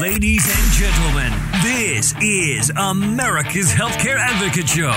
Ladies 0.00 0.44
and 0.48 0.72
gentlemen, 0.72 1.32
this 1.62 2.14
is 2.20 2.70
America's 2.70 3.70
Healthcare 3.70 4.16
Advocate 4.18 4.68
Show. 4.68 4.90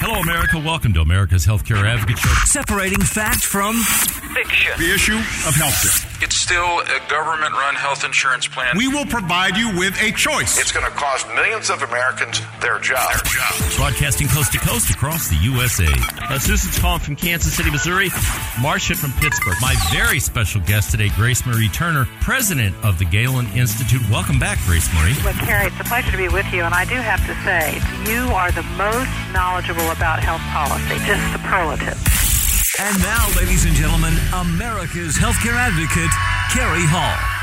Hello, 0.00 0.20
America. 0.20 0.58
Welcome 0.58 0.92
to 0.94 1.02
America's 1.02 1.46
Healthcare 1.46 1.84
Advocate 1.84 2.18
Show. 2.18 2.32
Separating 2.44 3.00
fact 3.00 3.44
from 3.44 3.76
fiction. 3.76 4.72
The 4.76 4.92
issue 4.92 5.16
of 5.16 5.54
healthcare. 5.54 6.03
It's 6.24 6.36
still 6.36 6.80
a 6.80 7.00
government 7.10 7.52
run 7.52 7.74
health 7.74 8.02
insurance 8.02 8.48
plan. 8.48 8.78
We 8.78 8.88
will 8.88 9.04
provide 9.04 9.58
you 9.58 9.76
with 9.76 9.92
a 10.00 10.10
choice. 10.12 10.58
It's 10.58 10.72
going 10.72 10.86
to 10.86 10.92
cost 10.92 11.28
millions 11.34 11.68
of 11.68 11.82
Americans 11.82 12.40
their 12.62 12.78
jobs. 12.78 13.20
Their 13.20 13.42
jobs. 13.42 13.76
Broadcasting 13.76 14.28
coast 14.28 14.52
to 14.52 14.58
coast 14.58 14.88
across 14.88 15.28
the 15.28 15.36
USA. 15.42 15.84
Uh, 15.84 16.38
Susan's 16.38 16.78
calling 16.78 17.00
from 17.00 17.16
Kansas 17.16 17.52
City, 17.52 17.70
Missouri. 17.70 18.08
Marcia 18.58 18.94
from 18.94 19.12
Pittsburgh. 19.20 19.56
My 19.60 19.76
very 19.92 20.18
special 20.18 20.62
guest 20.62 20.92
today, 20.92 21.10
Grace 21.10 21.44
Marie 21.44 21.68
Turner, 21.68 22.06
president 22.22 22.74
of 22.82 22.98
the 22.98 23.04
Galen 23.04 23.46
Institute. 23.52 24.00
Welcome 24.08 24.38
back, 24.38 24.56
Grace 24.64 24.88
Marie. 24.94 25.12
Well, 25.22 25.34
Carrie, 25.44 25.66
it's 25.66 25.78
a 25.78 25.84
pleasure 25.84 26.10
to 26.10 26.16
be 26.16 26.28
with 26.28 26.50
you, 26.54 26.62
and 26.62 26.72
I 26.72 26.86
do 26.86 26.94
have 26.94 27.20
to 27.26 27.34
say, 27.44 27.74
you 28.10 28.32
are 28.32 28.50
the 28.50 28.64
most 28.80 29.12
knowledgeable 29.34 29.90
about 29.90 30.20
health 30.20 30.40
policy, 30.56 30.96
just 31.04 31.20
superlative. 31.36 32.23
And 32.80 32.98
now, 33.00 33.28
ladies 33.36 33.66
and 33.66 33.74
gentlemen, 33.74 34.14
America's 34.32 35.16
Healthcare 35.16 35.54
Advocate, 35.54 36.10
Carrie 36.50 36.86
Hall. 36.86 37.33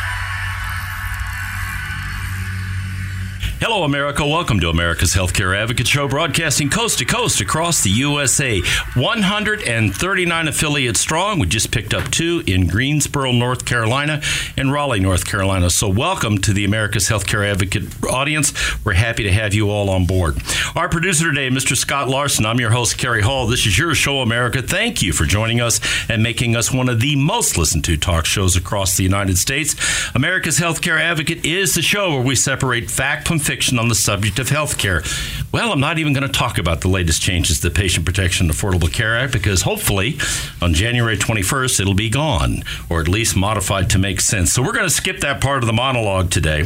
Hello, 3.63 3.83
America. 3.83 4.25
Welcome 4.25 4.59
to 4.61 4.70
America's 4.70 5.13
Healthcare 5.13 5.55
Advocate 5.55 5.88
Show, 5.88 6.07
broadcasting 6.07 6.71
coast 6.71 6.97
to 6.97 7.05
coast 7.05 7.41
across 7.41 7.83
the 7.83 7.91
USA. 7.91 8.59
139 8.95 10.47
affiliates 10.47 10.99
strong. 10.99 11.38
We 11.38 11.45
just 11.45 11.71
picked 11.71 11.93
up 11.93 12.09
two 12.09 12.41
in 12.47 12.66
Greensboro, 12.66 13.31
North 13.31 13.66
Carolina, 13.66 14.23
and 14.57 14.71
Raleigh, 14.71 14.99
North 14.99 15.27
Carolina. 15.27 15.69
So, 15.69 15.89
welcome 15.89 16.39
to 16.39 16.53
the 16.53 16.66
America's 16.66 17.07
Healthcare 17.07 17.47
Advocate 17.47 18.03
audience. 18.03 18.52
We're 18.83 18.93
happy 18.93 19.21
to 19.25 19.31
have 19.31 19.53
you 19.53 19.69
all 19.69 19.91
on 19.91 20.07
board. 20.07 20.38
Our 20.75 20.89
producer 20.89 21.25
today, 21.25 21.49
Mr. 21.49 21.77
Scott 21.77 22.09
Larson. 22.09 22.47
I'm 22.47 22.59
your 22.59 22.71
host, 22.71 22.97
Kerry 22.97 23.21
Hall. 23.21 23.45
This 23.45 23.67
is 23.67 23.77
your 23.77 23.93
show, 23.93 24.21
America. 24.21 24.64
Thank 24.64 25.03
you 25.03 25.14
for 25.14 25.25
joining 25.25 25.61
us 25.61 25.80
and 26.09 26.23
making 26.23 26.55
us 26.55 26.73
one 26.73 26.89
of 26.89 26.99
the 26.99 27.16
most 27.16 27.59
listened 27.59 27.83
to 27.83 27.95
talk 27.95 28.25
shows 28.25 28.55
across 28.55 28.97
the 28.97 29.03
United 29.03 29.38
States. 29.38 29.75
America's 30.16 30.59
Healthcare 30.59 30.99
Advocate 30.99 31.45
is 31.45 31.75
the 31.75 31.83
show 31.83 32.16
where 32.16 32.23
we 32.23 32.36
separate 32.36 32.89
fact 32.89 33.27
from 33.27 33.38
fiction 33.38 33.50
on 33.77 33.89
the 33.89 33.95
subject 33.95 34.39
of 34.39 34.47
health 34.47 34.77
care. 34.77 35.03
Well, 35.52 35.73
I'm 35.73 35.81
not 35.81 35.99
even 35.99 36.13
going 36.13 36.25
to 36.25 36.31
talk 36.31 36.57
about 36.57 36.80
the 36.80 36.88
latest 36.88 37.21
changes 37.21 37.59
to 37.59 37.67
the 37.67 37.75
Patient 37.75 38.05
Protection 38.05 38.47
Affordable 38.47 38.91
Care 38.91 39.17
Act 39.17 39.33
because 39.33 39.63
hopefully 39.63 40.17
on 40.61 40.73
January 40.73 41.17
21st 41.17 41.81
it'll 41.81 41.93
be 41.93 42.09
gone 42.09 42.63
or 42.89 43.02
at 43.02 43.09
least 43.09 43.35
modified 43.35 43.89
to 43.89 43.99
make 43.99 44.21
sense. 44.21 44.53
So 44.53 44.61
we're 44.61 44.71
going 44.71 44.85
to 44.85 44.89
skip 44.89 45.19
that 45.19 45.41
part 45.41 45.61
of 45.61 45.67
the 45.67 45.73
monologue 45.73 46.31
today. 46.31 46.61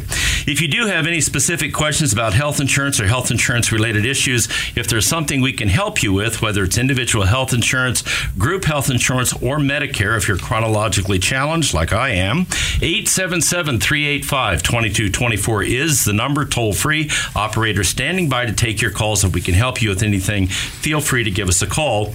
If 0.46 0.62
you 0.62 0.68
do 0.68 0.86
have 0.86 1.08
any 1.08 1.20
specific 1.20 1.74
questions 1.74 2.14
about 2.14 2.36
health 2.36 2.60
insurance 2.60 3.00
or 3.00 3.08
health 3.08 3.32
insurance 3.32 3.72
related 3.72 4.06
issues, 4.06 4.48
if 4.76 4.88
there's 4.88 5.08
something 5.08 5.42
we 5.42 5.54
can 5.54 5.70
help 5.70 6.04
you 6.04 6.14
with, 6.14 6.44
whether 6.44 6.64
it's 6.64 6.78
individual 6.78 7.26
health 7.26 7.54
insurance, 7.54 8.04
group 8.38 8.66
health 8.66 8.92
insurance, 8.92 9.34
or 9.34 9.58
Medicare, 9.58 10.16
if 10.16 10.28
you're 10.28 10.38
chronologically 10.38 11.18
challenged 11.18 11.74
like 11.74 11.92
I 11.92 12.10
am, 12.10 12.42
877 12.84 13.80
385 13.80 14.62
2224 14.62 15.64
is 15.64 16.06
the 16.06 16.14
number 16.14 16.46
toll 16.46 16.74
free. 16.74 17.10
Operator 17.36 17.84
standing 17.84 18.30
by 18.30 18.46
to 18.46 18.54
take 18.54 18.75
your 18.82 18.92
calls. 18.92 19.24
If 19.24 19.34
we 19.34 19.42
can 19.42 19.54
help 19.54 19.82
you 19.82 19.90
with 19.90 20.04
anything, 20.04 20.48
feel 20.48 21.02
free 21.02 21.24
to 21.24 21.32
give 21.32 21.48
us 21.48 21.62
a 21.62 21.68
call. 21.68 22.14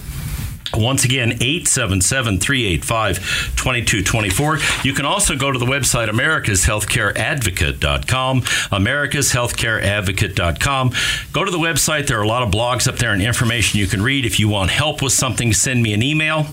Once 0.74 1.04
again, 1.04 1.32
877 1.32 2.38
385 2.38 3.16
2224. 3.56 4.58
You 4.84 4.92
can 4.92 5.04
also 5.04 5.36
go 5.36 5.50
to 5.50 5.58
the 5.58 5.66
website 5.66 6.08
americashealthcareadvocate.com. 6.08 8.42
Americashealthcareadvocate.com. 8.42 10.92
Go 11.32 11.44
to 11.44 11.50
the 11.50 11.58
website. 11.58 12.06
There 12.06 12.18
are 12.18 12.22
a 12.22 12.28
lot 12.28 12.42
of 12.42 12.50
blogs 12.50 12.86
up 12.86 12.96
there 12.96 13.12
and 13.12 13.22
information 13.22 13.78
you 13.78 13.86
can 13.86 14.02
read. 14.02 14.24
If 14.24 14.38
you 14.38 14.48
want 14.48 14.70
help 14.70 15.02
with 15.02 15.12
something, 15.12 15.52
send 15.52 15.82
me 15.82 15.92
an 15.92 16.02
email. 16.02 16.46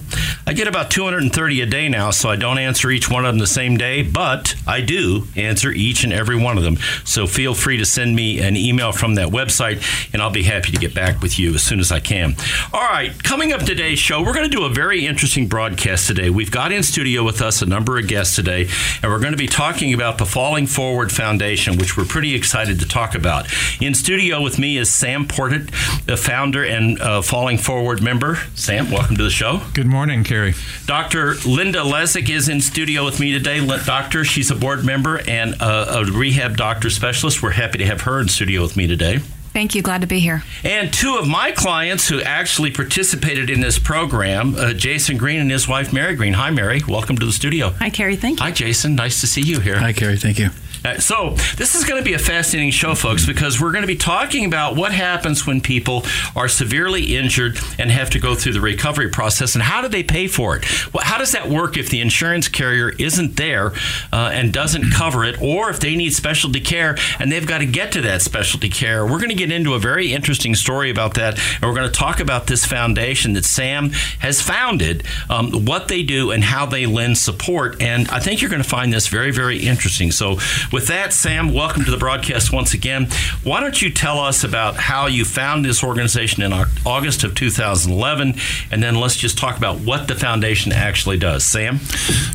I 0.46 0.54
get 0.54 0.68
about 0.68 0.90
230 0.92 1.62
a 1.62 1.66
day 1.66 1.90
now, 1.90 2.12
so 2.12 2.30
I 2.30 2.38
don't 2.38 2.58
answer 2.58 2.90
each 2.90 3.10
one 3.10 3.26
of 3.26 3.34
them 3.34 3.40
the 3.40 3.48
same 3.48 3.78
day, 3.78 4.02
but 4.02 4.56
I 4.66 4.82
do 4.82 5.28
answer 5.36 5.72
each 5.72 6.04
and 6.04 6.14
every 6.14 6.38
one 6.38 6.58
of 6.58 6.64
them. 6.64 6.78
So 7.04 7.28
feel 7.28 7.54
free 7.54 7.78
to 7.78 7.86
send 7.86 8.16
me 8.16 8.40
an 8.40 8.56
email 8.56 8.92
from 8.92 9.16
that 9.16 9.30
website, 9.30 9.84
and 10.14 10.22
I'll 10.22 10.32
be 10.32 10.44
happy 10.44 10.72
to 10.72 10.78
get 10.78 10.94
back 10.94 11.22
with 11.22 11.38
you 11.38 11.54
as 11.54 11.64
soon 11.64 11.80
as 11.80 11.92
I 11.92 12.00
can. 12.00 12.36
All 12.74 12.82
right, 12.82 13.12
coming 13.24 13.52
up 13.52 13.62
today's 13.62 14.00
show, 14.08 14.24
we're 14.24 14.34
going 14.34 14.50
to 14.50 14.56
do 14.56 14.64
a 14.64 14.70
very 14.70 15.06
interesting 15.06 15.50
broadcast 15.50 16.08
today. 16.08 16.30
We've 16.30 16.50
got 16.50 16.72
in 16.72 16.82
studio 16.82 17.26
with 17.26 17.42
us 17.42 17.62
a 17.62 17.66
number 17.66 18.00
of 18.00 18.08
guests 18.08 18.38
today, 18.38 18.70
and 19.04 19.12
we're 19.12 19.20
going 19.20 19.34
to 19.34 19.38
be 19.38 19.48
talking 19.48 19.94
about 19.94 20.18
the 20.18 20.26
Falling 20.26 20.66
Forward 20.66 21.12
Foundation, 21.12 21.78
which 21.78 21.98
we're 21.98 22.06
pretty 22.06 22.34
excited 22.34 22.80
to 22.80 22.88
talk 22.88 23.16
about. 23.16 23.48
In 23.82 23.94
studio 23.94 24.42
with 24.42 24.60
me 24.60 24.78
is 24.78 24.94
Sam 24.94 25.28
Porritt, 25.28 25.72
the 26.06 26.16
founder 26.16 26.64
and 26.64 27.02
uh, 27.02 27.22
Falling 27.22 27.58
Forward 27.58 28.02
member. 28.02 28.38
Sam, 28.56 28.90
welcome 28.92 29.18
to 29.18 29.24
the 29.24 29.30
show. 29.30 29.60
Good 29.74 29.88
morning, 29.88 30.24
Carrie. 30.24 30.54
Dr. 30.86 31.34
Linda 31.46 31.80
Lezick 31.80 32.30
is 32.30 32.48
in 32.48 32.62
studio 32.62 33.04
with 33.04 33.20
me 33.20 33.34
today. 33.34 33.60
Doctor, 33.86 34.24
she's 34.24 34.50
a 34.50 34.56
board 34.56 34.86
member 34.86 35.20
and 35.28 35.56
a, 35.56 36.00
a 36.00 36.06
rehab 36.06 36.56
doctor 36.56 36.90
specialist. 36.90 37.44
We're 37.44 37.50
happy 37.50 37.80
to 37.80 37.86
have 37.86 38.00
her 38.04 38.22
in 38.22 38.30
studio 38.30 38.62
with 38.62 38.78
me 38.78 38.88
today. 38.88 39.20
Thank 39.58 39.74
you. 39.74 39.82
Glad 39.82 40.02
to 40.02 40.08
be 40.08 40.20
here. 40.20 40.44
And 40.64 40.94
two 40.94 41.18
of 41.18 41.28
my 41.28 41.52
clients 41.52 42.08
who 42.08 42.22
actually 42.22 42.70
participated 42.70 43.50
in 43.50 43.60
this 43.60 43.80
program, 43.80 44.54
uh, 44.54 44.74
Jason 44.74 45.18
Green 45.18 45.40
and 45.40 45.50
his 45.50 45.68
wife, 45.68 45.92
Mary 45.92 46.16
Green. 46.16 46.34
Hi, 46.34 46.52
Mary. 46.52 46.84
Welcome 46.88 47.18
to 47.18 47.26
the 47.26 47.32
studio. 47.32 47.72
Hi, 47.80 47.90
Carrie. 47.90 48.18
Thank 48.18 48.40
you. 48.40 48.46
Hi, 48.46 48.52
Jason. 48.52 48.94
Nice 48.94 49.20
to 49.22 49.26
see 49.26 49.42
you 49.42 49.60
here. 49.60 49.80
Hi, 49.80 49.94
Carrie. 49.94 50.18
Thank 50.18 50.38
you. 50.38 50.52
Uh, 50.88 50.98
so, 51.00 51.32
this 51.58 51.76
is 51.76 51.84
going 51.84 52.02
to 52.02 52.06
be 52.06 52.14
a 52.14 52.20
fascinating 52.20 52.72
show, 52.72 52.96
folks, 52.96 53.26
because 53.26 53.60
we're 53.60 53.72
going 53.72 53.82
to 53.82 53.88
be 53.88 53.98
talking 53.98 54.46
about 54.46 54.78
what 54.78 54.94
happens 54.94 55.46
when 55.46 55.60
people 55.60 56.06
are 56.34 56.48
severely 56.48 57.18
injured 57.18 57.60
and 57.78 57.92
have 57.92 58.10
to 58.10 58.20
go 58.20 58.36
through 58.36 58.54
the 58.54 58.62
recovery 58.62 59.10
process 59.10 59.54
and 59.54 59.64
how 59.64 59.82
do 59.82 59.90
they 59.90 60.04
pay 60.04 60.28
for 60.28 60.56
it? 60.56 60.94
Well, 60.94 61.04
how 61.04 61.18
does 61.18 61.34
that 61.34 61.50
work 61.50 61.76
if 61.76 61.90
the 61.90 62.00
insurance 62.00 62.48
carrier 62.48 62.90
isn't 62.98 63.36
there 63.36 63.74
uh, 64.14 64.32
and 64.34 64.54
doesn't 64.54 64.92
cover 64.92 65.26
it, 65.26 65.42
or 65.42 65.70
if 65.70 65.82
they 65.82 65.96
need 65.98 66.14
specialty 66.14 66.62
care 66.62 66.98
and 67.20 67.30
they've 67.30 67.46
got 67.46 67.58
to 67.58 67.66
get 67.66 67.92
to 67.94 68.02
that 68.02 68.22
specialty 68.22 68.70
care? 68.70 69.06
We're 69.06 69.20
going 69.20 69.30
to 69.30 69.36
get 69.36 69.52
into 69.52 69.74
a 69.74 69.80
very 69.80 70.14
interesting 70.14 70.56
story 70.56 70.90
about 70.90 71.16
that, 71.16 71.38
and 71.56 71.64
we're 71.64 71.76
going 71.76 71.92
to 71.92 72.00
talk 72.00 72.22
about 72.22 72.48
this 72.48 72.66
foundation 72.66 73.34
that 73.34 73.44
Sam 73.44 73.90
has 74.20 74.42
founded, 74.42 75.04
um, 75.30 75.66
what 75.66 75.90
they 75.90 76.04
do, 76.04 76.32
and 76.32 76.46
how 76.46 76.66
they 76.66 76.86
lend 76.86 77.18
support. 77.18 77.82
And 77.82 78.08
I 78.08 78.20
think 78.20 78.42
you're 78.42 78.50
going 78.50 78.64
to 78.64 78.70
find 78.70 78.94
this 78.94 79.08
very, 79.08 79.32
very 79.32 79.60
interesting. 79.60 80.12
So, 80.12 80.38
with 80.78 80.88
that, 80.90 81.12
Sam, 81.12 81.56
welcome 81.56 81.86
to 81.86 81.90
the 81.90 81.98
broadcast 81.98 82.54
once 82.54 82.76
again. 82.76 83.08
Why 83.44 83.62
don't 83.62 83.82
you 83.82 83.90
tell 83.90 84.20
us 84.20 84.44
about 84.44 84.76
how 84.76 85.08
you 85.08 85.26
found 85.26 85.66
this 85.66 85.84
organization 85.84 86.44
in 86.44 86.54
August 86.86 87.24
of 87.24 87.34
2011, 87.34 88.36
and 88.70 88.84
then 88.84 88.94
let's 88.94 89.16
just 89.16 89.40
talk 89.40 89.58
about 89.58 89.80
what 89.80 90.08
the 90.08 90.14
foundation 90.14 90.72
actually 90.72 91.18
does. 91.18 91.44
Sam? 91.44 91.80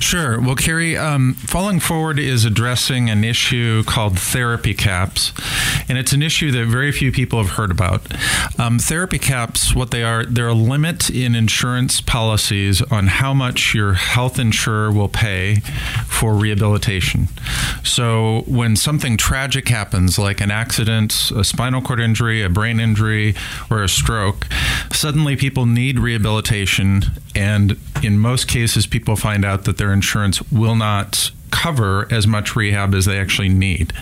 Sure. 0.00 0.40
Well, 0.40 0.56
Carrie, 0.56 0.96
um, 0.96 1.34
Falling 1.34 1.78
Forward 1.78 2.18
is 2.18 2.44
addressing 2.44 3.08
an 3.08 3.22
issue 3.22 3.84
called 3.84 4.18
therapy 4.18 4.74
caps, 4.74 5.32
and 5.88 5.96
it's 5.96 6.12
an 6.12 6.20
issue 6.20 6.50
that 6.50 6.66
very 6.66 6.90
few 6.90 7.12
people 7.12 7.40
have 7.40 7.52
heard 7.52 7.70
about. 7.70 8.02
Um, 8.58 8.80
therapy 8.80 9.20
caps, 9.20 9.72
what 9.72 9.92
they 9.92 10.02
are, 10.02 10.26
they're 10.26 10.48
a 10.48 10.52
limit 10.52 11.08
in 11.10 11.36
insurance 11.36 12.00
policies 12.00 12.82
on 12.82 13.06
how 13.06 13.32
much 13.32 13.72
your 13.72 13.92
health 13.92 14.40
insurer 14.40 14.90
will 14.90 15.08
pay 15.08 15.60
for 16.08 16.34
rehabilitation. 16.34 17.28
So 17.84 18.21
when 18.46 18.76
something 18.76 19.16
tragic 19.16 19.68
happens, 19.68 20.18
like 20.18 20.40
an 20.40 20.50
accident, 20.50 21.30
a 21.36 21.44
spinal 21.44 21.82
cord 21.82 22.00
injury, 22.00 22.42
a 22.42 22.48
brain 22.48 22.80
injury, 22.80 23.34
or 23.70 23.82
a 23.82 23.88
stroke, 23.88 24.46
suddenly 24.92 25.36
people 25.36 25.66
need 25.66 25.98
rehabilitation. 25.98 27.02
And 27.34 27.76
in 28.02 28.18
most 28.18 28.48
cases, 28.48 28.86
people 28.86 29.16
find 29.16 29.44
out 29.44 29.64
that 29.64 29.78
their 29.78 29.92
insurance 29.92 30.42
will 30.50 30.76
not 30.76 31.30
cover 31.52 32.08
as 32.10 32.26
much 32.26 32.56
rehab 32.56 32.94
as 32.94 33.04
they 33.04 33.18
actually 33.18 33.48
need. 33.48 33.92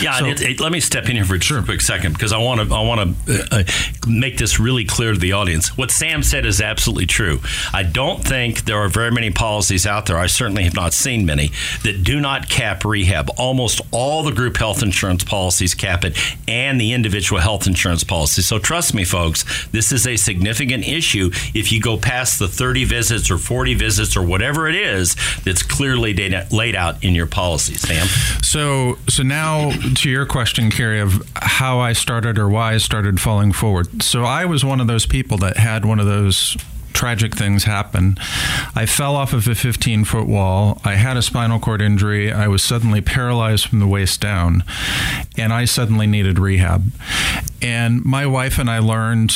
Yeah, 0.00 0.18
so, 0.18 0.26
it, 0.26 0.40
it, 0.40 0.60
let 0.60 0.72
me 0.72 0.80
step 0.80 1.08
in 1.08 1.16
here 1.16 1.24
for 1.24 1.38
sure. 1.40 1.58
a 1.58 1.62
quick 1.62 1.82
second 1.82 2.14
because 2.14 2.32
I 2.32 2.38
want 2.38 2.66
to 2.66 2.74
I 2.74 2.82
want 2.82 3.26
to 3.26 3.32
uh, 3.32 3.58
uh, 3.58 3.64
make 4.08 4.38
this 4.38 4.58
really 4.58 4.84
clear 4.84 5.12
to 5.12 5.18
the 5.18 5.32
audience. 5.32 5.76
What 5.76 5.90
Sam 5.90 6.22
said 6.22 6.46
is 6.46 6.60
absolutely 6.60 7.06
true. 7.06 7.40
I 7.74 7.82
don't 7.82 8.24
think 8.24 8.64
there 8.64 8.78
are 8.78 8.88
very 8.88 9.10
many 9.10 9.30
policies 9.30 9.86
out 9.86 10.06
there. 10.06 10.16
I 10.16 10.26
certainly 10.26 10.64
have 10.64 10.74
not 10.74 10.92
seen 10.94 11.26
many 11.26 11.50
that 11.82 12.04
do 12.04 12.20
not 12.20 12.48
cap 12.48 12.84
rehab. 12.84 13.30
Almost 13.36 13.80
all 13.90 14.22
the 14.22 14.32
group 14.32 14.56
health 14.56 14.82
insurance 14.82 15.24
policies 15.24 15.74
cap 15.74 16.04
it, 16.04 16.16
and 16.48 16.80
the 16.80 16.92
individual 16.92 17.40
health 17.40 17.66
insurance 17.66 18.04
policies. 18.04 18.46
So 18.46 18.58
trust 18.58 18.94
me, 18.94 19.04
folks, 19.04 19.44
this 19.68 19.92
is 19.92 20.06
a 20.06 20.16
significant 20.16 20.86
issue. 20.86 21.30
If 21.54 21.72
you 21.72 21.80
go 21.80 21.96
past 21.96 22.38
the 22.38 22.48
30 22.48 22.84
visits 22.84 23.30
or 23.30 23.38
40 23.38 23.74
visits 23.74 24.16
or 24.16 24.22
whatever 24.22 24.68
it 24.68 24.76
is 24.76 25.16
that's 25.44 25.62
clearly 25.62 26.14
laid 26.50 26.74
out 26.76 26.99
in 27.02 27.14
your 27.14 27.26
policy, 27.26 27.74
Sam? 27.74 28.06
So, 28.42 28.98
so 29.08 29.22
now 29.22 29.70
to 29.70 30.10
your 30.10 30.26
question, 30.26 30.70
Carrie, 30.70 31.00
of 31.00 31.22
how 31.36 31.78
I 31.78 31.92
started 31.92 32.38
or 32.38 32.48
why 32.48 32.74
I 32.74 32.78
started 32.78 33.20
falling 33.20 33.52
forward. 33.52 34.02
So 34.02 34.24
I 34.24 34.44
was 34.44 34.64
one 34.64 34.80
of 34.80 34.86
those 34.86 35.06
people 35.06 35.38
that 35.38 35.56
had 35.56 35.84
one 35.84 36.00
of 36.00 36.06
those 36.06 36.56
tragic 36.92 37.34
things 37.34 37.64
happen. 37.64 38.16
I 38.74 38.86
fell 38.86 39.16
off 39.16 39.32
of 39.32 39.46
a 39.48 39.54
15 39.54 40.04
foot 40.04 40.26
wall. 40.26 40.80
I 40.84 40.94
had 40.94 41.16
a 41.16 41.22
spinal 41.22 41.58
cord 41.58 41.82
injury. 41.82 42.32
I 42.32 42.48
was 42.48 42.62
suddenly 42.62 43.00
paralyzed 43.00 43.66
from 43.66 43.78
the 43.78 43.86
waist 43.86 44.20
down, 44.20 44.64
and 45.36 45.52
I 45.52 45.64
suddenly 45.64 46.06
needed 46.06 46.38
rehab. 46.38 46.92
And 47.62 48.04
my 48.04 48.26
wife 48.26 48.58
and 48.58 48.70
I 48.70 48.78
learned, 48.78 49.34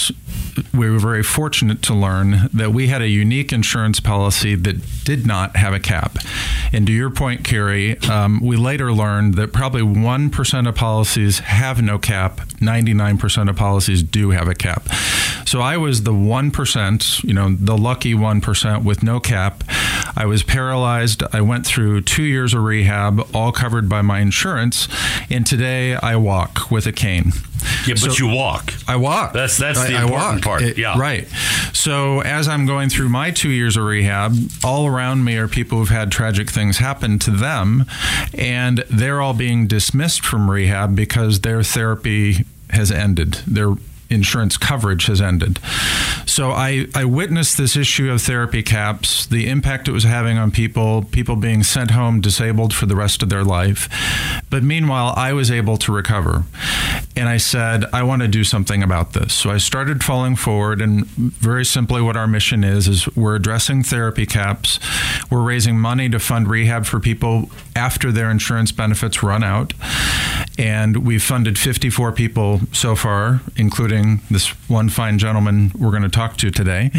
we 0.73 0.89
were 0.89 0.99
very 0.99 1.23
fortunate 1.23 1.83
to 1.83 1.95
learn 1.95 2.49
that 2.53 2.73
we 2.73 2.89
had 2.89 3.03
a 3.03 3.09
unique 3.09 3.53
insurance 3.53 4.01
policy 4.01 4.55
that 4.55 5.05
did 5.05 5.27
not 5.27 5.57
have 5.57 5.75
a 5.75 5.81
cap. 5.81 6.17
And 6.73 6.87
to 6.87 6.93
your 6.93 7.11
point, 7.11 7.45
Carrie, 7.45 7.99
um, 8.09 8.41
we 8.43 8.57
later 8.57 8.93
learned 8.93 9.35
that 9.35 9.53
probably 9.53 9.83
1% 9.83 10.69
of 10.69 10.75
policies 10.75 11.41
have 11.41 11.83
no 11.83 11.99
cap, 11.99 12.39
99% 12.61 13.51
of 13.51 13.57
policies 13.57 14.03
do 14.03 14.31
have 14.31 14.49
a 14.49 14.55
cap. 14.55 14.89
So 15.55 15.61
I 15.61 15.77
was 15.77 16.03
the 16.03 16.11
1%, 16.13 17.23
you 17.23 17.33
know, 17.33 17.55
the 17.55 17.79
lucky 17.79 18.13
1% 18.13 18.83
with 18.83 19.05
no 19.05 19.21
cap. 19.21 19.63
I 20.17 20.27
was 20.27 20.43
paralyzed. 20.43 21.23
I 21.33 21.43
went 21.43 21.65
through 21.65 22.01
two 22.01 22.25
years 22.25 22.55
of 22.55 22.65
rehab, 22.65 23.25
all 23.33 23.53
covered 23.53 23.89
by 23.89 24.03
my 24.03 24.19
insurance. 24.19 24.89
And 25.31 25.47
today 25.47 25.95
I 25.95 26.17
walk 26.17 26.73
with 26.73 26.89
a 26.89 26.93
cane. 26.93 27.35
Yeah, 27.87 27.95
but 28.03 28.15
So- 28.15 28.27
you 28.27 28.35
walk. 28.35 28.75
I 28.89 28.97
walk. 28.97 29.33
That's- 29.33 29.57
that's 29.57 29.79
I- 29.79 29.93
the 29.93 30.03
important 30.03 30.43
part. 30.43 30.63
It- 30.63 30.77
Yeah. 30.77 30.99
Right. 30.99 31.29
So 31.73 32.21
as 32.23 32.49
I'm 32.49 32.67
going 32.67 32.89
through 32.89 33.11
my 33.11 33.31
two 33.31 33.51
years 33.51 33.77
of 33.77 33.85
rehab, 33.85 34.37
all 34.65 34.89
around 34.89 35.23
me 35.23 35.37
are 35.37 35.47
people 35.47 35.79
who've 35.79 35.89
had 35.89 36.11
tragic 36.11 36.51
things 36.51 36.79
happen 36.79 37.21
to 37.21 37.31
them, 37.31 37.85
and 38.37 38.83
they're 38.91 39.21
all 39.21 39.35
being 39.35 39.69
dismissed 39.69 40.25
from 40.27 40.51
rehab 40.51 40.97
because 40.97 41.43
their 41.43 41.63
therapy 41.63 42.45
has 42.71 42.91
ended. 42.91 43.39
Their 43.47 43.75
insurance 44.15 44.57
coverage 44.57 45.07
has 45.07 45.21
ended. 45.21 45.59
So 46.27 46.51
I, 46.51 46.87
I 46.95 47.05
witnessed 47.05 47.57
this 47.59 47.77
issue 47.77 48.11
of 48.11 48.23
therapy 48.23 48.63
caps, 48.63 49.27
the 49.27 49.49
impact 49.49 49.89
it 49.89 49.93
was 49.93 50.05
having 50.05 50.39
on 50.39 50.51
people, 50.51 51.03
people 51.05 51.37
being 51.37 51.63
sent 51.63 51.91
home 51.91 52.21
disabled 52.21 52.73
for 52.73 52.87
the 52.87 52.97
rest 52.97 53.23
of 53.23 53.29
their 53.29 53.45
life. 53.45 53.89
But 54.51 54.63
meanwhile, 54.63 55.13
I 55.17 55.33
was 55.33 55.51
able 55.51 55.77
to 55.79 55.93
recover. 55.93 56.45
And 57.17 57.29
I 57.29 57.37
said, 57.37 57.85
I 57.93 58.03
want 58.03 58.23
to 58.23 58.29
do 58.29 58.43
something 58.43 58.83
about 58.83 59.13
this. 59.13 59.33
So 59.35 59.51
I 59.51 59.59
started 59.59 60.03
falling 60.03 60.35
forward 60.35 60.81
and 60.81 61.07
very 61.07 61.65
simply 61.65 62.03
what 62.03 62.17
our 62.17 62.27
mission 62.27 62.65
is 62.65 62.89
is 62.89 63.07
we're 63.17 63.37
addressing 63.37 63.85
therapy 63.85 64.27
caps. 64.27 64.81
We're 65.31 65.43
raising 65.43 65.79
money 65.79 66.09
to 66.09 66.19
fund 66.19 66.49
rehab 66.49 66.87
for 66.87 66.99
people 66.99 67.51
after 67.77 68.11
their 68.11 68.31
insurance 68.31 68.73
benefits 68.73 69.23
run 69.23 69.45
out. 69.45 69.75
And 70.59 71.05
we've 71.05 71.23
funded 71.23 71.59
54 71.59 72.13
people 72.13 72.61
so 72.73 72.95
far, 72.95 73.41
including 73.57 74.21
this 74.31 74.49
one 74.69 74.89
fine 74.89 75.19
gentleman 75.19 75.73
we're 75.77 75.91
going 75.91 76.03
to 76.05 76.09
talk 76.09 76.37
to 76.39 76.51
today. 76.51 76.91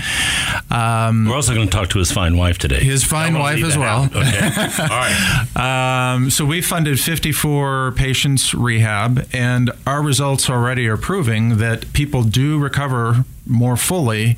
Um, 0.69 1.27
We're 1.27 1.35
also 1.35 1.53
going 1.53 1.67
to 1.67 1.71
talk 1.71 1.89
to 1.91 1.99
his 1.99 2.11
fine 2.11 2.35
wife 2.37 2.57
today. 2.57 2.83
His 2.83 3.03
fine 3.03 3.37
wife 3.37 3.63
as 3.63 3.77
well. 3.77 4.03
out. 4.03 4.15
Okay. 4.15 4.39
All 4.79 4.87
right. 4.89 6.13
Um, 6.15 6.29
so 6.29 6.43
we 6.45 6.61
funded 6.61 6.99
54 6.99 7.93
patients 7.93 8.53
rehab, 8.53 9.27
and 9.31 9.71
our 9.87 10.01
results 10.01 10.49
already 10.49 10.87
are 10.87 10.97
proving 10.97 11.57
that 11.57 11.91
people 11.93 12.23
do 12.23 12.59
recover 12.59 13.23
more 13.45 13.77
fully 13.77 14.37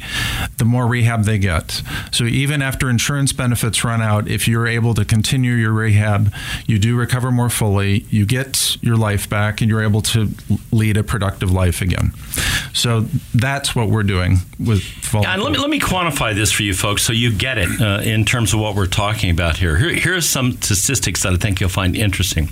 the 0.57 0.65
more 0.65 0.88
rehab 0.88 1.24
they 1.24 1.38
get. 1.38 1.81
So 2.12 2.25
even 2.25 2.62
after 2.62 2.89
insurance 2.89 3.33
benefits 3.33 3.83
run 3.83 4.01
out, 4.01 4.27
if 4.27 4.48
you're 4.48 4.68
able 4.68 4.94
to 4.95 5.06
continue 5.06 5.54
your 5.54 5.71
rehab, 5.71 6.33
you 6.65 6.80
do 6.80 6.95
recover 6.95 7.31
more 7.31 7.50
fully, 7.50 8.06
you 8.09 8.25
get 8.25 8.77
your 8.81 8.95
life 8.95 9.30
back, 9.30 9.62
and 9.62 9.69
you're 9.69 9.83
able 9.83 10.01
to 10.01 10.30
lead 10.71 10.98
a 10.98 11.04
productive 11.04 11.51
life 11.51 11.81
again. 11.81 12.13
So 12.74 13.01
that's 13.33 13.75
what 13.75 13.89
we're 13.89 14.04
doing 14.04 14.38
with 14.59 14.83
Yeah, 15.13 15.33
and 15.33 15.44
let 15.44 15.51
me 15.51 15.57
let 15.57 15.69
me 15.69 15.80
quantify 15.80 16.36
this 16.36 16.51
for 16.51 16.63
you 16.63 16.74
folks 16.74 17.03
so 17.03 17.13
you 17.13 17.31
get 17.31 17.57
it 17.57 17.81
uh, 17.81 18.01
in 18.03 18.25
terms 18.25 18.53
of 18.53 18.60
what 18.60 18.75
we're 18.75 18.88
talking 18.88 19.30
about 19.30 19.57
here. 19.57 19.77
here. 19.77 19.94
Here 19.94 20.15
are 20.15 20.21
some 20.21 20.53
statistics 20.53 21.24
that 21.24 21.33
I 21.33 21.38
think 21.38 21.60
you'll 21.60 21.69
find 21.69 21.95
interesting. 21.95 22.50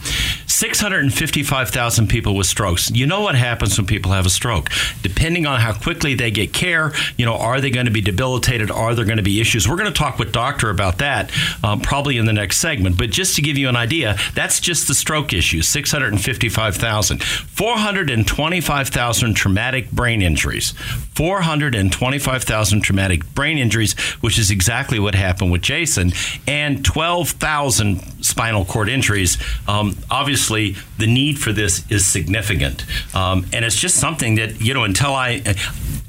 655,000 0.48 2.08
people 2.08 2.36
with 2.36 2.48
strokes. 2.48 2.90
You 2.92 3.06
know 3.06 3.22
what 3.22 3.36
happens 3.36 3.78
when 3.78 3.86
people 3.86 4.12
have 4.14 4.26
a 4.26 4.30
stroke? 4.30 4.70
Depending 5.02 5.46
on 5.46 5.60
how 5.60 5.74
quickly 5.74 6.16
they 6.16 6.32
get 6.32 6.45
care, 6.54 6.94
you 7.18 7.26
know, 7.26 7.36
are 7.36 7.62
they 7.62 7.70
going 7.70 7.86
to 7.86 7.92
be 7.92 8.02
debilitated? 8.02 8.72
Are 8.72 8.96
there 8.96 9.06
going 9.06 9.18
to 9.18 9.24
be 9.24 9.42
issues? 9.42 9.68
We're 9.68 9.78
going 9.78 9.92
to 9.92 9.98
talk 9.98 10.20
with 10.20 10.32
doctor 10.32 10.70
about 10.70 11.00
that 11.00 11.32
um, 11.64 11.82
probably 11.82 12.18
in 12.18 12.26
the 12.26 12.34
next 12.34 12.58
segment. 12.58 12.98
But 12.98 13.10
just 13.10 13.36
to 13.36 13.42
give 13.42 13.58
you 13.58 13.70
an 13.70 13.76
idea, 13.76 14.18
that's 14.34 14.60
just 14.60 14.88
the 14.88 14.96
stroke 14.96 15.34
issue. 15.34 15.62
655,000. 15.62 17.24
425,000 17.24 19.34
traumatic 19.34 19.92
brain 19.92 20.22
injuries. 20.22 20.74
425,000 21.16 22.82
traumatic 22.82 23.34
brain 23.34 23.58
injuries, 23.58 23.94
which 24.22 24.38
is 24.38 24.52
exactly 24.52 25.00
what 25.00 25.16
happened 25.16 25.52
with 25.52 25.62
Jason, 25.62 26.12
and 26.48 26.84
12,000 26.84 28.24
spinal 28.24 28.66
cord 28.66 28.90
injuries. 28.90 29.38
Um, 29.68 29.98
obviously, 30.12 30.76
the 30.98 31.08
need 31.08 31.40
for 31.40 31.54
this 31.54 31.90
is 31.90 32.06
significant, 32.06 32.86
um, 33.16 33.46
and 33.54 33.64
it's 33.64 33.76
just 33.76 33.96
something 33.96 34.36
that 34.36 34.62
you 34.62 34.74
know. 34.74 34.84
Until 34.84 35.14
I, 35.14 35.42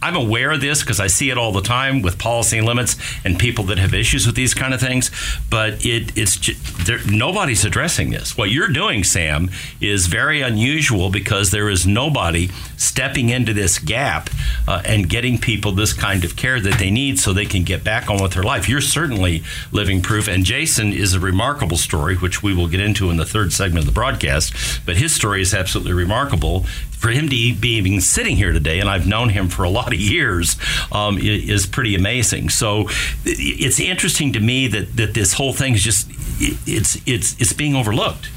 I'm 0.07 0.15
aware 0.15 0.53
of 0.53 0.61
this 0.61 0.83
because 0.83 1.01
I 1.01 1.09
see 1.09 1.31
it 1.31 1.37
all 1.37 1.51
the 1.51 1.61
time 1.61 2.01
with 2.01 2.17
policy 2.17 2.61
limits 2.61 2.97
and 3.25 3.41
people 3.41 3.65
that 3.65 3.79
have 3.79 3.93
issues 3.93 4.25
with 4.25 4.37
these 4.37 4.55
kind 4.55 4.73
of 4.73 4.79
things. 4.79 5.11
But 5.51 5.85
it, 5.85 6.17
it's 6.17 6.39
there, 6.87 7.01
nobody's 7.11 7.65
addressing 7.65 8.11
this. 8.11 8.39
What 8.39 8.51
you're 8.51 8.69
doing, 8.69 9.03
Sam, 9.03 9.51
is 9.81 10.07
very 10.07 10.43
unusual 10.43 11.11
because 11.11 11.51
there 11.51 11.69
is 11.69 11.89
nobody 11.89 12.51
stepping 12.77 13.31
into 13.31 13.53
this 13.53 13.81
gap 13.81 14.31
uh, 14.69 14.81
and 14.85 15.09
getting 15.09 15.39
people 15.39 15.73
this 15.73 15.93
kind 15.93 16.23
of 16.25 16.37
care 16.37 16.61
that 16.61 16.79
they 16.79 16.93
need 16.93 17.19
so 17.19 17.33
they 17.33 17.45
can 17.45 17.65
get 17.65 17.83
back 17.83 18.09
on 18.09 18.23
with 18.23 18.35
their 18.35 18.45
life. 18.45 18.69
You're 18.69 18.81
certainly 18.81 19.43
living 19.73 20.03
proof. 20.03 20.29
And 20.29 20.45
Jason 20.45 20.93
is 20.93 21.15
a 21.15 21.21
remarkable 21.21 21.79
story, 21.79 22.17
which 22.17 22.45
we 22.45 22.55
will 22.55 22.69
get 22.69 22.79
into 22.79 23.11
in 23.11 23.17
the 23.17 23.27
third 23.27 23.53
segment 23.53 23.81
of 23.81 23.87
the 23.87 23.93
broadcast. 23.93 24.55
But 24.87 24.99
his 24.99 25.13
story 25.13 25.43
is 25.43 25.53
absolutely 25.53 25.95
remarkable. 25.95 26.65
For 26.99 27.11
him 27.11 27.29
to 27.29 27.55
be 27.55 27.77
even 27.77 28.01
sitting 28.01 28.37
here 28.37 28.53
today, 28.53 28.81
and 28.81 28.89
I've 28.89 29.07
known 29.07 29.29
him 29.29 29.49
for 29.49 29.65
a 29.65 29.71
lot 29.71 29.93
of 29.93 30.01
years, 30.01 30.57
um, 30.91 31.19
is 31.19 31.67
pretty 31.67 31.95
amazing. 31.95 32.49
So 32.49 32.89
it's 33.25 33.79
interesting 33.79 34.33
to 34.33 34.41
me 34.41 34.67
that, 34.69 34.97
that 34.97 35.15
this 35.15 35.35
whole 35.35 35.53
thing 35.53 35.75
is 35.75 35.83
just 35.83 36.09
it's 36.39 36.97
it's 37.07 37.41
it's 37.41 37.53
being 37.53 37.75
overlooked. 37.75 38.31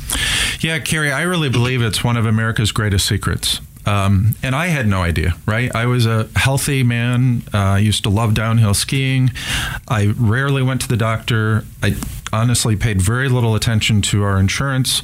Yeah, 0.61 0.79
Carrie, 0.79 1.11
I 1.11 1.21
really 1.23 1.49
believe 1.49 1.81
it's 1.81 2.03
one 2.03 2.17
of 2.17 2.25
America's 2.25 2.71
greatest 2.71 3.07
secrets. 3.07 3.61
Um, 3.89 4.35
and 4.43 4.55
I 4.55 4.67
had 4.67 4.87
no 4.87 5.01
idea, 5.01 5.35
right? 5.47 5.73
I 5.73 5.87
was 5.87 6.05
a 6.05 6.29
healthy 6.35 6.83
man. 6.83 7.41
Uh, 7.51 7.57
I 7.57 7.79
used 7.79 8.03
to 8.03 8.09
love 8.09 8.35
downhill 8.35 8.75
skiing. 8.75 9.31
I 9.87 10.13
rarely 10.17 10.61
went 10.61 10.81
to 10.81 10.87
the 10.87 10.97
doctor. 10.97 11.65
I 11.81 11.95
honestly 12.31 12.75
paid 12.75 13.01
very 13.01 13.29
little 13.29 13.55
attention 13.55 14.03
to 14.03 14.23
our 14.23 14.39
insurance. 14.39 15.01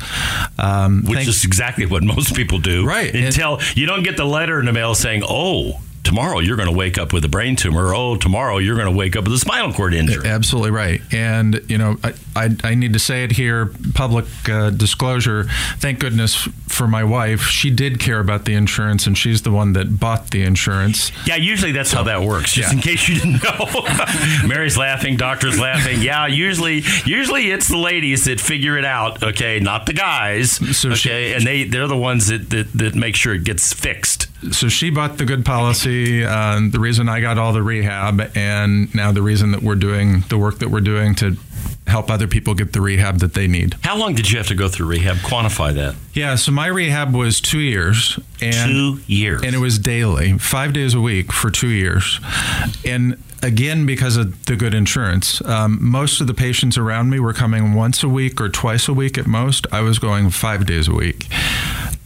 Um, 0.60 1.04
which 1.06 1.16
thank- 1.18 1.30
is 1.30 1.44
exactly 1.46 1.88
what 1.88 2.04
most 2.04 2.36
people 2.36 2.60
do. 2.60 2.86
Right. 2.86 3.14
Until 3.16 3.60
you 3.74 3.88
don't 3.88 4.04
get 4.04 4.18
the 4.18 4.26
letter 4.26 4.60
in 4.60 4.66
the 4.68 4.74
mail 4.74 4.94
saying, 4.94 5.24
oh, 5.28 5.82
tomorrow 6.06 6.40
you're 6.40 6.56
going 6.56 6.70
to 6.70 6.76
wake 6.76 6.98
up 6.98 7.12
with 7.12 7.26
a 7.26 7.28
brain 7.28 7.56
tumor. 7.56 7.94
Oh, 7.94 8.16
tomorrow 8.16 8.58
you're 8.60 8.76
going 8.76 8.92
to 8.92 8.98
wake 8.98 9.16
up 9.16 9.26
with 9.26 9.34
a 9.34 9.38
spinal 9.38 9.74
cord 9.74 9.94
injury. 9.94 10.28
Absolutely 10.28 10.72
right. 10.72 11.02
And, 11.12 11.62
you 11.68 11.78
know, 11.78 11.98
I, 12.04 12.14
I, 12.36 12.56
I 12.64 12.76
need 12.76 12.94
to 12.94 13.00
say 13.00 13.24
it 13.24 13.32
here 13.32 13.72
public 13.94 14.26
uh, 14.48 14.70
disclosure. 14.70 15.46
Thank 15.78 16.00
goodness 16.00 16.36
for 16.68 16.88
my 16.88 17.04
wife. 17.04 17.42
She 17.42 17.72
did 17.72 18.00
care 18.00 18.20
about 18.20 18.46
the 18.46 18.54
insurance, 18.54 19.08
and 19.08 19.18
she's 19.18 19.42
the 19.42 19.52
one 19.52 19.74
that 19.74 20.00
bought 20.00 20.32
the 20.32 20.44
insurance. 20.44 21.12
Yeah, 21.26 21.36
usually 21.38 21.72
that's 21.72 21.92
how 21.92 22.04
that 22.04 22.22
works. 22.22 22.54
Just 22.54 22.72
yeah. 22.72 22.78
in 22.78 22.82
case 22.82 23.08
you 23.10 23.16
didn't 23.16 23.44
know, 23.44 24.48
Mary's 24.48 24.78
laughing, 24.78 25.18
doctor's 25.18 25.60
laughing. 25.60 26.02
Yeah, 26.02 26.28
usually, 26.28 26.84
usually 27.06 27.52
it's 27.52 27.68
the 27.68 27.78
ladies 27.78 28.26
that 28.26 28.40
figure 28.40 28.78
it 28.78 28.86
out. 28.86 29.24
Okay, 29.24 29.60
not 29.60 29.86
the 29.86 29.94
guys. 29.94 30.52
So 30.78 30.94
she- 30.94 31.10
okay, 31.10 31.34
and 31.34 31.46
they 31.46 31.64
they're 31.64 31.88
the 31.88 31.98
ones 31.98 32.28
that, 32.28 32.50
that 32.52 32.72
that 32.74 32.96
make 32.96 33.16
sure 33.16 33.34
it 33.34 33.44
gets 33.44 33.74
fixed. 33.74 34.28
So 34.52 34.70
she 34.70 34.90
bought 34.90 35.18
the 35.18 35.26
good 35.26 35.46
policy. 35.46 36.24
Uh, 36.24 36.60
the 36.70 36.80
reason 36.80 37.10
I 37.10 37.22
got 37.22 37.38
all 37.38 37.54
the 37.54 37.64
rehab, 37.64 38.22
and 38.36 38.94
now 38.94 39.12
the 39.12 39.22
reason 39.22 39.52
that 39.52 39.62
we're 39.62 39.76
doing 39.76 40.22
the 40.30 40.38
work 40.38 40.60
that 40.60 40.70
we're 40.70 40.82
doing 40.82 41.16
to 41.16 41.38
help 41.88 42.10
other 42.10 42.28
people 42.28 42.54
get 42.54 42.74
the 42.74 42.82
rehab 42.82 43.20
that 43.20 43.34
they 43.34 43.48
need. 43.48 43.76
How 43.84 43.98
long 43.98 44.16
did 44.16 44.30
you 44.32 44.38
have 44.38 44.48
to 44.48 44.56
go 44.56 44.68
through 44.68 44.88
rehab? 44.88 45.18
Quantify 45.18 45.74
that. 45.76 45.96
Yeah. 46.14 46.36
So 46.36 46.52
my 46.52 46.68
rehab 46.68 47.14
was 47.14 47.40
two 47.42 47.60
years, 47.60 48.20
and 48.42 48.72
Two 48.72 49.00
years. 49.08 49.42
and 49.44 49.54
it 49.56 49.60
was 49.60 49.78
daily, 49.80 50.38
five 50.38 50.74
days 50.74 50.94
a 50.94 51.02
week 51.02 51.32
for 51.32 51.50
two 51.50 51.70
years. 51.70 52.20
And 52.86 53.18
again, 53.44 53.86
because 53.86 54.18
of 54.18 54.46
the 54.46 54.56
good 54.56 54.74
insurance, 54.74 55.44
um, 55.46 55.78
most 55.82 56.22
of 56.22 56.28
the 56.28 56.34
patients 56.34 56.78
around 56.78 57.10
me 57.10 57.20
were 57.20 57.34
coming 57.34 57.74
once 57.74 58.04
a 58.04 58.10
week 58.10 58.42
or 58.42 58.50
twice 58.50 58.88
a 58.88 58.94
week 58.94 59.18
at 59.18 59.28
most. 59.28 59.68
I 59.72 59.82
was 59.82 60.00
going 60.00 60.30
five 60.32 60.66
days 60.66 60.88
a 60.88 60.94
week. 60.94 61.28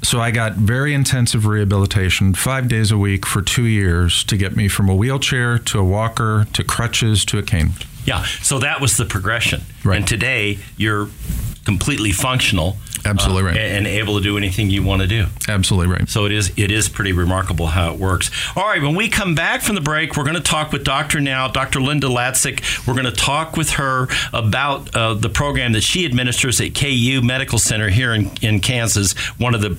So 0.01 0.21
I 0.21 0.31
got 0.31 0.53
very 0.53 0.93
intensive 0.93 1.45
rehabilitation, 1.45 2.33
five 2.33 2.67
days 2.69 2.89
a 2.89 2.97
week 2.97 3.25
for 3.25 3.41
two 3.41 3.65
years 3.65 4.23
to 4.25 4.37
get 4.37 4.55
me 4.55 4.67
from 4.69 4.87
a 4.89 4.95
wheelchair 4.95 5.57
to 5.59 5.79
a 5.79 5.83
walker 5.83 6.47
to 6.53 6.63
crutches 6.63 7.25
to 7.25 7.37
a 7.37 7.43
cane. 7.43 7.71
Yeah. 8.06 8.24
So 8.41 8.60
that 8.60 8.82
was 8.82 8.98
the 8.98 9.06
progression. 9.06 9.62
Right. 9.84 9.98
And 9.98 10.08
today 10.08 10.60
you're 10.77 11.10
completely 11.65 12.12
functional. 12.12 12.77
Absolutely 13.06 13.44
right. 13.44 13.58
and, 13.58 13.86
and 13.86 13.88
able 13.88 14.18
to 14.18 14.24
do 14.24 14.38
anything 14.38 14.70
you 14.70 14.84
want 14.84 15.01
to 15.01 15.08
do. 15.08 15.27
Absolutely 15.48 15.94
right. 15.94 16.10
So 16.10 16.25
it 16.25 16.32
is 16.32 16.51
it 16.58 16.72
is 16.72 16.89
pretty 16.89 17.13
remarkable 17.13 17.68
how 17.68 17.94
it 17.94 18.00
works. 18.00 18.29
All 18.58 18.65
right, 18.65 18.82
when 18.82 18.96
we 18.96 19.08
come 19.08 19.36
back 19.36 19.62
from 19.62 19.75
the 19.75 19.82
break, 19.82 20.18
we're 20.18 20.25
going 20.25 20.36
to 20.36 20.41
talk 20.41 20.72
with 20.72 20.84
Dr. 20.84 21.22
Now, 21.22 21.48
Dr. 21.48 21.79
Linda 21.79 22.08
Latzik. 22.08 22.86
We're 22.86 22.94
going 22.94 23.06
to 23.06 23.12
talk 23.12 23.56
with 23.56 23.72
her 23.72 24.08
about 24.34 24.94
uh, 24.96 25.13
the 25.13 25.29
program 25.29 25.72
that 25.74 25.82
she 25.82 26.06
administers 26.06 26.60
at 26.60 26.75
KU 26.75 27.22
Medical 27.24 27.58
Center 27.58 27.89
here 27.89 28.13
in, 28.13 28.32
in 28.41 28.60
Kansas, 28.60 29.13
one 29.38 29.56
of 29.56 29.62
the 29.62 29.77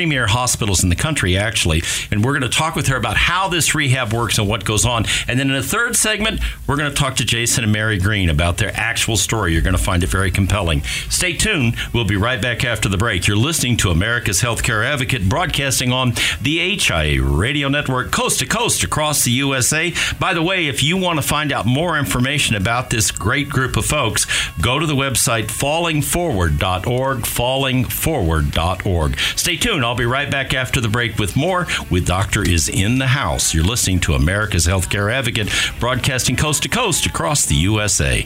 premier 0.00 0.26
hospitals 0.26 0.82
in 0.82 0.88
the 0.88 0.96
country, 0.96 1.36
actually. 1.36 1.82
And 2.10 2.24
we're 2.24 2.32
going 2.32 2.50
to 2.50 2.56
talk 2.56 2.74
with 2.74 2.86
her 2.86 2.96
about 2.96 3.18
how 3.18 3.48
this 3.48 3.74
rehab 3.74 4.14
works 4.14 4.38
and 4.38 4.48
what 4.48 4.64
goes 4.64 4.86
on. 4.86 5.04
And 5.28 5.38
then 5.38 5.50
in 5.50 5.56
the 5.56 5.62
third 5.62 5.94
segment, 5.94 6.40
we're 6.66 6.78
going 6.78 6.90
to 6.90 6.96
talk 6.96 7.16
to 7.16 7.24
Jason 7.26 7.64
and 7.64 7.72
Mary 7.72 7.98
Green 7.98 8.30
about 8.30 8.56
their 8.56 8.72
actual 8.74 9.18
story. 9.18 9.52
You're 9.52 9.60
going 9.60 9.76
to 9.76 9.82
find 9.82 10.02
it 10.02 10.06
very 10.06 10.30
compelling. 10.30 10.84
Stay 11.10 11.34
tuned. 11.34 11.76
We'll 11.92 12.06
be 12.06 12.16
right 12.16 12.40
back 12.40 12.64
after 12.64 12.88
the 12.88 12.96
break. 12.96 13.26
You're 13.26 13.36
listening 13.36 13.76
to 13.78 13.90
America's 13.90 14.40
Healthcare 14.40 14.82
Advocate 14.82 15.28
broadcasting 15.28 15.92
on 15.92 16.14
the 16.40 16.78
HIA 16.78 17.22
radio 17.22 17.68
network 17.68 18.10
coast 18.10 18.38
to 18.38 18.46
coast 18.46 18.82
across 18.82 19.24
the 19.24 19.32
USA. 19.32 19.92
By 20.18 20.32
the 20.32 20.42
way, 20.42 20.66
if 20.66 20.82
you 20.82 20.96
want 20.96 21.18
to 21.18 21.22
find 21.22 21.52
out 21.52 21.66
more 21.66 21.98
information 21.98 22.56
about 22.56 22.88
this 22.88 23.10
great 23.10 23.50
group 23.50 23.76
of 23.76 23.84
folks, 23.84 24.26
go 24.62 24.78
to 24.78 24.86
the 24.86 24.94
website 24.94 25.48
fallingforward.org, 25.48 27.18
fallingforward.org. 27.18 29.18
Stay 29.36 29.58
tuned. 29.58 29.84
I'll 29.90 29.96
be 29.96 30.06
right 30.06 30.30
back 30.30 30.54
after 30.54 30.80
the 30.80 30.88
break 30.88 31.18
with 31.18 31.34
more 31.34 31.66
with 31.90 32.06
Doctor 32.06 32.48
is 32.48 32.68
in 32.68 33.00
the 33.00 33.08
house. 33.08 33.52
You're 33.52 33.64
listening 33.64 33.98
to 34.02 34.14
America's 34.14 34.64
Healthcare 34.64 35.12
Advocate 35.12 35.50
broadcasting 35.80 36.36
coast 36.36 36.62
to 36.62 36.68
coast 36.68 37.06
across 37.06 37.44
the 37.44 37.56
USA. 37.56 38.24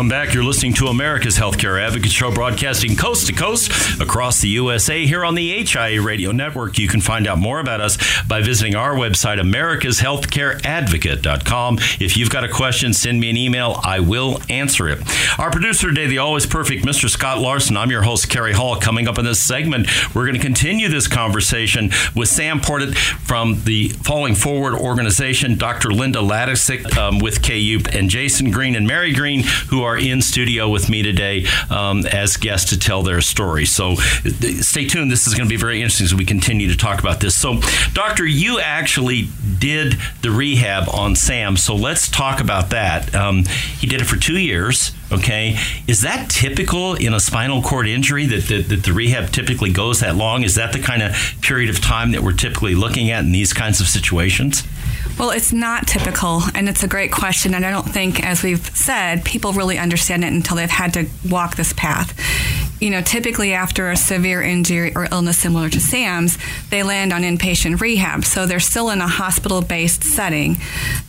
Welcome 0.00 0.08
back. 0.08 0.32
You're 0.32 0.44
listening 0.44 0.72
to 0.76 0.86
America's 0.86 1.36
Healthcare 1.36 1.78
Advocate 1.78 2.10
Show, 2.10 2.32
broadcasting 2.32 2.96
coast 2.96 3.26
to 3.26 3.34
coast 3.34 4.00
across 4.00 4.40
the 4.40 4.48
USA 4.48 5.04
here 5.04 5.26
on 5.26 5.34
the 5.34 5.62
HIA 5.62 6.00
Radio 6.00 6.32
Network. 6.32 6.78
You 6.78 6.88
can 6.88 7.02
find 7.02 7.26
out 7.26 7.36
more 7.36 7.60
about 7.60 7.82
us 7.82 7.98
by 8.22 8.40
visiting 8.40 8.74
our 8.74 8.94
website, 8.94 9.38
americashealthcareadvocate.com. 9.38 11.78
If 12.00 12.16
you've 12.16 12.30
got 12.30 12.44
a 12.44 12.48
question, 12.48 12.94
send 12.94 13.20
me 13.20 13.28
an 13.28 13.36
email. 13.36 13.78
I 13.84 14.00
will 14.00 14.40
answer 14.48 14.88
it. 14.88 15.02
Our 15.38 15.50
producer 15.50 15.88
today, 15.88 16.06
the 16.06 16.16
always 16.16 16.46
perfect 16.46 16.82
Mr. 16.82 17.10
Scott 17.10 17.38
Larson. 17.38 17.76
I'm 17.76 17.90
your 17.90 18.00
host, 18.00 18.30
Kerry 18.30 18.54
Hall. 18.54 18.76
Coming 18.76 19.06
up 19.06 19.18
in 19.18 19.26
this 19.26 19.40
segment, 19.40 19.86
we're 20.14 20.24
going 20.24 20.38
to 20.38 20.40
continue 20.40 20.88
this 20.88 21.08
conversation 21.08 21.90
with 22.16 22.30
Sam 22.30 22.60
Porritt 22.60 22.96
from 22.96 23.64
the 23.64 23.90
Falling 23.90 24.34
Forward 24.34 24.72
organization, 24.72 25.58
Dr. 25.58 25.90
Linda 25.90 26.20
Latisick 26.20 26.96
um, 26.96 27.18
with 27.18 27.42
KU, 27.42 27.80
and 27.92 28.08
Jason 28.08 28.50
Green 28.50 28.74
and 28.74 28.86
Mary 28.86 29.12
Green 29.12 29.44
who 29.68 29.82
are 29.82 29.89
in 29.96 30.22
studio 30.22 30.68
with 30.68 30.88
me 30.88 31.02
today 31.02 31.46
um, 31.70 32.06
as 32.06 32.36
guests 32.36 32.70
to 32.70 32.78
tell 32.78 33.02
their 33.02 33.20
story. 33.20 33.66
So 33.66 33.96
stay 33.96 34.86
tuned. 34.86 35.10
This 35.10 35.26
is 35.26 35.34
going 35.34 35.48
to 35.48 35.52
be 35.52 35.60
very 35.60 35.80
interesting 35.80 36.04
as 36.04 36.14
we 36.14 36.24
continue 36.24 36.68
to 36.68 36.76
talk 36.76 37.00
about 37.00 37.20
this. 37.20 37.36
So, 37.36 37.60
Doctor, 37.92 38.26
you 38.26 38.60
actually 38.60 39.28
did 39.58 39.96
the 40.22 40.30
rehab 40.30 40.88
on 40.88 41.16
Sam. 41.16 41.56
So 41.56 41.74
let's 41.74 42.08
talk 42.08 42.40
about 42.40 42.70
that. 42.70 43.14
Um, 43.14 43.44
he 43.44 43.86
did 43.86 44.00
it 44.00 44.04
for 44.04 44.16
two 44.16 44.38
years. 44.38 44.92
Okay, 45.12 45.58
is 45.88 46.02
that 46.02 46.30
typical 46.30 46.94
in 46.94 47.14
a 47.14 47.18
spinal 47.18 47.62
cord 47.62 47.88
injury 47.88 48.26
that, 48.26 48.46
that, 48.46 48.68
that 48.68 48.84
the 48.84 48.92
rehab 48.92 49.32
typically 49.32 49.72
goes 49.72 49.98
that 50.00 50.14
long? 50.14 50.44
Is 50.44 50.54
that 50.54 50.72
the 50.72 50.78
kind 50.78 51.02
of 51.02 51.16
period 51.40 51.68
of 51.68 51.80
time 51.80 52.12
that 52.12 52.22
we're 52.22 52.32
typically 52.32 52.76
looking 52.76 53.10
at 53.10 53.24
in 53.24 53.32
these 53.32 53.52
kinds 53.52 53.80
of 53.80 53.88
situations? 53.88 54.62
Well, 55.20 55.32
it's 55.32 55.52
not 55.52 55.86
typical, 55.86 56.40
and 56.54 56.66
it's 56.66 56.82
a 56.82 56.88
great 56.88 57.12
question. 57.12 57.52
And 57.52 57.66
I 57.66 57.70
don't 57.70 57.86
think, 57.86 58.24
as 58.24 58.42
we've 58.42 58.74
said, 58.74 59.22
people 59.22 59.52
really 59.52 59.76
understand 59.76 60.24
it 60.24 60.32
until 60.32 60.56
they've 60.56 60.70
had 60.70 60.94
to 60.94 61.08
walk 61.28 61.56
this 61.56 61.74
path. 61.74 62.18
You 62.80 62.88
know, 62.88 63.02
typically 63.02 63.52
after 63.52 63.90
a 63.90 63.98
severe 63.98 64.40
injury 64.40 64.94
or 64.96 65.08
illness 65.12 65.36
similar 65.36 65.68
to 65.68 65.78
Sam's, 65.78 66.38
they 66.70 66.82
land 66.82 67.12
on 67.12 67.20
inpatient 67.20 67.82
rehab. 67.82 68.24
So 68.24 68.46
they're 68.46 68.60
still 68.60 68.88
in 68.88 69.02
a 69.02 69.06
hospital 69.06 69.60
based 69.60 70.04
setting. 70.04 70.56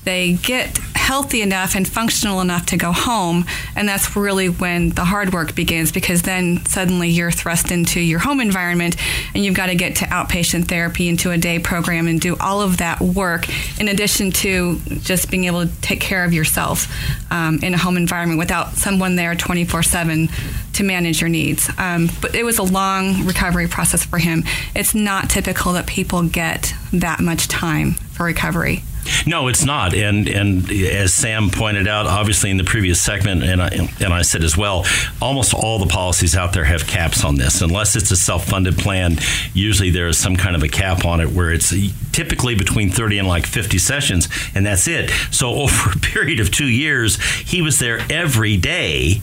They 0.03 0.33
get 0.33 0.77
healthy 0.95 1.41
enough 1.41 1.75
and 1.75 1.87
functional 1.87 2.41
enough 2.41 2.67
to 2.67 2.77
go 2.77 2.91
home, 2.91 3.45
and 3.75 3.87
that's 3.87 4.15
really 4.15 4.47
when 4.47 4.89
the 4.89 5.03
hard 5.03 5.33
work 5.33 5.55
begins 5.55 5.91
because 5.91 6.21
then 6.21 6.65
suddenly 6.65 7.09
you're 7.09 7.31
thrust 7.31 7.71
into 7.71 7.99
your 7.99 8.19
home 8.19 8.39
environment 8.39 8.95
and 9.33 9.43
you've 9.43 9.55
got 9.55 9.65
to 9.65 9.75
get 9.75 9.97
to 9.97 10.05
outpatient 10.05 10.67
therapy 10.67 11.07
into 11.09 11.31
a 11.31 11.37
day 11.37 11.59
program 11.59 12.07
and 12.07 12.21
do 12.21 12.37
all 12.39 12.61
of 12.61 12.77
that 12.77 13.01
work 13.01 13.47
in 13.79 13.87
addition 13.87 14.31
to 14.31 14.79
just 15.01 15.29
being 15.29 15.45
able 15.45 15.65
to 15.65 15.81
take 15.81 15.99
care 15.99 16.23
of 16.23 16.33
yourself 16.33 16.87
um, 17.31 17.59
in 17.61 17.73
a 17.73 17.77
home 17.77 17.97
environment 17.97 18.39
without 18.39 18.75
someone 18.75 19.15
there 19.15 19.35
24 19.35 19.83
7 19.83 20.29
to 20.73 20.83
manage 20.83 21.19
your 21.19 21.29
needs. 21.29 21.69
Um, 21.77 22.09
but 22.21 22.35
it 22.35 22.43
was 22.43 22.57
a 22.57 22.63
long 22.63 23.25
recovery 23.25 23.67
process 23.67 24.05
for 24.05 24.17
him. 24.17 24.43
It's 24.75 24.95
not 24.95 25.29
typical 25.29 25.73
that 25.73 25.87
people 25.87 26.23
get 26.23 26.73
that 26.93 27.19
much 27.19 27.47
time 27.47 27.93
for 27.93 28.25
recovery. 28.25 28.83
No, 29.25 29.47
it's 29.47 29.65
not. 29.65 29.93
And 29.93 30.27
and 30.27 30.69
as 30.71 31.13
Sam 31.13 31.49
pointed 31.49 31.87
out, 31.87 32.07
obviously 32.07 32.49
in 32.49 32.57
the 32.57 32.63
previous 32.63 33.01
segment, 33.01 33.43
and 33.43 33.61
I, 33.61 33.67
and 33.99 34.13
I 34.13 34.21
said 34.21 34.43
as 34.43 34.57
well, 34.57 34.85
almost 35.21 35.53
all 35.53 35.79
the 35.79 35.87
policies 35.87 36.35
out 36.35 36.53
there 36.53 36.63
have 36.63 36.87
caps 36.87 37.23
on 37.23 37.35
this. 37.35 37.61
Unless 37.61 37.95
it's 37.95 38.11
a 38.11 38.15
self-funded 38.15 38.77
plan, 38.77 39.17
usually 39.53 39.89
there 39.89 40.07
is 40.07 40.17
some 40.17 40.35
kind 40.35 40.55
of 40.55 40.63
a 40.63 40.67
cap 40.67 41.05
on 41.05 41.21
it 41.21 41.29
where 41.29 41.51
it's 41.51 41.73
typically 42.11 42.55
between 42.55 42.89
30 42.89 43.19
and 43.19 43.27
like 43.27 43.45
50 43.45 43.77
sessions, 43.77 44.27
and 44.55 44.65
that's 44.65 44.87
it. 44.87 45.09
So 45.31 45.49
over 45.61 45.91
a 45.91 45.99
period 45.99 46.39
of 46.39 46.51
two 46.51 46.67
years, 46.67 47.21
he 47.41 47.61
was 47.61 47.79
there 47.79 47.99
every 48.09 48.57
day, 48.57 49.15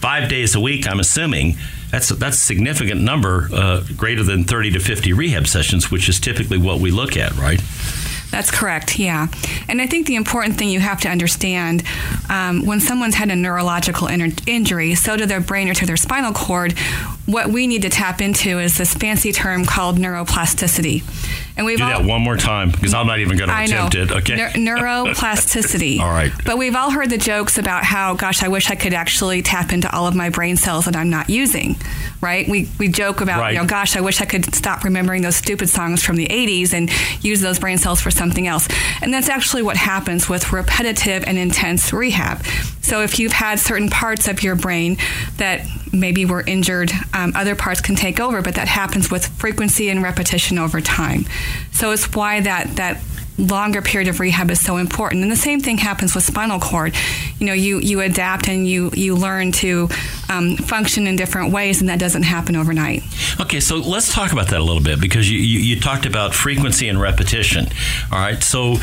five 0.00 0.28
days 0.28 0.54
a 0.54 0.60
week. 0.60 0.86
I'm 0.88 1.00
assuming 1.00 1.56
that's 1.90 2.08
that's 2.08 2.36
a 2.36 2.40
significant 2.40 3.00
number, 3.00 3.48
uh, 3.52 3.84
greater 3.96 4.24
than 4.24 4.44
30 4.44 4.72
to 4.72 4.80
50 4.80 5.12
rehab 5.12 5.46
sessions, 5.46 5.90
which 5.90 6.08
is 6.08 6.18
typically 6.18 6.58
what 6.58 6.80
we 6.80 6.90
look 6.90 7.16
at, 7.16 7.36
right? 7.36 7.60
That's 8.34 8.50
correct, 8.50 8.98
yeah. 8.98 9.28
And 9.68 9.80
I 9.80 9.86
think 9.86 10.08
the 10.08 10.16
important 10.16 10.56
thing 10.56 10.68
you 10.68 10.80
have 10.80 11.00
to 11.02 11.08
understand 11.08 11.84
um, 12.28 12.66
when 12.66 12.80
someone's 12.80 13.14
had 13.14 13.30
a 13.30 13.36
neurological 13.36 14.08
in- 14.08 14.34
injury, 14.48 14.96
so 14.96 15.16
to 15.16 15.24
their 15.24 15.40
brain 15.40 15.68
or 15.68 15.74
to 15.74 15.86
their 15.86 15.96
spinal 15.96 16.32
cord, 16.32 16.76
what 17.26 17.48
we 17.48 17.66
need 17.66 17.82
to 17.82 17.88
tap 17.88 18.20
into 18.20 18.58
is 18.58 18.76
this 18.76 18.92
fancy 18.94 19.32
term 19.32 19.64
called 19.64 19.96
neuroplasticity. 19.96 21.02
And 21.56 21.64
we've 21.64 21.78
do 21.78 21.84
all, 21.84 21.90
that 21.90 22.04
one 22.04 22.20
more 22.20 22.36
time 22.36 22.70
because 22.70 22.92
I'm 22.92 23.06
not 23.06 23.20
even 23.20 23.36
going 23.38 23.48
to 23.48 23.62
attempt 23.62 23.94
know. 23.94 24.02
it. 24.02 24.10
Okay. 24.10 24.36
neuroplasticity. 24.36 26.00
all 26.00 26.10
right. 26.10 26.32
But 26.44 26.58
we've 26.58 26.74
all 26.74 26.90
heard 26.90 27.10
the 27.10 27.18
jokes 27.18 27.58
about 27.58 27.84
how, 27.84 28.14
gosh, 28.14 28.42
I 28.42 28.48
wish 28.48 28.70
I 28.70 28.74
could 28.74 28.92
actually 28.92 29.40
tap 29.40 29.72
into 29.72 29.90
all 29.94 30.06
of 30.06 30.14
my 30.14 30.30
brain 30.30 30.56
cells 30.56 30.86
that 30.86 30.96
I'm 30.96 31.10
not 31.10 31.30
using. 31.30 31.76
Right? 32.20 32.48
We 32.48 32.68
we 32.78 32.88
joke 32.88 33.20
about, 33.20 33.40
right. 33.40 33.54
you 33.54 33.60
know, 33.60 33.66
gosh, 33.66 33.96
I 33.96 34.00
wish 34.00 34.20
I 34.20 34.24
could 34.24 34.54
stop 34.54 34.82
remembering 34.82 35.22
those 35.22 35.36
stupid 35.36 35.68
songs 35.68 36.02
from 36.02 36.16
the 36.16 36.26
80s 36.26 36.74
and 36.74 36.90
use 37.22 37.40
those 37.40 37.58
brain 37.58 37.78
cells 37.78 38.00
for 38.00 38.10
something 38.10 38.46
else. 38.46 38.68
And 39.00 39.14
that's 39.14 39.28
actually 39.28 39.62
what 39.62 39.76
happens 39.76 40.28
with 40.28 40.52
repetitive 40.52 41.24
and 41.26 41.38
intense 41.38 41.92
rehab. 41.92 42.44
So 42.84 43.00
if 43.00 43.18
you've 43.18 43.32
had 43.32 43.58
certain 43.58 43.88
parts 43.88 44.28
of 44.28 44.42
your 44.42 44.54
brain 44.54 44.98
that 45.38 45.66
maybe 45.90 46.26
were 46.26 46.42
injured, 46.42 46.92
um, 47.14 47.32
other 47.34 47.56
parts 47.56 47.80
can 47.80 47.96
take 47.96 48.20
over, 48.20 48.42
but 48.42 48.56
that 48.56 48.68
happens 48.68 49.10
with 49.10 49.26
frequency 49.26 49.88
and 49.88 50.02
repetition 50.02 50.58
over 50.58 50.82
time. 50.82 51.24
So 51.72 51.92
it's 51.92 52.12
why 52.14 52.40
that 52.40 52.76
that 52.76 53.00
longer 53.38 53.82
period 53.82 54.08
of 54.08 54.20
rehab 54.20 54.50
is 54.50 54.60
so 54.60 54.76
important. 54.76 55.22
And 55.22 55.30
the 55.30 55.36
same 55.36 55.60
thing 55.60 55.78
happens 55.78 56.14
with 56.14 56.24
spinal 56.24 56.60
cord. 56.60 56.94
You 57.38 57.46
know, 57.46 57.52
you, 57.52 57.78
you 57.80 58.00
adapt 58.00 58.48
and 58.48 58.66
you, 58.66 58.90
you 58.94 59.16
learn 59.16 59.52
to 59.52 59.88
um, 60.28 60.56
function 60.56 61.06
in 61.06 61.16
different 61.16 61.52
ways, 61.52 61.80
and 61.80 61.88
that 61.88 61.98
doesn't 61.98 62.22
happen 62.22 62.56
overnight. 62.56 63.02
Okay, 63.40 63.60
so 63.60 63.76
let's 63.76 64.12
talk 64.12 64.32
about 64.32 64.48
that 64.48 64.60
a 64.60 64.64
little 64.64 64.82
bit 64.82 65.00
because 65.00 65.30
you, 65.30 65.38
you, 65.38 65.58
you 65.58 65.80
talked 65.80 66.06
about 66.06 66.34
frequency 66.34 66.88
and 66.88 67.00
repetition. 67.00 67.66
All 68.12 68.18
right, 68.18 68.42
so 68.42 68.76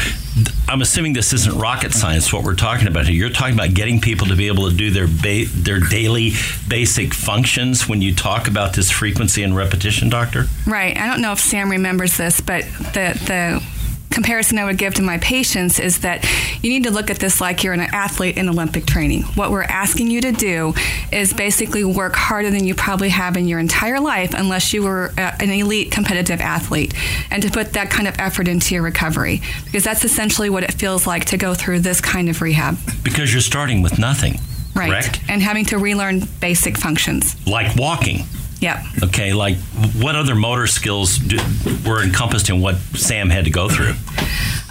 I'm 0.67 0.81
assuming 0.81 1.13
this 1.13 1.33
isn't 1.33 1.57
rocket 1.57 1.93
science 1.93 2.31
what 2.31 2.43
we're 2.43 2.55
talking 2.55 2.87
about 2.87 3.05
here. 3.07 3.15
You're 3.15 3.29
talking 3.29 3.55
about 3.55 3.73
getting 3.73 4.01
people 4.01 4.27
to 4.27 4.35
be 4.35 4.47
able 4.47 4.69
to 4.69 4.75
do 4.75 4.91
their 4.91 5.07
ba- 5.07 5.49
their 5.53 5.79
daily 5.79 6.31
basic 6.67 7.13
functions 7.13 7.87
when 7.87 8.01
you 8.01 8.13
talk 8.13 8.47
about 8.47 8.73
this 8.73 8.91
frequency 8.91 9.43
and 9.43 9.55
repetition, 9.55 10.09
doctor. 10.09 10.45
Right. 10.65 10.95
I 10.97 11.07
don't 11.07 11.21
know 11.21 11.31
if 11.31 11.39
Sam 11.39 11.69
remembers 11.69 12.17
this, 12.17 12.41
but 12.41 12.63
the 12.93 13.17
the 13.25 13.63
comparison 14.11 14.57
I 14.57 14.65
would 14.65 14.77
give 14.77 14.93
to 14.95 15.01
my 15.01 15.17
patients 15.17 15.79
is 15.79 15.99
that 15.99 16.25
you 16.61 16.69
need 16.69 16.83
to 16.83 16.91
look 16.91 17.09
at 17.09 17.19
this 17.19 17.41
like 17.41 17.63
you're 17.63 17.73
an 17.73 17.79
athlete 17.79 18.37
in 18.37 18.49
Olympic 18.49 18.85
training. 18.85 19.23
What 19.35 19.51
we're 19.51 19.63
asking 19.63 20.09
you 20.09 20.21
to 20.21 20.31
do 20.31 20.73
is 21.11 21.33
basically 21.33 21.83
work 21.83 22.15
harder 22.15 22.49
than 22.51 22.65
you 22.65 22.75
probably 22.75 23.09
have 23.09 23.37
in 23.37 23.47
your 23.47 23.59
entire 23.59 23.99
life, 23.99 24.33
unless 24.33 24.73
you 24.73 24.83
were 24.83 25.11
uh, 25.17 25.35
an 25.39 25.49
elite 25.49 25.91
competitive 25.91 26.41
athlete, 26.41 26.93
and 27.31 27.41
to 27.43 27.49
put 27.49 27.73
that 27.73 27.89
kind 27.89 28.07
of 28.07 28.19
effort 28.19 28.47
into 28.47 28.75
your 28.75 28.83
recovery, 28.83 29.41
because 29.65 29.83
that's 29.83 30.03
essentially 30.03 30.49
what 30.49 30.63
it 30.63 30.73
feels 30.73 31.07
like 31.07 31.25
to 31.25 31.37
go 31.37 31.53
through 31.53 31.79
this 31.79 32.01
kind 32.01 32.29
of 32.29 32.41
rehab. 32.41 32.77
Because 33.03 33.31
you're 33.33 33.41
starting 33.41 33.81
with 33.81 33.97
nothing. 33.97 34.39
Right. 34.75 34.89
Correct? 34.89 35.21
And 35.27 35.41
having 35.41 35.65
to 35.65 35.77
relearn 35.77 36.21
basic 36.39 36.77
functions. 36.77 37.35
Like 37.45 37.75
walking. 37.75 38.23
Yep. 38.61 38.77
Okay, 39.05 39.33
like 39.33 39.57
what 39.97 40.15
other 40.15 40.35
motor 40.35 40.67
skills 40.67 41.17
do, 41.17 41.37
were 41.85 42.03
encompassed 42.03 42.49
in 42.49 42.61
what 42.61 42.75
Sam 42.95 43.29
had 43.29 43.45
to 43.45 43.51
go 43.51 43.67
through? 43.67 43.93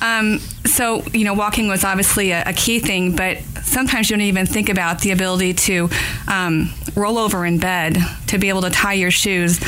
Um, 0.01 0.39
so, 0.65 1.03
you 1.13 1.25
know, 1.25 1.35
walking 1.35 1.69
was 1.69 1.85
obviously 1.85 2.31
a, 2.31 2.45
a, 2.47 2.53
key 2.53 2.79
thing, 2.79 3.15
but 3.17 3.39
sometimes 3.65 4.09
you 4.09 4.17
don't 4.17 4.23
even 4.23 4.47
think 4.47 4.69
about 4.69 5.01
the 5.01 5.11
ability 5.11 5.55
to 5.55 5.91
um, 6.29 6.71
roll 6.95 7.19
over 7.19 7.45
in 7.45 7.59
bed, 7.59 7.99
to 8.29 8.39
be 8.39 8.49
able 8.49 8.63
to 8.63 8.71
tie 8.71 8.95
your 8.95 9.11
shoes, 9.11 9.61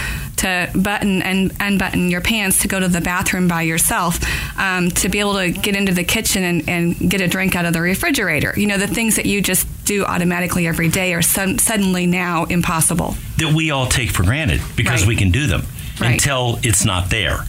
to 0.42 0.70
button 0.74 1.22
and 1.22 1.52
unbutton 1.60 2.10
your 2.10 2.20
pants 2.20 2.62
to 2.62 2.68
go 2.68 2.78
to 2.78 2.88
the 2.88 3.00
bathroom 3.00 3.48
by 3.48 3.62
yourself, 3.62 4.18
um, 4.58 4.90
to 4.90 5.08
be 5.08 5.20
able 5.20 5.34
to 5.34 5.50
get 5.50 5.74
into 5.76 5.92
the 5.92 6.04
kitchen 6.04 6.42
and, 6.42 6.68
and, 6.68 7.10
get 7.10 7.20
a 7.20 7.28
drink 7.28 7.56
out 7.56 7.64
of 7.64 7.72
the 7.72 7.80
refrigerator. 7.80 8.52
You 8.56 8.66
know, 8.66 8.78
the 8.78 8.86
things 8.86 9.16
that 9.16 9.26
you 9.26 9.40
just 9.40 9.66
do 9.84 10.04
automatically 10.04 10.66
every 10.66 10.88
day 10.88 11.14
are 11.14 11.22
su- 11.22 11.58
suddenly 11.58 12.06
now 12.06 12.44
impossible. 12.44 13.16
That 13.38 13.52
we 13.54 13.70
all 13.70 13.86
take 13.86 14.10
for 14.10 14.22
granted 14.22 14.60
because 14.76 15.02
right. 15.02 15.08
we 15.08 15.16
can 15.16 15.30
do 15.30 15.46
them 15.46 15.62
right. 16.00 16.12
until 16.12 16.58
it's 16.62 16.84
not 16.84 17.10
there 17.10 17.44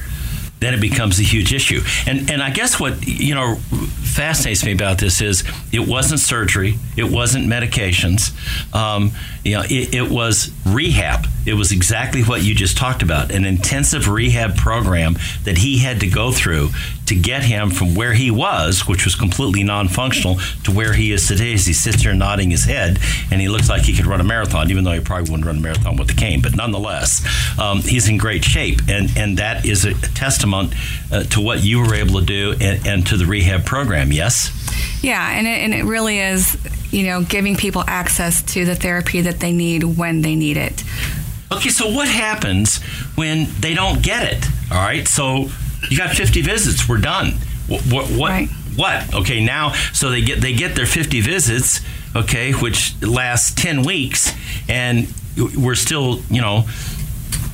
then 0.64 0.74
it 0.74 0.80
becomes 0.80 1.20
a 1.20 1.24
huge 1.24 1.54
issue. 1.54 1.82
And 2.08 2.32
and 2.32 2.42
I 2.42 2.50
guess 2.50 2.80
what 2.80 3.06
you 3.06 3.36
know 3.36 3.56
fascinates 3.56 4.64
me 4.64 4.72
about 4.72 4.98
this 4.98 5.22
is 5.22 5.44
it 5.72 5.88
wasn't 5.88 6.22
surgery, 6.22 6.80
it 6.96 7.12
wasn't 7.12 7.48
medications, 7.48 8.32
um, 8.74 9.12
you 9.44 9.56
know, 9.56 9.64
it, 9.66 9.94
it, 9.94 10.10
was 10.10 10.52
rehab. 10.66 11.28
It 11.46 11.56
was 11.56 11.74
exactly 11.74 12.24
what 12.24 12.44
you 12.44 12.56
just 12.56 12.78
talked 12.78 13.02
about, 13.02 13.32
an 13.32 13.46
intensive 13.46 14.08
rehab 14.08 14.56
program 14.56 15.18
that 15.44 15.58
he 15.58 15.80
had 15.80 16.00
to 16.00 16.08
go 16.08 16.32
through 16.32 16.70
to 17.08 17.16
get 17.16 17.44
him 17.44 17.70
from 17.70 17.96
where 17.96 18.14
he 18.14 18.32
was, 18.32 18.88
which 18.88 19.04
was 19.04 19.16
completely 19.16 19.64
non-functional, 19.64 20.38
to 20.64 20.72
where 20.72 20.94
he 20.94 21.12
is 21.12 21.28
today. 21.28 21.54
As 21.54 21.66
he 21.66 21.74
sits 21.74 22.04
here 22.04 22.14
nodding 22.14 22.52
his 22.52 22.64
head, 22.64 23.00
and 23.32 23.42
he 23.42 23.50
looks 23.50 23.68
like 23.68 23.82
he 23.84 23.94
could 23.94 24.06
run 24.06 24.22
a 24.22 24.24
marathon, 24.24 24.72
even 24.72 24.86
though 24.86 24.94
he 24.94 25.02
probably 25.02 25.30
wouldn't 25.30 25.46
run 25.46 25.58
a 25.58 25.62
marathon 25.62 25.98
with 25.98 26.08
the 26.08 26.14
cane. 26.14 26.42
But 26.42 26.56
nonetheless, 26.56 27.22
um, 27.60 27.82
he's 27.82 28.08
in 28.08 28.18
great 28.18 28.46
shape, 28.46 28.80
and 28.88 29.10
and 29.18 29.38
that 29.40 29.66
is 29.66 29.84
a 29.84 29.94
testament 29.94 30.74
uh, 31.12 31.24
to 31.24 31.42
what 31.42 31.62
you 31.62 31.80
were 31.80 31.96
able 31.96 32.22
to 32.22 32.26
do 32.26 32.56
and, 32.62 32.88
and 32.88 33.08
to 33.08 33.18
the 33.18 33.26
rehab 33.26 33.66
program. 33.66 34.14
Yes. 34.14 34.52
Yeah, 35.04 35.38
and 35.38 35.46
it, 35.46 35.60
and 35.60 35.74
it 35.74 35.84
really 35.84 36.20
is, 36.20 36.56
you 36.94 37.04
know, 37.06 37.24
giving 37.24 37.56
people 37.56 37.84
access 37.88 38.42
to 38.54 38.66
the 38.66 38.76
therapy 38.76 39.22
that 39.22 39.40
they 39.40 39.52
need 39.52 39.84
when 39.84 40.22
they 40.22 40.36
need 40.36 40.58
it. 40.58 40.84
Okay, 41.52 41.70
so 41.70 41.90
what 41.90 42.08
happens 42.08 42.82
when 43.16 43.48
they 43.60 43.74
don't 43.74 44.02
get 44.02 44.32
it? 44.32 44.46
All 44.72 44.78
right, 44.78 45.08
so 45.08 45.50
you 45.90 45.98
got 45.98 46.16
50 46.16 46.42
visits. 46.42 46.88
We're 46.88 47.00
done. 47.00 47.34
What? 47.68 47.82
What? 47.82 48.06
What? 48.12 48.30
Right. 48.30 48.50
what? 48.76 49.14
Okay, 49.14 49.44
now 49.44 49.74
so 49.94 50.10
they 50.10 50.22
get 50.22 50.42
they 50.42 50.54
get 50.54 50.76
their 50.76 50.86
50 50.86 51.22
visits. 51.22 51.82
Okay, 52.16 52.52
which 52.52 53.02
lasts 53.02 53.54
10 53.56 53.84
weeks, 53.84 54.32
and 54.70 55.08
we're 55.36 55.76
still, 55.76 56.20
you 56.30 56.42
know, 56.42 56.66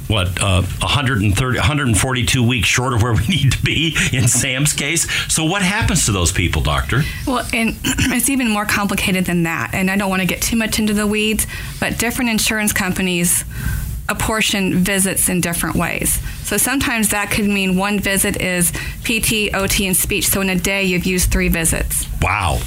what 0.10 0.42
uh, 0.42 0.64
130 0.64 1.60
142 1.60 2.46
weeks 2.46 2.68
short 2.68 2.94
of 2.94 3.04
where 3.04 3.14
we 3.14 3.26
need 3.30 3.52
to 3.52 3.64
be 3.64 3.96
in 4.12 4.28
Sam's 4.28 4.74
case. 4.74 5.10
So 5.34 5.46
what 5.46 5.62
happens 5.62 6.06
to 6.08 6.12
those 6.12 6.32
people, 6.32 6.62
doctor? 6.62 7.04
Well, 7.28 7.46
and 7.54 7.78
it's 7.84 8.30
even 8.30 8.50
more 8.50 8.66
complicated 8.66 9.26
than 9.26 9.44
that. 9.44 9.72
And 9.74 9.90
I 9.90 9.98
don't 9.98 10.10
want 10.10 10.22
to 10.22 10.28
get 10.28 10.42
too 10.42 10.58
much 10.58 10.80
into 10.80 10.94
the 10.94 11.06
weeds, 11.06 11.46
but 11.80 12.00
different 12.00 12.32
insurance 12.32 12.74
companies 12.74 13.46
apportion 14.10 14.84
visits 14.84 15.30
in 15.30 15.40
different 15.40 15.76
ways. 15.76 16.20
So 16.44 16.58
sometimes 16.58 17.10
that 17.10 17.30
could 17.30 17.46
mean 17.46 17.78
one 17.78 18.00
visit 18.00 18.42
is 18.42 18.72
PT, 19.04 19.54
OT, 19.54 19.86
and 19.86 19.96
speech. 19.96 20.28
So 20.28 20.42
in 20.42 20.50
a 20.50 20.56
day, 20.56 20.84
you've 20.84 21.06
used 21.06 21.32
three 21.32 21.48
visits. 21.48 22.08
Wow. 22.20 22.60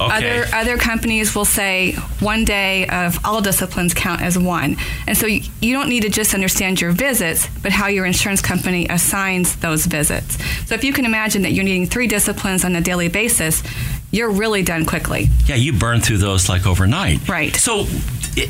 Okay. 0.00 0.40
Other 0.40 0.54
other 0.54 0.76
companies 0.76 1.34
will 1.34 1.44
say 1.44 1.92
one 2.20 2.44
day 2.44 2.86
of 2.88 3.18
all 3.24 3.40
disciplines 3.40 3.94
count 3.94 4.22
as 4.22 4.38
one, 4.38 4.76
and 5.06 5.16
so 5.16 5.26
you, 5.26 5.42
you 5.60 5.72
don't 5.72 5.88
need 5.88 6.02
to 6.02 6.10
just 6.10 6.34
understand 6.34 6.80
your 6.80 6.92
visits, 6.92 7.48
but 7.62 7.72
how 7.72 7.86
your 7.86 8.04
insurance 8.04 8.40
company 8.40 8.86
assigns 8.88 9.56
those 9.56 9.86
visits. 9.86 10.38
So 10.66 10.74
if 10.74 10.84
you 10.84 10.92
can 10.92 11.04
imagine 11.04 11.42
that 11.42 11.52
you're 11.52 11.64
needing 11.64 11.86
three 11.86 12.06
disciplines 12.06 12.64
on 12.64 12.74
a 12.74 12.80
daily 12.80 13.08
basis, 13.08 13.62
you're 14.10 14.30
really 14.30 14.62
done 14.62 14.84
quickly. 14.84 15.28
Yeah, 15.46 15.56
you 15.56 15.72
burn 15.72 16.00
through 16.00 16.18
those 16.18 16.48
like 16.48 16.66
overnight. 16.66 17.28
Right. 17.28 17.54
So, 17.54 17.78
all 17.80 17.86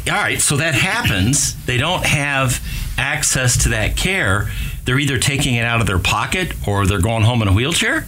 right, 0.06 0.40
so 0.40 0.56
that 0.58 0.74
happens. 0.74 1.54
They 1.64 1.78
don't 1.78 2.04
have 2.04 2.62
access 2.98 3.62
to 3.64 3.70
that 3.70 3.96
care. 3.96 4.50
They're 4.84 4.98
either 4.98 5.18
taking 5.18 5.54
it 5.54 5.64
out 5.64 5.80
of 5.80 5.86
their 5.86 5.98
pocket 5.98 6.52
or 6.68 6.86
they're 6.86 7.00
going 7.00 7.22
home 7.22 7.40
in 7.42 7.48
a 7.48 7.52
wheelchair. 7.52 8.04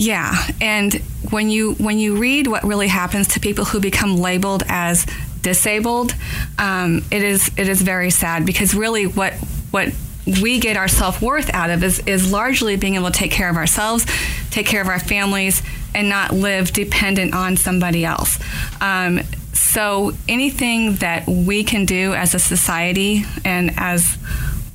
Yeah, 0.00 0.34
and 0.62 0.94
when 1.28 1.50
you 1.50 1.74
when 1.74 1.98
you 1.98 2.16
read 2.16 2.46
what 2.46 2.64
really 2.64 2.88
happens 2.88 3.28
to 3.28 3.40
people 3.40 3.66
who 3.66 3.80
become 3.80 4.16
labeled 4.16 4.62
as 4.66 5.04
disabled, 5.42 6.14
um, 6.58 7.04
it 7.10 7.22
is 7.22 7.50
it 7.58 7.68
is 7.68 7.82
very 7.82 8.08
sad 8.08 8.46
because 8.46 8.74
really 8.74 9.06
what 9.06 9.34
what 9.70 9.92
we 10.40 10.58
get 10.58 10.78
our 10.78 10.88
self 10.88 11.20
worth 11.20 11.52
out 11.52 11.68
of 11.68 11.84
is 11.84 11.98
is 12.06 12.32
largely 12.32 12.76
being 12.76 12.94
able 12.94 13.10
to 13.10 13.12
take 13.12 13.30
care 13.30 13.50
of 13.50 13.56
ourselves, 13.56 14.06
take 14.48 14.64
care 14.64 14.80
of 14.80 14.88
our 14.88 14.98
families, 14.98 15.62
and 15.94 16.08
not 16.08 16.32
live 16.32 16.72
dependent 16.72 17.34
on 17.34 17.58
somebody 17.58 18.02
else. 18.02 18.38
Um, 18.80 19.20
so 19.52 20.12
anything 20.26 20.94
that 20.96 21.26
we 21.26 21.62
can 21.62 21.84
do 21.84 22.14
as 22.14 22.34
a 22.34 22.38
society 22.38 23.26
and 23.44 23.74
as 23.76 24.16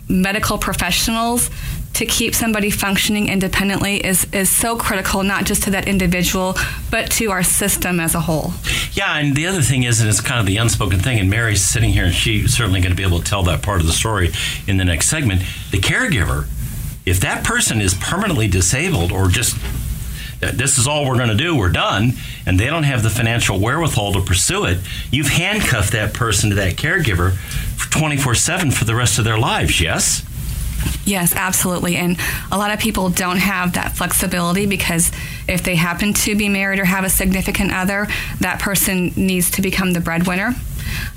medical 0.08 0.60
professionals 0.60 1.50
to 1.96 2.06
keep 2.06 2.36
somebody 2.36 2.70
functioning 2.70 3.30
independently 3.30 4.06
is, 4.06 4.28
is 4.34 4.50
so 4.50 4.76
critical, 4.76 5.24
not 5.24 5.46
just 5.46 5.64
to 5.64 5.72
that 5.72 5.88
individual, 5.88 6.56
but 6.92 7.10
to 7.12 7.32
our 7.32 7.44
system 7.44 8.00
as 8.00 8.16
a 8.16 8.20
whole. 8.20 8.54
Yeah, 8.92 9.18
and 9.18 9.36
the 9.36 9.48
other 9.48 9.62
thing 9.62 9.84
is, 9.84 10.02
and 10.02 10.10
it's 10.10 10.22
kind 10.22 10.40
of 10.40 10.46
the 10.46 10.58
unspoken 10.58 11.00
thing, 11.00 11.20
and 11.20 11.30
Mary's 11.30 11.66
sitting 11.66 11.92
here, 11.92 12.06
and 12.06 12.14
she's 12.14 12.56
certainly 12.56 12.82
going 12.82 12.92
to 12.92 12.98
be 12.98 13.04
able 13.04 13.20
to 13.20 13.26
tell 13.26 13.44
that 13.44 13.62
part 13.62 13.80
of 13.80 13.88
the 13.88 13.94
story 13.94 14.32
in 14.68 14.78
the 14.78 14.86
next 14.86 15.08
segment. 15.08 15.42
The 15.72 15.80
caregiver, 15.80 16.48
if 17.06 17.22
that 17.22 17.46
person 17.46 17.80
is 17.80 17.94
permanently 17.94 18.48
disabled 18.48 19.12
or 19.12 19.28
just 19.28 19.58
this 20.40 20.78
is 20.78 20.86
all 20.86 21.08
we're 21.08 21.16
going 21.16 21.30
to 21.30 21.36
do, 21.36 21.56
we're 21.56 21.70
done, 21.70 22.14
and 22.46 22.60
they 22.60 22.68
don't 22.68 22.84
have 22.84 23.04
the 23.04 23.10
financial 23.10 23.60
wherewithal 23.60 24.14
to 24.14 24.22
pursue 24.22 24.66
it, 24.66 24.80
you've 25.12 25.30
handcuffed 25.30 25.94
that 25.94 26.14
person 26.14 26.50
to 26.50 26.56
that 26.58 26.74
caregiver 26.74 27.38
24 27.92 28.36
7 28.36 28.72
for 28.72 28.84
the 28.84 28.96
rest 28.96 29.18
of 29.18 29.24
their 29.24 29.40
lives, 29.40 29.80
yes? 29.80 30.26
Yes, 31.06 31.36
absolutely. 31.36 31.96
And 31.96 32.18
a 32.52 32.58
lot 32.58 32.72
of 32.72 32.80
people 32.80 33.10
don't 33.10 33.38
have 33.38 33.74
that 33.74 33.96
flexibility 33.96 34.66
because 34.66 35.12
if 35.48 35.64
they 35.64 35.76
happen 35.76 36.14
to 36.14 36.36
be 36.36 36.50
married 36.50 36.80
or 36.80 36.86
have 36.86 37.04
a 37.04 37.10
significant 37.10 37.72
other, 37.72 38.08
that 38.40 38.60
person 38.60 39.14
needs 39.16 39.52
to 39.52 39.62
become 39.62 39.94
the 39.94 40.02
breadwinner. 40.02 40.56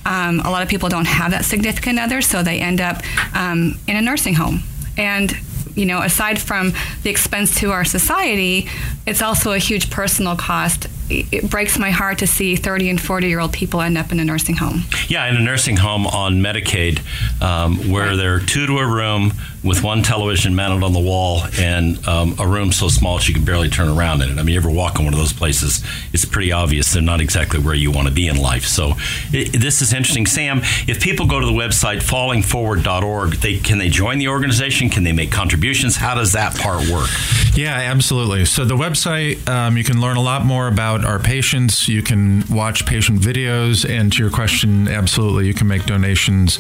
Um, 0.05 0.41
a 0.41 0.51
lot 0.51 0.63
of 0.63 0.69
people 0.69 0.89
don't 0.89 1.07
have 1.07 1.31
that 1.33 1.45
significant 1.45 1.99
other, 1.99 2.23
so 2.23 2.43
they 2.43 2.61
end 2.61 2.81
up 2.81 3.03
um, 3.35 3.79
in 3.87 3.97
a 3.97 4.03
nursing 4.03 4.35
home. 4.35 4.63
And 4.97 5.37
you 5.79 5.87
know, 5.87 6.03
aside 6.03 6.41
from 6.41 6.73
the 7.05 7.11
expense 7.11 7.55
to 7.61 7.71
our 7.71 7.85
society, 7.85 8.69
it's 9.07 9.23
also 9.23 9.53
a 9.53 9.59
huge 9.59 9.91
personal 9.91 10.35
cost. 10.35 10.89
It 11.09 11.49
breaks 11.49 11.79
my 11.79 11.91
heart 11.91 12.19
to 12.19 12.27
see 12.27 12.57
30 12.57 12.91
and 12.91 13.01
40 13.01 13.29
year 13.29 13.39
old 13.39 13.53
people 13.53 13.81
end 13.81 13.97
up 13.97 14.11
in 14.11 14.19
a 14.19 14.25
nursing 14.25 14.57
home. 14.57 14.83
Yeah, 15.07 15.27
in 15.27 15.37
a 15.37 15.41
nursing 15.41 15.77
home 15.77 16.07
on 16.07 16.41
Medicaid, 16.41 17.01
um, 17.41 17.91
where 17.91 18.09
right. 18.09 18.17
they're 18.17 18.41
two 18.41 18.67
to 18.67 18.79
a 18.79 18.87
room 18.87 19.33
with 19.65 19.83
one 19.83 20.03
television 20.03 20.55
mounted 20.55 20.85
on 20.85 20.93
the 20.93 21.01
wall 21.01 21.43
and 21.59 22.07
um, 22.07 22.35
a 22.39 22.47
room 22.47 22.73
so 22.73 22.89
small 22.89 23.19
she 23.19 23.33
can 23.33 23.45
barely 23.45 23.69
turn 23.69 23.89
around 23.89 24.23
in 24.23 24.31
it. 24.31 24.39
I 24.39 24.43
mean, 24.43 24.55
you 24.55 24.57
ever 24.57 24.71
walk 24.71 24.99
in 24.99 25.05
one 25.05 25.15
of 25.15 25.19
those 25.19 25.33
places, 25.33 25.85
it's 26.13 26.25
pretty 26.25 26.53
obvious 26.53 26.93
they're 26.93 27.03
not 27.03 27.21
exactly 27.21 27.61
where 27.61 27.75
you 27.75 27.91
want 27.91 28.09
to 28.09 28.15
be 28.15 28.29
in 28.29 28.37
life. 28.37 28.65
So 28.65 28.95
it, 29.33 29.61
this 29.61 29.83
is 29.83 29.93
interesting. 29.93 30.27
Sam, 30.27 30.61
if 30.87 31.01
people 31.01 31.27
go 31.27 31.41
to 31.41 31.47
the 31.47 31.53
website 31.53 31.99
fallingforward.org, 31.99 33.35
they, 33.35 33.59
can 33.59 33.79
they 33.79 33.89
join 33.89 34.19
the 34.19 34.29
organization? 34.29 34.91
Can 34.91 35.05
they 35.05 35.13
make 35.13 35.33
contributions? 35.33 35.97
How 35.97 36.15
does 36.15 36.33
that 36.33 36.57
part 36.57 36.89
work? 36.89 37.09
Yeah, 37.55 37.75
absolutely. 37.75 38.45
So 38.45 38.65
the 38.65 38.77
website, 38.77 39.47
um, 39.49 39.77
you 39.77 39.85
can 39.85 40.01
learn 40.01 40.17
a 40.17 40.23
lot 40.23 40.45
more 40.45 40.69
about 40.69 41.05
our 41.05 41.19
patients. 41.19 41.89
You 41.89 42.03
can 42.03 42.45
watch 42.49 42.87
patient 42.87 43.21
videos. 43.21 43.89
And 43.89 44.13
to 44.13 44.23
your 44.23 44.31
question, 44.31 44.87
absolutely, 44.87 45.47
you 45.47 45.55
can 45.55 45.67
make 45.67 45.85
donations. 45.85 46.59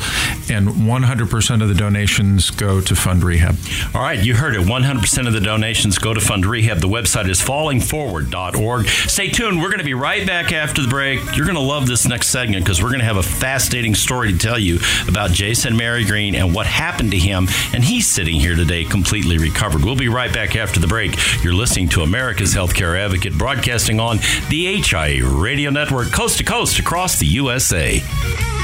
And 0.51 0.69
100% 0.69 1.63
of 1.63 1.69
the 1.69 1.75
donations 1.75 2.51
go 2.51 2.81
to 2.89 2.97
Fund 2.97 3.23
Rehab. 3.23 3.57
All 3.95 4.03
right, 4.03 4.19
you 4.19 4.35
heard 4.35 4.55
it. 4.55 4.67
100% 4.67 5.27
of 5.27 5.33
the 5.33 5.41
donations 5.41 5.99
go 5.99 6.13
to 6.13 6.21
Fund 6.21 6.45
Rehab. 6.45 6.79
The 6.79 6.89
website 6.89 7.29
is 7.29 7.41
fallingforward.org. 7.41 8.87
Stay 8.87 9.29
tuned. 9.29 9.61
We're 9.61 9.69
going 9.69 9.79
to 9.79 9.85
be 9.85 9.95
right 9.95 10.27
back 10.27 10.53
after 10.53 10.83
the 10.83 10.89
break. 10.89 11.21
You're 11.37 11.47
going 11.47 11.57
to 11.57 11.63
love 11.63 11.87
this 11.87 12.07
next 12.07 12.29
segment 12.29 12.65
because 12.65 12.83
we're 12.83 12.89
going 12.89 13.01
to 13.01 13.05
have 13.05 13.17
a 13.17 13.23
fascinating 13.23 13.95
story 13.95 14.33
to 14.33 14.39
tell 14.39 14.59
you 14.59 14.79
about 15.07 15.31
Jason 15.31 15.77
Mary 15.77 16.05
Green 16.05 16.35
and 16.35 16.55
what 16.55 16.67
happened 16.67 17.11
to 17.13 17.19
him. 17.19 17.47
And 17.73 17.85
he's 17.85 18.07
sitting 18.07 18.41
here 18.41 18.57
today 18.57 18.85
completely 18.85 19.39
recovered. 19.39 19.85
We'll 19.85 19.97
be 19.97 20.09
right 20.09 20.33
back 20.33 20.57
after 20.57 20.81
the 20.81 20.89
break. 20.89 21.15
You're 21.45 21.55
listening 21.55 21.89
to 21.91 22.03
America's 22.03 22.55
Healthcare 22.55 22.99
Advocate 22.99 23.37
broadcasting 23.37 24.01
on 24.01 24.19
the 24.49 24.81
HIA 24.83 25.25
Radio 25.27 25.71
Network, 25.71 26.11
coast 26.11 26.39
to 26.39 26.45
coast 26.45 26.79
across 26.79 27.19
the 27.19 27.27
USA. 27.27 28.58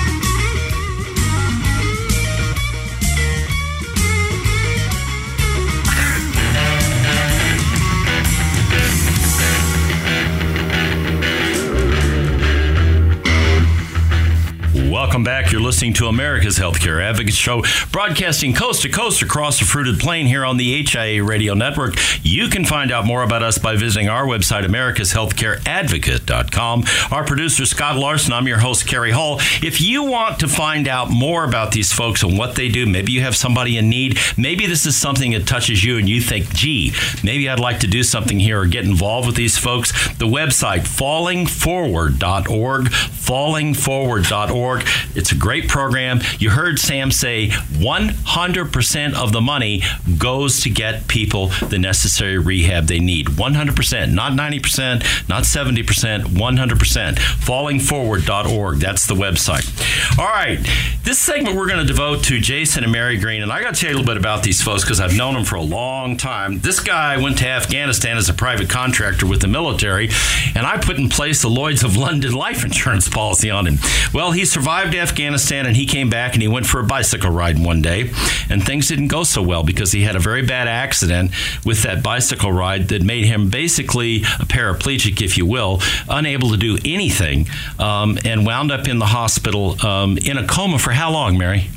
Welcome 15.14 15.22
back. 15.22 15.52
You're 15.52 15.60
listening 15.60 15.92
to 15.94 16.08
America's 16.08 16.58
Healthcare 16.58 17.00
Advocate 17.00 17.34
Show, 17.34 17.62
broadcasting 17.92 18.52
coast 18.52 18.82
to 18.82 18.88
coast 18.88 19.22
across 19.22 19.60
the 19.60 19.64
fruited 19.64 20.00
plain 20.00 20.26
here 20.26 20.44
on 20.44 20.56
the 20.56 20.82
HIA 20.82 21.22
Radio 21.22 21.54
Network. 21.54 21.94
You 22.24 22.48
can 22.48 22.64
find 22.64 22.90
out 22.90 23.06
more 23.06 23.22
about 23.22 23.44
us 23.44 23.56
by 23.56 23.76
visiting 23.76 24.08
our 24.08 24.24
website, 24.24 24.64
americashealthcareadvocate.com. 24.64 26.84
Our 27.12 27.24
producer, 27.24 27.64
Scott 27.64 27.96
Larson, 27.96 28.32
I'm 28.32 28.48
your 28.48 28.58
host, 28.58 28.88
Kerry 28.88 29.12
Hall. 29.12 29.38
If 29.62 29.80
you 29.80 30.02
want 30.02 30.40
to 30.40 30.48
find 30.48 30.88
out 30.88 31.10
more 31.10 31.44
about 31.44 31.70
these 31.70 31.92
folks 31.92 32.24
and 32.24 32.36
what 32.36 32.56
they 32.56 32.68
do, 32.68 32.84
maybe 32.84 33.12
you 33.12 33.20
have 33.20 33.36
somebody 33.36 33.78
in 33.78 33.88
need, 33.88 34.18
maybe 34.36 34.66
this 34.66 34.84
is 34.84 34.96
something 34.96 35.30
that 35.30 35.46
touches 35.46 35.84
you 35.84 35.96
and 35.96 36.08
you 36.08 36.20
think, 36.20 36.52
gee, 36.52 36.92
maybe 37.22 37.48
I'd 37.48 37.60
like 37.60 37.78
to 37.80 37.86
do 37.86 38.02
something 38.02 38.40
here 38.40 38.62
or 38.62 38.66
get 38.66 38.84
involved 38.84 39.28
with 39.28 39.36
these 39.36 39.56
folks, 39.56 39.92
the 40.16 40.26
website, 40.26 40.80
fallingforward.org, 40.80 42.88
fallingforward.org. 43.26 44.86
It's 45.14 45.32
a 45.32 45.36
great 45.36 45.68
program. 45.68 46.20
You 46.38 46.50
heard 46.50 46.78
Sam 46.78 47.10
say 47.10 47.48
100% 47.48 49.14
of 49.14 49.32
the 49.32 49.40
money 49.40 49.82
goes 50.18 50.60
to 50.62 50.70
get 50.70 51.08
people 51.08 51.48
the 51.68 51.78
necessary 51.78 52.38
rehab 52.38 52.86
they 52.86 53.00
need. 53.00 53.26
100%, 53.26 54.12
not 54.12 54.32
90%, 54.32 55.28
not 55.28 55.44
70%, 55.44 56.24
100%. 56.24 57.14
Fallingforward.org. 57.14 58.78
That's 58.78 59.06
the 59.06 59.14
website. 59.14 60.18
All 60.18 60.26
right. 60.26 60.58
This 61.04 61.18
segment 61.18 61.54
we're 61.54 61.66
going 61.66 61.80
to 61.80 61.84
devote 61.84 62.24
to 62.24 62.40
Jason 62.40 62.82
and 62.82 62.90
Mary 62.90 63.18
Green. 63.18 63.42
And 63.42 63.52
I 63.52 63.60
got 63.60 63.74
to 63.74 63.80
tell 63.80 63.90
you 63.90 63.96
a 63.96 63.98
little 63.98 64.10
bit 64.10 64.16
about 64.16 64.42
these 64.42 64.62
folks 64.62 64.84
because 64.84 65.00
I've 65.00 65.14
known 65.14 65.34
them 65.34 65.44
for 65.44 65.56
a 65.56 65.62
long 65.62 66.16
time. 66.16 66.60
This 66.60 66.80
guy 66.80 67.18
went 67.18 67.36
to 67.38 67.46
Afghanistan 67.46 68.16
as 68.16 68.30
a 68.30 68.32
private 68.32 68.70
contractor 68.70 69.26
with 69.26 69.42
the 69.42 69.46
military, 69.46 70.08
and 70.54 70.66
I 70.66 70.78
put 70.78 70.96
in 70.96 71.10
place 71.10 71.42
the 71.42 71.50
Lloyds 71.50 71.84
of 71.84 71.98
London 71.98 72.32
life 72.32 72.64
insurance 72.64 73.06
policy 73.06 73.50
on 73.50 73.66
him. 73.66 73.76
Well, 74.14 74.32
he 74.32 74.46
survived 74.46 74.94
Afghanistan 74.94 75.66
and 75.66 75.76
he 75.76 75.84
came 75.84 76.08
back 76.08 76.32
and 76.32 76.40
he 76.40 76.48
went 76.48 76.64
for 76.64 76.80
a 76.80 76.84
bicycle 76.84 77.28
ride 77.28 77.62
one 77.62 77.82
day, 77.82 78.10
and 78.48 78.64
things 78.64 78.88
didn't 78.88 79.08
go 79.08 79.24
so 79.24 79.42
well 79.42 79.62
because 79.62 79.92
he 79.92 80.04
had 80.04 80.16
a 80.16 80.20
very 80.20 80.46
bad 80.46 80.68
accident 80.68 81.32
with 81.66 81.82
that 81.82 82.02
bicycle 82.02 82.50
ride 82.50 82.88
that 82.88 83.02
made 83.02 83.26
him 83.26 83.50
basically 83.50 84.22
a 84.40 84.46
paraplegic, 84.46 85.20
if 85.20 85.36
you 85.36 85.44
will, 85.44 85.82
unable 86.08 86.48
to 86.52 86.56
do 86.56 86.78
anything, 86.82 87.46
um, 87.78 88.18
and 88.24 88.46
wound 88.46 88.72
up 88.72 88.88
in 88.88 88.98
the 88.98 89.06
hospital 89.06 89.76
um, 89.86 90.16
in 90.16 90.38
a 90.38 90.46
coma 90.46 90.78
for 90.78 90.93
how 90.94 91.10
long, 91.10 91.36
Mary? 91.38 91.68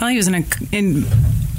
Well, 0.00 0.10
he 0.10 0.16
was 0.16 0.28
in 0.28 0.34
a 0.34 0.44
in. 0.72 1.04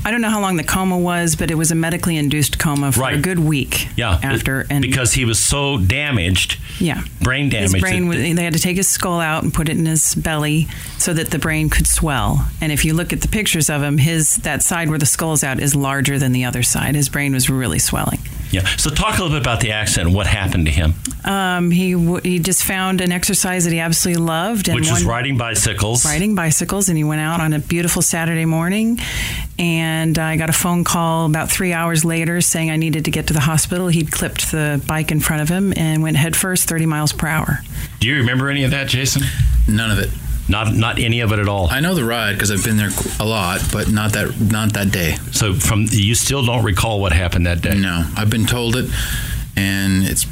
I 0.06 0.12
don't 0.12 0.22
know 0.22 0.30
how 0.30 0.40
long 0.40 0.56
the 0.56 0.64
coma 0.64 0.98
was, 0.98 1.36
but 1.36 1.52
it 1.52 1.56
was 1.56 1.70
a 1.72 1.76
medically 1.76 2.16
induced 2.16 2.58
coma 2.60 2.94
for 2.94 3.10
a 3.10 3.18
good 3.18 3.40
week. 3.40 3.90
Yeah, 3.98 4.18
After 4.24 4.66
and 4.70 4.82
because 4.82 5.12
he 5.12 5.26
was 5.26 5.38
so 5.38 5.78
damaged, 5.78 6.58
yeah, 6.80 7.02
brain 7.22 7.50
damage. 7.50 7.74
his 7.74 7.82
brain. 7.82 8.08
was- 8.08 8.20
They 8.20 8.44
had 8.44 8.54
to 8.54 8.60
take 8.60 8.78
his 8.78 8.88
skull 8.88 9.20
out 9.20 9.44
and 9.44 9.54
put 9.54 9.68
it 9.68 9.76
in 9.78 9.86
his 9.86 10.16
belly 10.16 10.68
so 10.98 11.14
that 11.14 11.32
the 11.32 11.40
brain 11.40 11.70
could 11.70 11.88
swell. 11.88 12.48
And 12.62 12.72
if 12.72 12.86
you 12.86 12.94
look 12.94 13.12
at 13.12 13.20
the 13.20 13.28
pictures 13.28 13.70
of 13.70 13.82
him, 13.84 13.98
his 13.98 14.38
that 14.38 14.64
side 14.64 14.88
where 14.90 15.00
the 15.00 15.06
skull's 15.06 15.44
out 15.44 15.60
is 15.60 15.76
larger 15.76 16.18
than 16.18 16.32
the 16.32 16.46
other 16.46 16.64
side. 16.64 16.96
His 16.96 17.10
brain 17.10 17.34
was 17.34 17.50
really 17.50 17.80
swelling. 17.80 18.20
Yeah. 18.52 18.66
So 18.78 18.90
talk 18.90 19.18
a 19.18 19.22
little 19.24 19.38
bit 19.38 19.42
about 19.42 19.60
the 19.60 19.72
accident. 19.72 20.14
What 20.16 20.28
happened 20.28 20.66
to 20.66 20.72
him? 20.72 20.94
Um, 21.26 21.72
he 21.72 21.92
w- 21.94 22.22
he 22.24 22.40
just 22.40 22.64
found 22.64 23.02
an 23.02 23.12
exercise 23.12 23.66
that 23.66 23.74
he 23.74 23.80
absolutely 23.80 24.24
loved, 24.24 24.70
and 24.70 24.76
Which 24.80 24.90
was 24.90 25.04
riding 25.04 25.38
bicycles. 25.38 26.06
riding 26.06 26.36
bicycles 26.36 26.88
and 26.90 26.98
he 26.98 27.04
went 27.04 27.22
out 27.22 27.42
on 27.42 27.54
a 27.54 27.60
beautiful 27.60 28.02
Saturday 28.02 28.46
morning 28.46 29.00
and 29.60 30.18
I 30.20 30.38
got 30.38 30.50
a 30.50 30.54
phone 30.54 30.84
call 30.84 31.26
about 31.26 31.50
three 31.52 31.74
hours 31.74 32.06
later 32.06 32.42
saying 32.42 32.70
I 32.72 32.78
needed 32.78 33.06
to 33.06 33.12
get 33.12 33.28
to 33.28 33.34
the 33.34 33.40
hospital. 33.42 33.88
He'd 33.88 34.12
clipped 34.12 34.52
the 34.52 34.82
bike 34.88 35.12
in 35.12 35.20
front 35.20 35.42
of 35.42 35.50
him 35.50 35.74
and 35.76 36.02
went 36.04 36.16
headfirst 36.18 36.68
30 36.70 36.86
miles 36.86 37.12
per 37.14 37.28
hour. 37.28 37.60
Do 38.00 38.08
you 38.08 38.18
remember 38.18 38.50
any 38.50 38.64
of 38.64 38.72
that, 38.72 38.88
Jason? 38.88 39.24
None 39.68 39.92
of 39.92 40.00
it. 40.00 40.10
Not 40.50 40.74
not 40.74 41.00
any 41.00 41.20
of 41.20 41.32
it 41.32 41.40
at 41.40 41.48
all. 41.48 41.68
I 41.70 41.82
know 41.82 41.94
the 41.94 42.06
ride 42.06 42.34
because 42.34 42.52
I've 42.52 42.64
been 42.64 42.78
there 42.78 42.92
a 43.20 43.26
lot, 43.26 43.62
but 43.72 43.90
not 43.90 44.14
that 44.14 44.40
not 44.40 44.74
that 44.74 44.92
day. 44.92 45.16
So 45.32 45.54
from 45.54 45.88
you 45.90 46.16
still 46.16 46.46
don't 46.46 46.64
recall 46.64 47.02
what 47.02 47.12
happened 47.12 47.46
that 47.48 47.62
day. 47.62 47.78
No, 47.78 48.06
I've 48.16 48.30
been 48.30 48.46
told 48.46 48.76
it, 48.78 48.90
and 49.58 50.04
it's 50.06 50.26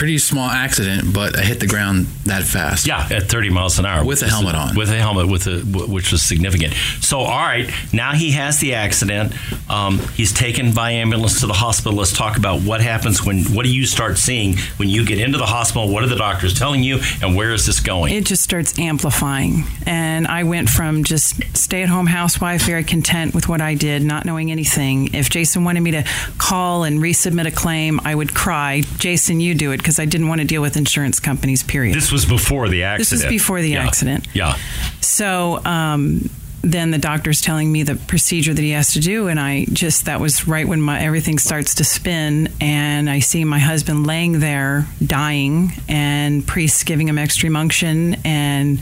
pretty 0.00 0.16
small 0.16 0.48
accident, 0.48 1.12
but 1.12 1.38
I 1.38 1.42
hit 1.42 1.60
the 1.60 1.66
ground 1.66 2.06
that 2.24 2.44
fast. 2.44 2.86
Yeah, 2.86 3.06
at 3.10 3.24
30 3.24 3.50
miles 3.50 3.78
an 3.78 3.84
hour 3.84 4.02
With 4.02 4.22
a 4.22 4.28
helmet 4.28 4.54
on. 4.54 4.74
With 4.74 4.88
a 4.88 4.96
helmet, 4.96 5.28
with 5.28 5.46
a 5.46 5.58
which 5.60 6.10
was 6.10 6.22
significant. 6.22 6.72
So, 7.02 7.18
all 7.18 7.44
right, 7.44 7.70
now 7.92 8.12
he 8.12 8.30
has 8.30 8.60
the 8.60 8.72
accident. 8.72 9.34
Um, 9.68 9.98
he's 10.14 10.32
taken 10.32 10.72
by 10.72 10.92
ambulance 10.92 11.40
to 11.40 11.46
the 11.46 11.52
hospital. 11.52 11.92
Let's 11.92 12.14
talk 12.14 12.38
about 12.38 12.62
what 12.62 12.80
happens 12.80 13.22
when. 13.22 13.44
What 13.52 13.64
do 13.66 13.70
you 13.70 13.84
start 13.84 14.16
seeing 14.16 14.56
when 14.78 14.88
you 14.88 15.04
get 15.04 15.20
into 15.20 15.36
the 15.36 15.44
hospital? 15.44 15.92
What 15.92 16.02
are 16.02 16.06
the 16.06 16.16
doctors 16.16 16.58
telling 16.58 16.82
you, 16.82 17.00
and 17.20 17.36
where 17.36 17.52
is 17.52 17.66
this 17.66 17.80
going? 17.80 18.14
It 18.14 18.24
just 18.24 18.42
starts 18.42 18.78
amplifying. 18.78 19.64
And 19.84 20.26
I 20.26 20.44
went 20.44 20.70
from 20.70 21.04
just 21.04 21.42
stay 21.54 21.82
at 21.82 21.90
home 21.90 22.06
housewife, 22.06 22.62
very 22.62 22.84
content 22.84 23.34
with 23.34 23.48
what 23.48 23.60
I 23.60 23.74
did, 23.74 24.02
not 24.02 24.24
knowing 24.24 24.50
anything. 24.50 25.12
If 25.12 25.28
Jason 25.28 25.64
wanted 25.64 25.80
me 25.80 25.90
to 25.90 26.04
call 26.38 26.84
and 26.84 27.00
resubmit 27.00 27.46
a 27.46 27.50
claim, 27.50 28.00
I 28.02 28.14
would 28.14 28.34
cry, 28.34 28.80
Jason, 28.96 29.40
you 29.40 29.54
do 29.54 29.72
it, 29.72 29.76
because 29.90 29.98
I 29.98 30.04
didn't 30.04 30.28
want 30.28 30.40
to 30.40 30.46
deal 30.46 30.62
with 30.62 30.76
insurance 30.76 31.18
companies, 31.18 31.64
period. 31.64 31.96
this 31.96 32.12
was 32.12 32.24
before 32.24 32.68
the 32.68 32.84
accident. 32.84 33.10
This 33.10 33.24
was 33.24 33.28
before 33.28 33.60
the 33.60 33.70
Yeah. 33.70 33.84
accident. 33.84 34.28
Yeah. 34.32 34.54
So 35.00 35.60
um, 35.64 36.30
then 36.62 36.92
the 36.92 36.98
doctor's 36.98 37.40
telling 37.40 37.72
me 37.72 37.82
the 37.82 37.96
procedure 37.96 38.54
that 38.54 38.62
he 38.62 38.70
has 38.70 38.92
to 38.92 39.00
do, 39.00 39.26
and 39.26 39.40
I 39.40 39.64
just 39.72 40.04
that 40.04 40.20
was 40.20 40.46
right 40.46 40.68
when 40.68 40.80
my 40.80 41.00
everything 41.00 41.38
starts 41.40 41.74
to 41.76 41.84
spin, 41.84 42.48
and 42.60 43.10
I 43.10 43.18
see 43.18 43.44
my 43.44 43.58
husband 43.58 44.06
laying 44.06 44.38
there 44.38 44.86
dying, 45.04 45.72
and 45.88 46.46
priests 46.46 46.84
giving 46.84 47.08
him 47.08 47.18
extreme 47.18 47.56
unction, 47.56 48.14
and 48.24 48.78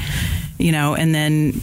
you 0.58 0.72
know, 0.72 0.94
and 0.94 1.14
then. 1.14 1.58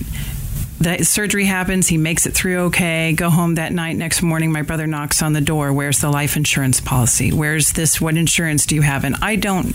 The 0.79 1.03
surgery 1.05 1.45
happens. 1.45 1.87
He 1.87 1.97
makes 1.97 2.25
it 2.25 2.33
through 2.33 2.65
okay. 2.65 3.13
Go 3.13 3.29
home 3.29 3.55
that 3.55 3.71
night. 3.71 3.95
Next 3.95 4.21
morning, 4.21 4.51
my 4.51 4.61
brother 4.61 4.87
knocks 4.87 5.21
on 5.21 5.33
the 5.33 5.41
door. 5.41 5.71
Where's 5.71 5.99
the 5.99 6.09
life 6.09 6.35
insurance 6.35 6.81
policy? 6.81 7.31
Where's 7.31 7.71
this? 7.71 8.01
What 8.01 8.17
insurance 8.17 8.65
do 8.65 8.75
you 8.75 8.81
have? 8.81 9.05
And 9.05 9.15
I 9.21 9.37
don't, 9.37 9.73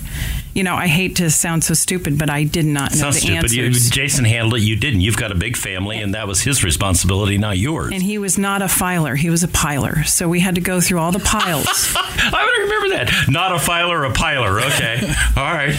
you 0.52 0.62
know, 0.62 0.74
I 0.74 0.88
hate 0.88 1.16
to 1.16 1.30
sound 1.30 1.64
so 1.64 1.72
stupid, 1.72 2.18
but 2.18 2.28
I 2.28 2.44
did 2.44 2.66
not 2.66 2.90
know 2.92 2.98
Sounds 2.98 3.14
the 3.16 3.20
stupid. 3.22 3.52
You, 3.52 3.66
answers. 3.66 3.88
Jason 3.90 4.24
handled 4.26 4.56
it. 4.56 4.62
You 4.62 4.76
didn't. 4.76 5.00
You've 5.00 5.16
got 5.16 5.32
a 5.32 5.34
big 5.34 5.56
family, 5.56 5.98
and 5.98 6.14
that 6.14 6.28
was 6.28 6.42
his 6.42 6.62
responsibility, 6.62 7.38
not 7.38 7.56
yours. 7.56 7.92
And 7.94 8.02
he 8.02 8.18
was 8.18 8.36
not 8.36 8.60
a 8.60 8.68
filer, 8.68 9.16
he 9.16 9.30
was 9.30 9.42
a 9.42 9.48
piler. 9.48 10.04
So 10.04 10.28
we 10.28 10.40
had 10.40 10.56
to 10.56 10.60
go 10.60 10.80
through 10.82 10.98
all 10.98 11.12
the 11.12 11.18
piles. 11.18 11.66
I 11.96 12.44
would 12.44 12.62
remember 12.64 12.88
that. 12.96 13.28
Not 13.30 13.54
a 13.54 13.58
filer, 13.58 14.04
a 14.04 14.12
piler. 14.12 14.60
Okay. 14.60 15.00
All 15.36 15.44
right. 15.44 15.74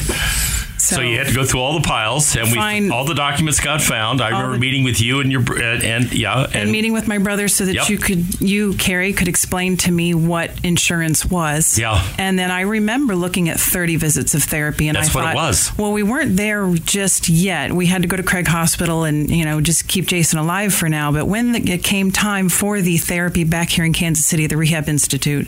So, 0.81 0.95
So- 0.95 1.01
you 1.01 1.17
had 1.17 1.27
to 1.27 1.33
go 1.33 1.45
through 1.45 1.59
all 1.61 1.73
the 1.79 1.87
piles, 1.87 2.35
and 2.35 2.51
we 2.51 2.89
all 2.89 3.05
the 3.05 3.13
documents 3.13 3.59
got 3.59 3.81
found. 3.81 4.21
I 4.21 4.29
remember 4.29 4.53
the- 4.53 4.59
meeting 4.59 4.83
with 4.83 4.99
you 5.01 5.19
and 5.19 5.31
your 5.31 5.41
and, 5.61 5.83
and 5.83 6.13
yeah, 6.13 6.47
and 6.53 6.71
meeting 6.71 6.91
with 6.93 7.07
my 7.07 7.17
brother 7.17 7.47
so 7.47 7.65
that 7.65 7.75
Yep. 7.75 7.89
you 7.89 7.97
could 7.97 8.41
you 8.41 8.73
Carrie 8.73 9.13
could 9.13 9.27
explain 9.27 9.77
to 9.77 9.91
me 9.91 10.13
what 10.13 10.51
insurance 10.63 11.25
was. 11.25 11.77
Yeah. 11.77 12.01
And 12.17 12.37
then 12.39 12.49
I 12.51 12.61
remember 12.61 13.15
looking 13.15 13.47
at 13.49 13.59
30 13.59 13.95
visits 13.95 14.33
of 14.33 14.43
therapy 14.43 14.87
and 14.87 14.95
That's 14.97 15.15
I 15.15 15.19
what 15.19 15.23
it 15.29 15.33
thought 15.33 15.35
was. 15.35 15.71
well 15.77 15.91
we 15.93 16.03
weren't 16.03 16.35
there 16.37 16.67
just 16.85 17.29
yet. 17.29 17.71
We 17.73 17.85
had 17.85 18.01
to 18.01 18.07
go 18.07 18.17
to 18.17 18.23
Craig 18.23 18.47
Hospital 18.47 19.03
and 19.03 19.29
you 19.29 19.45
know 19.45 19.61
just 19.61 19.87
keep 19.87 20.07
Jason 20.07 20.39
alive 20.39 20.73
for 20.73 20.89
now, 20.89 21.11
but 21.11 21.27
when 21.27 21.51
the, 21.51 21.71
it 21.71 21.83
came 21.83 22.11
time 22.11 22.49
for 22.49 22.81
the 22.81 22.97
therapy 22.97 23.43
back 23.43 23.69
here 23.69 23.85
in 23.85 23.93
Kansas 23.93 24.25
City, 24.25 24.47
the 24.47 24.57
Rehab 24.57 24.89
Institute, 24.89 25.47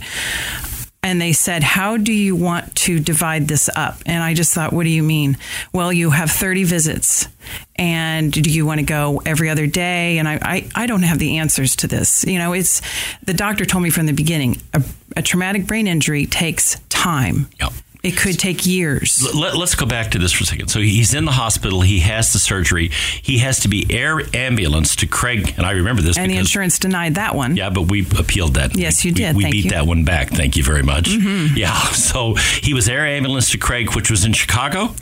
and 1.03 1.21
they 1.21 1.33
said, 1.33 1.61
How 1.61 1.97
do 1.97 2.13
you 2.13 2.35
want 2.35 2.73
to 2.75 2.99
divide 2.99 3.47
this 3.47 3.69
up? 3.75 3.97
And 4.05 4.23
I 4.23 4.33
just 4.33 4.53
thought, 4.53 4.73
What 4.73 4.83
do 4.83 4.89
you 4.89 5.03
mean? 5.03 5.37
Well, 5.73 5.91
you 5.91 6.09
have 6.09 6.31
30 6.31 6.63
visits. 6.63 7.27
And 7.75 8.31
do 8.31 8.49
you 8.49 8.65
want 8.65 8.79
to 8.79 8.85
go 8.85 9.21
every 9.25 9.49
other 9.49 9.67
day? 9.67 10.17
And 10.17 10.27
I, 10.27 10.39
I, 10.41 10.69
I 10.75 10.87
don't 10.87 11.03
have 11.03 11.19
the 11.19 11.39
answers 11.39 11.75
to 11.77 11.87
this. 11.87 12.23
You 12.23 12.39
know, 12.39 12.53
it's 12.53 12.81
the 13.23 13.33
doctor 13.33 13.65
told 13.65 13.83
me 13.83 13.89
from 13.89 14.05
the 14.05 14.13
beginning 14.13 14.61
a, 14.73 14.81
a 15.17 15.21
traumatic 15.21 15.67
brain 15.67 15.87
injury 15.87 16.25
takes 16.25 16.79
time. 16.89 17.49
Yep. 17.59 17.73
It 18.03 18.17
could 18.17 18.37
take 18.37 18.65
years. 18.65 19.25
Let, 19.33 19.55
us 19.55 19.75
go 19.75 19.85
back 19.85 20.11
to 20.11 20.19
this 20.19 20.33
for 20.33 20.43
a 20.43 20.45
second. 20.45 20.67
So 20.67 20.81
he's 20.81 21.13
in 21.13 21.23
the 21.23 21.31
hospital. 21.31 21.79
He 21.79 21.99
has 22.01 22.33
the 22.33 22.39
surgery. 22.39 22.89
He 23.21 23.37
has 23.37 23.61
to 23.61 23.69
be 23.69 23.85
air 23.89 24.19
ambulance 24.33 24.97
to 24.97 25.07
Craig, 25.07 25.53
and 25.55 25.65
I 25.65 25.71
remember 25.71 26.01
this. 26.01 26.17
And 26.17 26.29
the 26.29 26.35
insurance 26.35 26.79
denied 26.79 27.15
that 27.15 27.33
one. 27.33 27.55
Yeah, 27.55 27.69
but 27.69 27.83
we 27.83 28.05
appealed 28.19 28.55
that. 28.55 28.77
Yes, 28.77 29.05
We- 29.05 29.11
you 29.11 29.15
did. 29.15 29.35
We, 29.37 29.45
we 29.45 29.51
beat 29.51 29.63
you. 29.65 29.69
that 29.71 29.87
one 29.87 30.03
back. 30.03 30.31
Thank 30.31 30.57
you 30.57 30.63
very 30.65 30.83
much. 30.83 31.05
Mhm. 31.05 31.55
Yeah. 31.55 31.73
So 32.13 32.35
he 32.35 32.73
was 32.73 32.89
air 32.89 33.05
ambulance 33.07 33.49
to 33.51 33.57
Craig, 33.57 33.95
which 33.95 34.11
was 34.11 34.25
in 34.25 34.33
Chicago, 34.33 34.93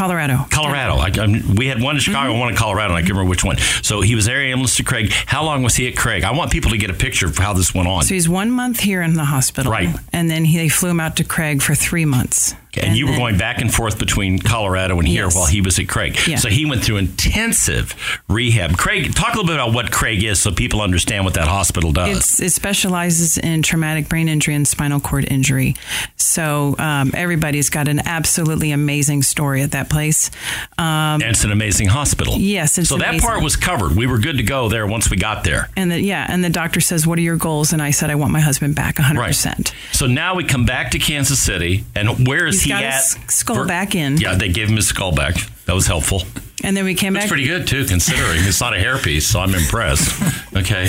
Colorado. 0.00 0.46
Colorado. 0.48 0.94
I, 0.96 1.42
we 1.58 1.66
had 1.66 1.82
one 1.82 1.96
in 1.96 2.00
Chicago, 2.00 2.28
and 2.28 2.32
mm-hmm. 2.32 2.40
one 2.40 2.48
in 2.48 2.56
Colorado, 2.56 2.94
and 2.94 2.96
I 2.96 3.00
can't 3.02 3.10
remember 3.10 3.28
which 3.28 3.44
one. 3.44 3.58
So 3.82 4.00
he 4.00 4.14
was 4.14 4.28
air 4.28 4.40
ambulance 4.40 4.76
to 4.76 4.82
Craig. 4.82 5.12
How 5.12 5.44
long 5.44 5.62
was 5.62 5.76
he 5.76 5.88
at 5.88 5.94
Craig? 5.94 6.24
I 6.24 6.32
want 6.32 6.50
people 6.50 6.70
to 6.70 6.78
get 6.78 6.88
a 6.88 6.94
picture 6.94 7.26
of 7.26 7.36
how 7.36 7.52
this 7.52 7.74
went 7.74 7.86
on. 7.86 8.04
So 8.04 8.14
he's 8.14 8.26
one 8.26 8.50
month 8.50 8.80
here 8.80 9.02
in 9.02 9.12
the 9.12 9.26
hospital. 9.26 9.70
Right. 9.70 9.94
And 10.10 10.30
then 10.30 10.46
he, 10.46 10.56
they 10.56 10.70
flew 10.70 10.88
him 10.88 11.00
out 11.00 11.16
to 11.16 11.24
Craig 11.24 11.60
for 11.60 11.74
three 11.74 12.06
months. 12.06 12.54
And, 12.76 12.96
you 12.96 13.06
were 13.06 13.16
going 13.16 13.36
back 13.38 13.60
and 13.60 13.72
forth 13.72 13.98
between 13.98 14.38
Colorado 14.38 14.98
and 14.98 15.06
here 15.08 15.24
Yes. 15.24 15.34
while 15.36 15.46
he 15.46 15.60
was 15.60 15.78
at 15.78 15.88
Craig. 15.88 16.16
Yeah. 16.26 16.36
So 16.36 16.48
he 16.48 16.66
went 16.66 16.84
through 16.84 16.96
intensive 16.98 17.94
rehab. 18.28 18.76
Craig, 18.76 19.14
talk 19.14 19.34
a 19.34 19.38
little 19.38 19.46
bit 19.46 19.54
about 19.56 19.72
what 19.74 19.90
Craig 19.90 20.22
is 20.22 20.40
so 20.40 20.50
people 20.52 20.80
understand 20.80 21.24
what 21.24 21.34
that 21.34 21.48
hospital 21.48 21.92
does. 21.92 22.16
It's, 22.18 22.40
it 22.40 22.50
specializes 22.50 23.38
in 23.38 23.62
traumatic 23.62 24.08
brain 24.08 24.28
injury 24.28 24.54
and 24.54 24.66
spinal 24.66 25.00
cord 25.00 25.26
injury. 25.30 25.74
So 26.16 26.76
um, 26.78 27.12
everybody's 27.14 27.70
got 27.70 27.88
an 27.88 28.00
absolutely 28.06 28.70
amazing 28.72 29.22
story 29.22 29.62
at 29.62 29.72
that 29.72 29.88
place. 29.90 30.30
Um, 30.78 30.84
and 31.20 31.24
it's 31.24 31.44
an 31.44 31.52
amazing 31.52 31.88
hospital. 31.88 32.36
Yes, 32.38 32.74
so 32.88 32.96
that 32.98 33.08
amazing. 33.10 33.26
part 33.28 33.42
was 33.42 33.56
covered. 33.56 33.96
We 33.96 34.06
were 34.06 34.18
good 34.18 34.36
to 34.36 34.42
go 34.42 34.68
there 34.68 34.86
once 34.86 35.10
we 35.10 35.16
got 35.16 35.44
there. 35.44 35.68
and 35.76 35.90
the, 35.90 36.00
yeah, 36.00 36.26
and 36.28 36.42
the 36.44 36.50
doctor 36.50 36.80
says, 36.80 37.06
"What 37.06 37.18
are 37.18 37.22
your 37.22 37.36
goals?" 37.36 37.72
And 37.72 37.82
I 37.82 37.90
said, 37.90 38.10
"I 38.10 38.14
want 38.14 38.32
my 38.32 38.40
husband 38.40 38.74
back 38.74 38.98
100." 38.98 39.20
percent 39.20 39.74
So 39.92 40.06
now 40.06 40.34
we 40.34 40.44
come 40.44 40.64
back 40.64 40.92
to 40.92 40.98
Kansas 40.98 41.40
City, 41.42 41.84
and 41.94 42.26
where 42.26 42.46
is 42.46 42.59
He's 42.62 42.64
he 42.64 42.70
got 42.70 42.84
at? 42.84 42.94
his 42.94 43.16
skull 43.34 43.56
For- 43.56 43.66
back 43.66 43.94
in. 43.94 44.16
Yeah, 44.18 44.34
they 44.34 44.48
gave 44.48 44.68
him 44.68 44.76
his 44.76 44.88
skull 44.88 45.12
back. 45.12 45.34
That 45.66 45.74
was 45.74 45.86
helpful. 45.86 46.22
And 46.62 46.76
then 46.76 46.84
we 46.84 46.94
came 46.94 47.14
That's 47.14 47.24
back. 47.24 47.30
pretty 47.30 47.46
good 47.46 47.66
too, 47.66 47.84
considering 47.86 48.38
it's 48.44 48.60
not 48.60 48.74
a 48.74 48.76
hairpiece. 48.78 49.22
So 49.22 49.40
I'm 49.40 49.54
impressed. 49.54 50.10
Okay. 50.56 50.88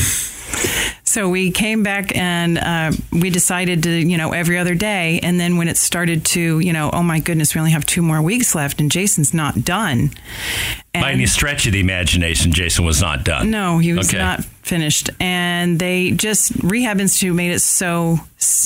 So 1.04 1.30
we 1.30 1.52
came 1.52 1.82
back 1.84 2.16
and 2.16 2.58
uh, 2.58 2.92
we 3.12 3.30
decided 3.30 3.84
to, 3.84 3.90
you 3.92 4.18
know, 4.18 4.32
every 4.32 4.58
other 4.58 4.76
day. 4.76 5.20
And 5.24 5.40
then 5.40 5.58
when 5.58 5.68
it 5.68 5.78
started 5.78 6.26
to, 6.28 6.60
you 6.60 6.74
know, 6.74 6.90
oh 6.92 7.04
my 7.04 7.20
goodness, 7.20 7.54
we 7.56 7.60
only 7.60 7.72
have 7.72 7.86
two 7.86 8.02
more 8.02 8.22
weeks 8.22 8.54
left 8.56 8.80
and 8.82 8.90
Jason's 8.92 9.34
not 9.34 9.64
done. 9.64 10.12
By 10.94 11.12
any 11.14 11.26
stretch 11.26 11.66
of 11.68 11.72
the 11.74 11.80
imagination, 11.80 12.52
Jason 12.52 12.84
was 12.86 13.02
not 13.02 13.24
done. 13.24 13.50
No, 13.50 13.78
he 13.78 13.94
was 13.94 14.10
Okay. 14.10 14.18
not 14.18 14.44
finished. 14.44 15.10
And 15.22 15.80
they 15.80 16.12
just, 16.12 16.52
Rehab 16.62 17.00
Institute 17.00 17.34
made 17.34 17.52
it 17.54 17.60
so 17.62 18.20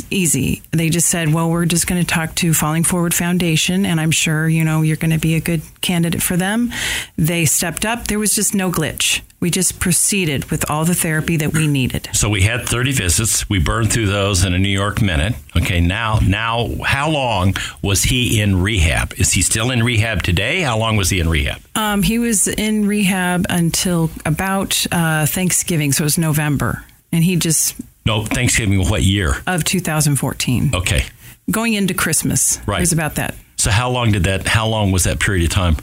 easy. 0.10 0.64
They 0.72 0.90
just 0.90 1.08
said, 1.08 1.32
well, 1.34 1.52
we're 1.52 1.66
just 1.66 1.86
going 1.86 2.02
to 2.02 2.08
talk 2.08 2.34
to 2.36 2.54
Falling 2.54 2.84
Forward 2.84 3.14
Foundation, 3.14 3.86
and 3.86 4.02
I'm 4.02 4.10
sure, 4.12 4.50
you 4.50 4.64
know, 4.64 4.82
you're 4.82 4.98
going 4.98 5.12
to 5.12 5.20
be 5.20 5.36
a 5.36 5.40
good 5.40 5.62
candidate 5.82 6.22
for 6.24 6.36
them. 6.36 6.72
They 7.16 7.46
stepped 7.46 7.86
up. 7.86 8.08
There 8.08 8.20
was 8.20 8.34
just 8.34 8.56
no 8.56 8.72
glitch. 8.72 9.22
We 9.42 9.52
just 9.52 9.80
proceeded 9.80 10.50
with 10.50 10.70
all 10.72 10.86
the 10.86 10.96
therapy 10.96 11.38
that 11.38 11.54
we 11.54 11.68
needed. 11.68 12.10
So 12.14 12.30
we 12.30 12.42
had 12.44 12.68
30 12.68 12.94
visits. 12.94 13.48
We 13.50 13.60
burned 13.60 13.92
through 13.92 14.08
those 14.08 14.44
in 14.46 14.54
a 14.54 14.58
New 14.58 14.70
York 14.70 15.02
minute. 15.02 15.36
Okay, 15.56 15.82
now, 15.82 16.20
now, 16.26 16.70
how 16.84 17.10
long 17.10 17.54
was 17.82 18.04
he 18.04 18.42
in 18.42 18.62
rehab? 18.62 19.14
Is 19.18 19.34
he 19.34 19.42
still 19.42 19.72
in 19.72 19.84
rehab 19.84 20.24
today? 20.24 20.62
How 20.62 20.78
long 20.80 20.96
was 20.96 21.10
he 21.10 21.20
in 21.20 21.30
rehab? 21.30 21.62
Um, 21.76 22.02
he 22.02 22.18
was 22.18 22.48
in 22.48 22.88
rehab 22.88 23.46
until 23.50 24.10
about 24.26 24.86
uh, 24.92 25.26
Thanksgiving, 25.26 25.92
so 25.92 26.04
it 26.04 26.06
was 26.06 26.18
November. 26.18 26.84
And 27.12 27.24
he 27.24 27.36
just, 27.36 27.76
No, 28.06 28.26
Thanksgiving. 28.26 28.88
What 28.90 29.04
year? 29.04 29.36
of 29.46 29.64
2014. 29.64 30.72
Okay. 30.74 31.04
Going 31.52 31.74
into 31.74 31.94
Christmas. 31.94 32.60
Right. 32.66 32.78
It 32.78 32.82
was 32.82 32.94
about 32.94 33.16
that. 33.16 33.36
So 33.58 33.70
how 33.70 33.90
long 33.90 34.12
did 34.12 34.24
that? 34.24 34.48
How 34.48 34.68
long 34.68 34.92
was 34.92 35.04
that 35.04 35.20
period 35.20 35.44
of 35.44 35.50
time? 35.52 35.76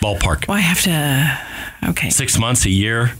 Ballpark. 0.00 0.46
Well, 0.48 0.56
I 0.56 0.60
have 0.60 0.80
to. 0.82 1.88
Okay. 1.90 2.10
Six 2.10 2.38
months, 2.38 2.64
a 2.66 2.70
year, 2.70 3.12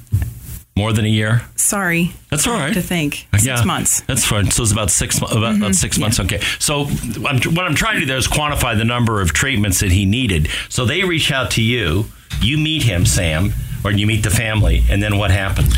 more 0.77 0.93
than 0.93 1.05
a 1.05 1.09
year. 1.09 1.43
Sorry. 1.57 2.13
That's 2.31 2.47
all 2.47 2.55
right. 2.55 2.73
To 2.75 2.83
think. 2.83 3.27
Six 3.35 3.45
Yeah, 3.45 3.65
months. 3.65 4.01
That's 4.03 4.25
fine. 4.25 4.51
So 4.51 4.63
it's 4.63 4.73
about 4.73 4.91
six 4.91 5.19
about, 5.19 5.37
about 5.37 5.55
Mhm, 5.57 5.75
six 5.75 5.99
months. 5.99 6.21
Okay. 6.21 6.41
So 6.59 6.83
I'm, 7.27 7.41
what 7.55 7.65
I'm 7.67 7.75
trying 7.75 7.95
to 7.95 8.01
do 8.01 8.07
there 8.07 8.17
is 8.17 8.29
quantify 8.29 8.77
the 8.77 8.85
number 8.85 9.21
of 9.21 9.33
treatments 9.33 9.81
that 9.81 9.93
he 9.93 10.05
needed. 10.05 10.49
So 10.69 10.85
they 10.85 11.03
reach 11.05 11.31
out 11.33 11.51
to 11.53 11.63
you. 11.63 12.07
You 12.41 12.59
meet 12.59 12.83
him, 12.85 13.07
Sam, 13.07 13.53
or 13.85 13.91
you 13.91 14.07
meet 14.07 14.23
the 14.23 14.31
family, 14.31 14.85
and 14.89 15.03
then 15.03 15.19
what 15.19 15.31
happened? 15.33 15.73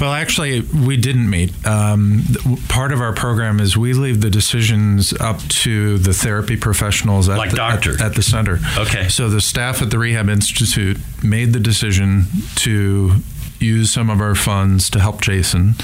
Well, 0.00 0.12
actually, 0.12 0.60
we 0.60 0.96
didn't 0.96 1.28
meet. 1.28 1.52
Um, 1.66 2.22
part 2.68 2.92
of 2.92 3.00
our 3.00 3.12
program 3.12 3.60
is 3.60 3.76
we 3.76 3.92
leave 3.92 4.20
the 4.20 4.30
decisions 4.30 5.12
up 5.14 5.40
to 5.64 5.98
the 5.98 6.12
therapy 6.12 6.56
professionals 6.56 7.28
at, 7.28 7.38
Like 7.38 7.50
the, 7.50 7.56
doctors. 7.56 8.00
at, 8.00 8.08
at 8.08 8.14
the 8.14 8.22
center. 8.22 8.58
Okay. 8.76 9.08
So 9.08 9.28
the 9.28 9.40
staff 9.40 9.82
at 9.82 9.90
the 9.90 9.98
Rehab 9.98 10.28
Institute 10.28 10.98
made 11.22 11.52
the 11.52 11.60
decision 11.60 12.26
to 12.56 13.14
use 13.60 13.90
some 13.92 14.08
of 14.08 14.20
our 14.20 14.34
funds 14.36 14.88
to 14.90 15.00
help 15.00 15.20
Jason. 15.20 15.74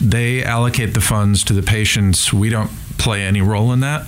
They 0.00 0.44
allocate 0.44 0.94
the 0.94 1.00
funds 1.00 1.42
to 1.44 1.52
the 1.52 1.62
patients. 1.62 2.32
We 2.32 2.48
don't 2.48 2.70
play 2.98 3.22
any 3.22 3.40
role 3.40 3.72
in 3.72 3.80
that 3.80 4.06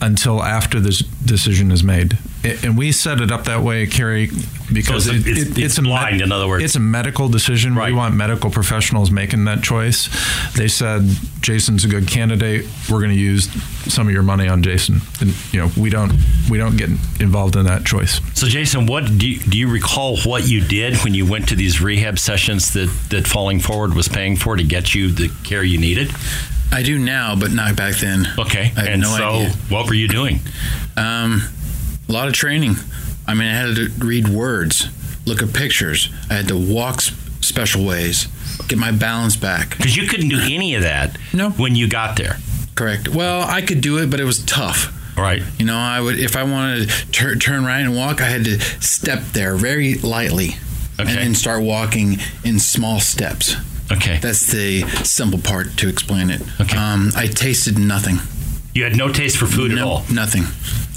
until 0.00 0.42
after 0.42 0.80
this 0.80 1.00
decision 1.00 1.70
is 1.70 1.84
made. 1.84 2.16
A- 2.44 2.56
And 2.64 2.76
we 2.78 2.90
set 2.92 3.20
it 3.20 3.30
up 3.30 3.44
that 3.44 3.62
way, 3.62 3.86
Carrie, 3.86 4.30
because 4.72 5.04
So 5.04 5.10
it's- 5.12 5.26
it- 5.26 5.30
it's- 5.38 5.58
it- 5.58 5.62
it's 5.64 5.78
a 5.78 5.82
med- 5.82 5.90
blind, 5.90 6.20
in 6.22 6.32
other 6.32 6.48
words. 6.48 6.64
It's 6.64 6.76
a 6.76 6.80
medical 6.80 7.28
decision. 7.28 7.74
We 7.74 7.92
want 7.92 8.14
medical 8.14 8.48
professionals 8.50 9.10
making 9.10 9.44
that 9.44 9.62
choice. 9.62 10.08
They 10.54 10.68
said 10.68 11.08
Jason's 11.42 11.84
a 11.84 11.88
good 11.88 12.06
candidate. 12.06 12.66
We're 12.88 13.00
going 13.00 13.10
to 13.14 13.18
use 13.20 13.48
some 13.88 14.06
of 14.06 14.12
your 14.14 14.22
money 14.22 14.48
on 14.48 14.62
Jason. 14.62 15.02
And 15.20 15.34
you 15.52 15.60
know, 15.60 15.70
we 15.76 15.90
don't 15.90 16.12
we 16.48 16.56
don't 16.58 16.76
get 16.76 16.88
involved 17.20 17.56
in 17.56 17.64
that 17.66 17.84
choice. 17.84 18.20
So 18.34 18.48
Jason, 18.48 18.86
what 18.86 19.18
do 19.18 19.28
you, 19.28 19.38
do 19.40 19.58
you 19.58 19.68
recall 19.68 20.16
what 20.18 20.48
you 20.48 20.60
did 20.62 20.96
when 21.04 21.14
you 21.14 21.26
went 21.26 21.48
to 21.48 21.54
these 21.56 21.80
rehab 21.80 22.18
sessions 22.18 22.70
that 22.72 22.88
that 23.10 23.26
Falling 23.28 23.60
Forward 23.60 23.94
was 23.94 24.08
paying 24.08 24.36
for 24.36 24.56
to 24.56 24.64
get 24.64 24.94
you 24.94 25.10
the 25.10 25.30
care 25.44 25.62
you 25.62 25.78
needed? 25.78 26.10
I 26.72 26.82
do 26.84 26.98
now, 27.00 27.34
but 27.34 27.50
not 27.52 27.74
back 27.76 27.96
then. 27.96 28.28
Okay. 28.38 28.72
I 28.76 28.80
had 28.80 28.88
and 28.90 29.02
no 29.02 29.16
so, 29.16 29.28
idea. 29.30 29.50
what 29.70 29.86
were 29.88 29.94
you 29.94 30.06
doing? 30.08 30.38
Um, 30.96 31.42
a 32.10 32.12
lot 32.12 32.28
of 32.28 32.34
training. 32.34 32.74
I 33.26 33.34
mean, 33.34 33.48
I 33.48 33.54
had 33.54 33.76
to 33.76 33.88
read 34.04 34.28
words, 34.28 34.88
look 35.24 35.42
at 35.42 35.54
pictures. 35.54 36.08
I 36.28 36.34
had 36.34 36.48
to 36.48 36.58
walk 36.58 37.00
special 37.40 37.86
ways, 37.86 38.26
get 38.68 38.78
my 38.78 38.90
balance 38.90 39.36
back. 39.36 39.76
Because 39.76 39.96
you 39.96 40.08
couldn't 40.08 40.28
do 40.28 40.40
any 40.42 40.74
of 40.74 40.82
that 40.82 41.16
no. 41.32 41.50
when 41.50 41.76
you 41.76 41.88
got 41.88 42.16
there. 42.16 42.38
Correct. 42.74 43.08
Well, 43.08 43.42
I 43.48 43.62
could 43.62 43.80
do 43.80 43.98
it, 43.98 44.10
but 44.10 44.20
it 44.20 44.24
was 44.24 44.44
tough. 44.44 44.92
Right. 45.16 45.42
You 45.58 45.66
know, 45.66 45.76
I 45.76 46.00
would 46.00 46.18
if 46.18 46.34
I 46.34 46.42
wanted 46.44 46.88
to 46.88 47.10
tur- 47.12 47.36
turn 47.36 47.64
right 47.64 47.80
and 47.80 47.94
walk, 47.94 48.20
I 48.20 48.26
had 48.26 48.44
to 48.44 48.58
step 48.80 49.22
there 49.32 49.54
very 49.54 49.94
lightly, 49.96 50.56
okay. 50.98 51.10
and 51.10 51.18
then 51.18 51.34
start 51.34 51.62
walking 51.62 52.18
in 52.42 52.58
small 52.58 53.00
steps. 53.00 53.54
Okay. 53.92 54.18
That's 54.18 54.50
the 54.50 54.82
simple 55.04 55.40
part 55.40 55.76
to 55.78 55.88
explain 55.88 56.30
it. 56.30 56.40
Okay. 56.60 56.76
Um, 56.76 57.10
I 57.16 57.26
tasted 57.26 57.78
nothing. 57.78 58.18
You 58.74 58.84
had 58.84 58.96
no 58.96 59.12
taste 59.12 59.36
for 59.36 59.46
food 59.46 59.72
no, 59.72 59.76
at 59.76 59.82
all. 59.82 60.04
Nothing. 60.12 60.44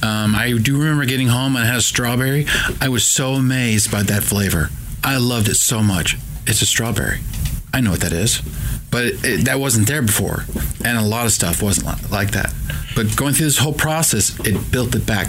Um, 0.07 0.35
I 0.35 0.57
do 0.61 0.77
remember 0.77 1.05
getting 1.05 1.27
home 1.27 1.55
and 1.55 1.63
I 1.63 1.67
had 1.67 1.77
a 1.77 1.81
strawberry. 1.81 2.45
I 2.81 2.89
was 2.89 3.05
so 3.05 3.33
amazed 3.33 3.91
by 3.91 4.03
that 4.03 4.23
flavor. 4.23 4.69
I 5.03 5.17
loved 5.17 5.47
it 5.47 5.55
so 5.55 5.81
much. 5.81 6.17
It's 6.45 6.61
a 6.61 6.65
strawberry. 6.65 7.19
I 7.73 7.81
know 7.81 7.91
what 7.91 8.01
that 8.01 8.13
is, 8.13 8.41
but 8.91 9.05
it, 9.05 9.25
it, 9.25 9.45
that 9.45 9.59
wasn't 9.59 9.87
there 9.87 10.03
before, 10.03 10.45
and 10.85 10.97
a 10.97 11.01
lot 11.01 11.25
of 11.25 11.31
stuff 11.31 11.63
wasn't 11.63 12.11
like 12.11 12.31
that. 12.31 12.53
But 12.95 13.15
going 13.15 13.33
through 13.33 13.47
this 13.47 13.57
whole 13.57 13.73
process, 13.73 14.39
it 14.45 14.71
built 14.71 14.93
it 14.93 15.07
back. 15.07 15.27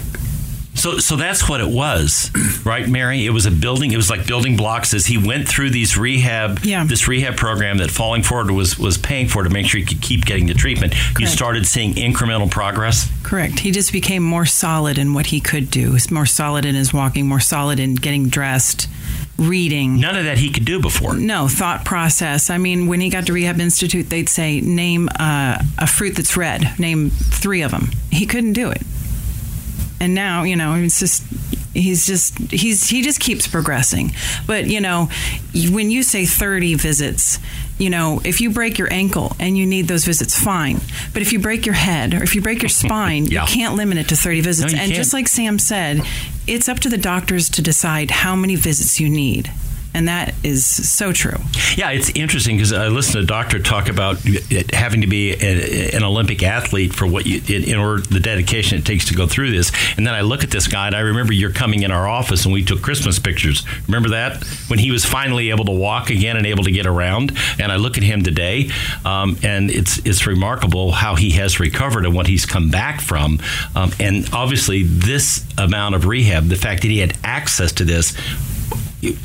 So, 0.75 0.99
so 0.99 1.15
that's 1.15 1.47
what 1.47 1.61
it 1.61 1.67
was, 1.67 2.29
right, 2.65 2.87
Mary? 2.87 3.25
It 3.25 3.29
was 3.29 3.45
a 3.45 3.51
building. 3.51 3.91
It 3.91 3.97
was 3.97 4.09
like 4.09 4.27
building 4.27 4.57
blocks 4.57 4.93
as 4.93 5.05
he 5.05 5.17
went 5.17 5.47
through 5.47 5.69
these 5.69 5.97
rehab, 5.97 6.59
yeah. 6.63 6.83
this 6.83 7.07
rehab 7.07 7.37
program 7.37 7.77
that 7.77 7.89
Falling 7.89 8.23
Forward 8.23 8.51
was 8.51 8.77
was 8.77 8.97
paying 8.97 9.27
for 9.27 9.43
to 9.43 9.49
make 9.49 9.67
sure 9.67 9.79
he 9.79 9.85
could 9.85 10.01
keep 10.01 10.25
getting 10.25 10.47
the 10.47 10.53
treatment. 10.53 10.93
You 11.17 11.27
started 11.27 11.65
seeing 11.65 11.93
incremental 11.93 12.51
progress. 12.51 13.09
Correct. 13.23 13.59
He 13.59 13.71
just 13.71 13.93
became 13.93 14.21
more 14.21 14.45
solid 14.45 14.97
in 14.97 15.13
what 15.13 15.27
he 15.27 15.39
could 15.39 15.71
do. 15.71 15.93
He's 15.93 16.11
more 16.11 16.25
solid 16.25 16.65
in 16.65 16.75
his 16.75 16.93
walking, 16.93 17.27
more 17.27 17.39
solid 17.39 17.79
in 17.79 17.95
getting 17.95 18.27
dressed, 18.27 18.87
reading. 19.37 19.99
None 19.99 20.17
of 20.17 20.25
that 20.25 20.37
he 20.37 20.51
could 20.51 20.65
do 20.65 20.81
before. 20.81 21.15
No 21.15 21.47
thought 21.47 21.85
process. 21.85 22.49
I 22.49 22.57
mean, 22.57 22.87
when 22.87 22.99
he 22.99 23.09
got 23.09 23.27
to 23.27 23.33
Rehab 23.33 23.59
Institute, 23.59 24.09
they'd 24.09 24.29
say, 24.29 24.59
"Name 24.59 25.09
uh, 25.19 25.63
a 25.77 25.87
fruit 25.87 26.15
that's 26.15 26.35
red. 26.35 26.77
Name 26.77 27.09
three 27.09 27.61
of 27.61 27.71
them." 27.71 27.91
He 28.11 28.25
couldn't 28.25 28.53
do 28.53 28.69
it. 28.69 28.81
And 29.99 30.13
now, 30.13 30.43
you 30.43 30.55
know, 30.55 30.73
it's 30.75 30.99
just 30.99 31.23
he's 31.73 32.05
just 32.05 32.37
he's 32.51 32.89
he 32.89 33.01
just 33.01 33.19
keeps 33.19 33.47
progressing. 33.47 34.13
But 34.45 34.65
you 34.67 34.81
know, 34.81 35.09
when 35.71 35.89
you 35.89 36.03
say 36.03 36.25
thirty 36.25 36.75
visits, 36.75 37.39
you 37.77 37.89
know, 37.89 38.21
if 38.25 38.41
you 38.41 38.49
break 38.51 38.77
your 38.77 38.91
ankle 38.91 39.35
and 39.39 39.57
you 39.57 39.65
need 39.65 39.87
those 39.87 40.03
visits, 40.05 40.37
fine. 40.37 40.79
But 41.13 41.21
if 41.21 41.31
you 41.33 41.39
break 41.39 41.65
your 41.65 41.75
head 41.75 42.13
or 42.13 42.23
if 42.23 42.35
you 42.35 42.41
break 42.41 42.61
your 42.61 42.69
spine, 42.83 43.25
Yeah. 43.25 43.41
you 43.43 43.47
can't 43.47 43.75
limit 43.75 43.97
it 43.97 44.09
to 44.09 44.15
thirty 44.15 44.41
visits. 44.41 44.73
you 44.73 44.79
and 44.79 44.87
can't. 44.87 44.95
just 44.97 45.13
like 45.13 45.27
Sam 45.27 45.59
said, 45.59 46.01
it's 46.45 46.67
up 46.69 46.79
to 46.81 46.89
the 46.89 46.97
doctors 46.97 47.49
to 47.51 47.61
decide 47.61 48.11
how 48.11 48.35
many 48.35 48.55
visits 48.55 48.99
you 48.99 49.09
need. 49.09 49.51
And 49.95 50.09
that 50.09 50.35
is 50.43 50.65
so 50.65 51.13
true. 51.13 51.37
Yeah, 51.77 51.91
it's 51.91 52.09
interesting 52.09 52.57
because 52.57 52.73
I 52.73 52.89
listened 52.89 53.13
to 53.13 53.19
a 53.19 53.25
doctor 53.25 53.59
talk 53.59 53.87
about 53.87 54.17
having 54.73 54.99
to 55.01 55.07
be 55.07 55.31
a, 55.31 55.95
an 55.95 56.03
Olympic 56.03 56.43
athlete 56.43 56.93
for 56.93 57.07
what 57.07 57.25
you, 57.25 57.41
in 57.47 57.77
order 57.77 58.01
the 58.01 58.19
dedication 58.19 58.77
it 58.77 58.85
takes 58.85 59.05
to 59.05 59.15
go 59.15 59.25
through 59.25 59.51
this. 59.51 59.71
And 59.95 60.05
then 60.05 60.13
I 60.13 60.19
look 60.19 60.43
at 60.43 60.51
this 60.51 60.67
guy, 60.67 60.87
and 60.87 60.95
I 60.97 60.99
remember 60.99 61.31
you're 61.31 61.53
coming 61.53 61.83
in 61.83 61.91
our 61.91 62.09
office, 62.09 62.43
and 62.43 62.53
we 62.53 62.65
took 62.65 62.81
Christmas 62.81 63.19
pictures. 63.19 63.65
Remember 63.87 64.09
that 64.09 64.43
when 64.67 64.79
he 64.79 64.91
was 64.91 65.05
finally 65.05 65.49
able 65.49 65.63
to 65.63 65.71
walk 65.71 66.09
again 66.09 66.35
and 66.35 66.45
able 66.45 66.65
to 66.65 66.71
get 66.71 66.85
around. 66.85 67.31
And 67.57 67.71
I 67.71 67.77
look 67.77 67.95
at 67.97 68.03
him 68.03 68.21
today, 68.21 68.71
um, 69.05 69.37
and 69.43 69.71
it's 69.71 69.99
it's 69.99 70.27
remarkable 70.27 70.91
how 70.91 71.15
he 71.15 71.31
has 71.31 71.61
recovered 71.61 72.05
and 72.05 72.13
what 72.13 72.27
he's 72.27 72.45
come 72.45 72.69
back 72.69 72.99
from. 72.99 73.39
Um, 73.77 73.93
and 74.01 74.27
obviously, 74.33 74.83
this 74.83 75.45
amount 75.57 75.95
of 75.95 76.05
rehab, 76.05 76.49
the 76.49 76.57
fact 76.57 76.81
that 76.81 76.89
he 76.89 76.97
had 76.97 77.17
access 77.23 77.71
to 77.71 77.85
this 77.85 78.13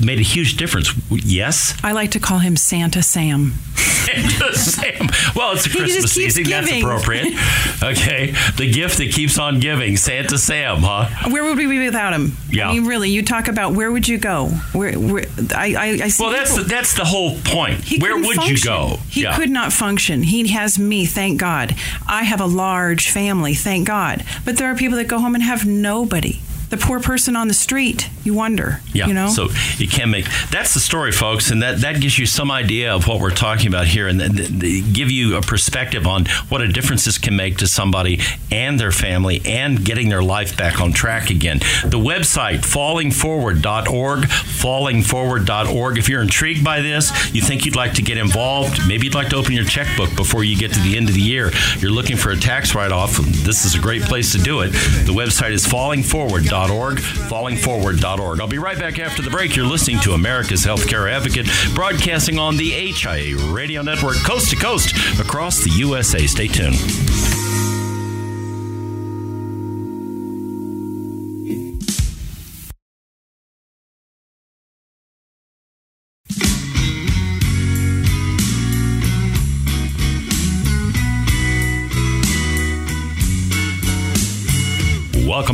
made 0.04 0.18
a 0.18 0.22
huge 0.22 0.56
difference. 0.56 0.92
Yes? 1.10 1.78
I 1.82 1.92
like 1.92 2.10
to 2.12 2.20
call 2.20 2.38
him 2.38 2.56
Santa 2.56 3.02
Sam. 3.02 3.52
Santa 3.74 4.54
Sam. 4.56 5.08
Well, 5.36 5.52
it's 5.52 5.66
a 5.66 5.70
Christmas 5.76 6.12
season. 6.12 6.44
That's 6.44 6.70
appropriate. 6.72 7.34
Okay. 7.82 8.34
The 8.58 8.70
gift 8.70 8.98
that 8.98 9.10
keeps 9.12 9.38
on 9.38 9.58
giving. 9.58 9.96
Santa 9.96 10.36
Sam, 10.36 10.78
huh? 10.80 11.30
Where 11.30 11.42
would 11.44 11.56
we 11.56 11.66
be 11.66 11.82
without 11.82 12.12
him? 12.12 12.36
Yeah. 12.50 12.68
I 12.68 12.72
mean, 12.74 12.84
really, 12.84 13.08
you 13.08 13.22
talk 13.22 13.48
about 13.48 13.72
where 13.72 13.90
would 13.90 14.06
you 14.06 14.18
go? 14.18 14.48
Where, 14.72 14.98
where 14.98 15.24
I, 15.56 15.74
I, 15.74 15.86
I 16.04 16.08
see 16.08 16.22
Well, 16.22 16.30
that's 16.32 16.54
the, 16.56 16.62
that's 16.64 16.94
the 16.94 17.06
whole 17.06 17.38
point. 17.42 17.82
He 17.82 17.98
Where 17.98 18.16
would 18.18 18.44
you 18.48 18.58
go? 18.62 18.98
He 19.08 19.22
Yeah. 19.22 19.34
could 19.34 19.48
not 19.48 19.72
function. 19.72 20.22
He 20.24 20.48
has 20.48 20.78
me, 20.78 21.06
thank 21.06 21.40
God. 21.40 21.74
I 22.06 22.24
have 22.24 22.40
a 22.42 22.46
large 22.46 23.08
family, 23.08 23.54
thank 23.54 23.86
God. 23.86 24.22
But 24.44 24.58
there 24.58 24.70
are 24.70 24.74
people 24.76 24.98
that 24.98 25.08
go 25.08 25.18
home 25.20 25.34
and 25.34 25.42
have 25.42 25.64
nobody. 25.66 26.40
The 26.70 26.76
poor 26.76 27.00
person 27.00 27.36
on 27.36 27.48
the 27.48 27.54
street, 27.54 28.08
you 28.24 28.32
wonder. 28.34 28.80
Yeah. 28.92 29.06
You 29.06 29.14
know? 29.14 29.28
So 29.28 29.48
you 29.76 29.88
can 29.88 30.10
make 30.10 30.26
that's 30.50 30.72
the 30.74 30.80
story, 30.80 31.12
folks, 31.12 31.50
and 31.50 31.62
that 31.62 31.80
that 31.80 32.00
gives 32.00 32.18
you 32.18 32.26
some 32.26 32.50
idea 32.50 32.94
of 32.94 33.06
what 33.06 33.20
we're 33.20 33.30
talking 33.30 33.66
about 33.66 33.86
here, 33.86 34.06
and 34.08 34.20
then 34.20 34.34
th- 34.36 34.60
th- 34.60 34.92
give 34.92 35.10
you 35.10 35.36
a 35.36 35.42
perspective 35.42 36.06
on 36.06 36.26
what 36.48 36.62
a 36.62 36.68
difference 36.68 37.04
this 37.04 37.18
can 37.18 37.36
make 37.36 37.58
to 37.58 37.66
somebody 37.66 38.20
and 38.50 38.78
their 38.78 38.92
family, 38.92 39.42
and 39.44 39.84
getting 39.84 40.08
their 40.08 40.22
life 40.22 40.56
back 40.56 40.80
on 40.80 40.92
track 40.92 41.30
again. 41.30 41.58
The 41.84 41.98
website 41.98 42.60
fallingforward.org, 42.60 44.20
fallingforward.org. 44.24 45.98
If 45.98 46.08
you're 46.08 46.22
intrigued 46.22 46.64
by 46.64 46.80
this, 46.80 47.34
you 47.34 47.42
think 47.42 47.64
you'd 47.66 47.76
like 47.76 47.94
to 47.94 48.02
get 48.02 48.16
involved, 48.16 48.86
maybe 48.86 49.06
you'd 49.06 49.14
like 49.14 49.28
to 49.30 49.36
open 49.36 49.52
your 49.52 49.64
checkbook 49.64 50.14
before 50.16 50.44
you 50.44 50.56
get 50.56 50.72
to 50.72 50.80
the 50.80 50.96
end 50.96 51.08
of 51.08 51.14
the 51.14 51.20
year. 51.20 51.50
You're 51.78 51.90
looking 51.90 52.16
for 52.16 52.30
a 52.30 52.36
tax 52.36 52.74
write-off. 52.74 53.16
This 53.16 53.64
is 53.64 53.74
a 53.74 53.80
great 53.80 54.02
place 54.02 54.32
to 54.32 54.38
do 54.38 54.60
it. 54.60 54.70
The 54.70 55.12
website 55.12 55.50
is 55.50 55.66
fallingforward.org, 55.66 56.59
fallingforward.org. 56.68 58.40
I'll 58.40 58.46
be 58.46 58.58
right 58.58 58.78
back 58.78 58.98
after 58.98 59.22
the 59.22 59.30
break. 59.30 59.56
You're 59.56 59.66
listening 59.66 60.00
to 60.00 60.12
America's 60.12 60.64
Healthcare 60.64 61.10
Advocate, 61.10 61.46
broadcasting 61.74 62.38
on 62.38 62.56
the 62.56 62.70
HIA 62.70 63.36
Radio 63.52 63.82
Network, 63.82 64.16
coast 64.16 64.50
to 64.50 64.56
coast 64.56 64.94
across 65.18 65.62
the 65.64 65.70
USA. 65.70 66.26
Stay 66.26 66.48
tuned. 66.48 67.29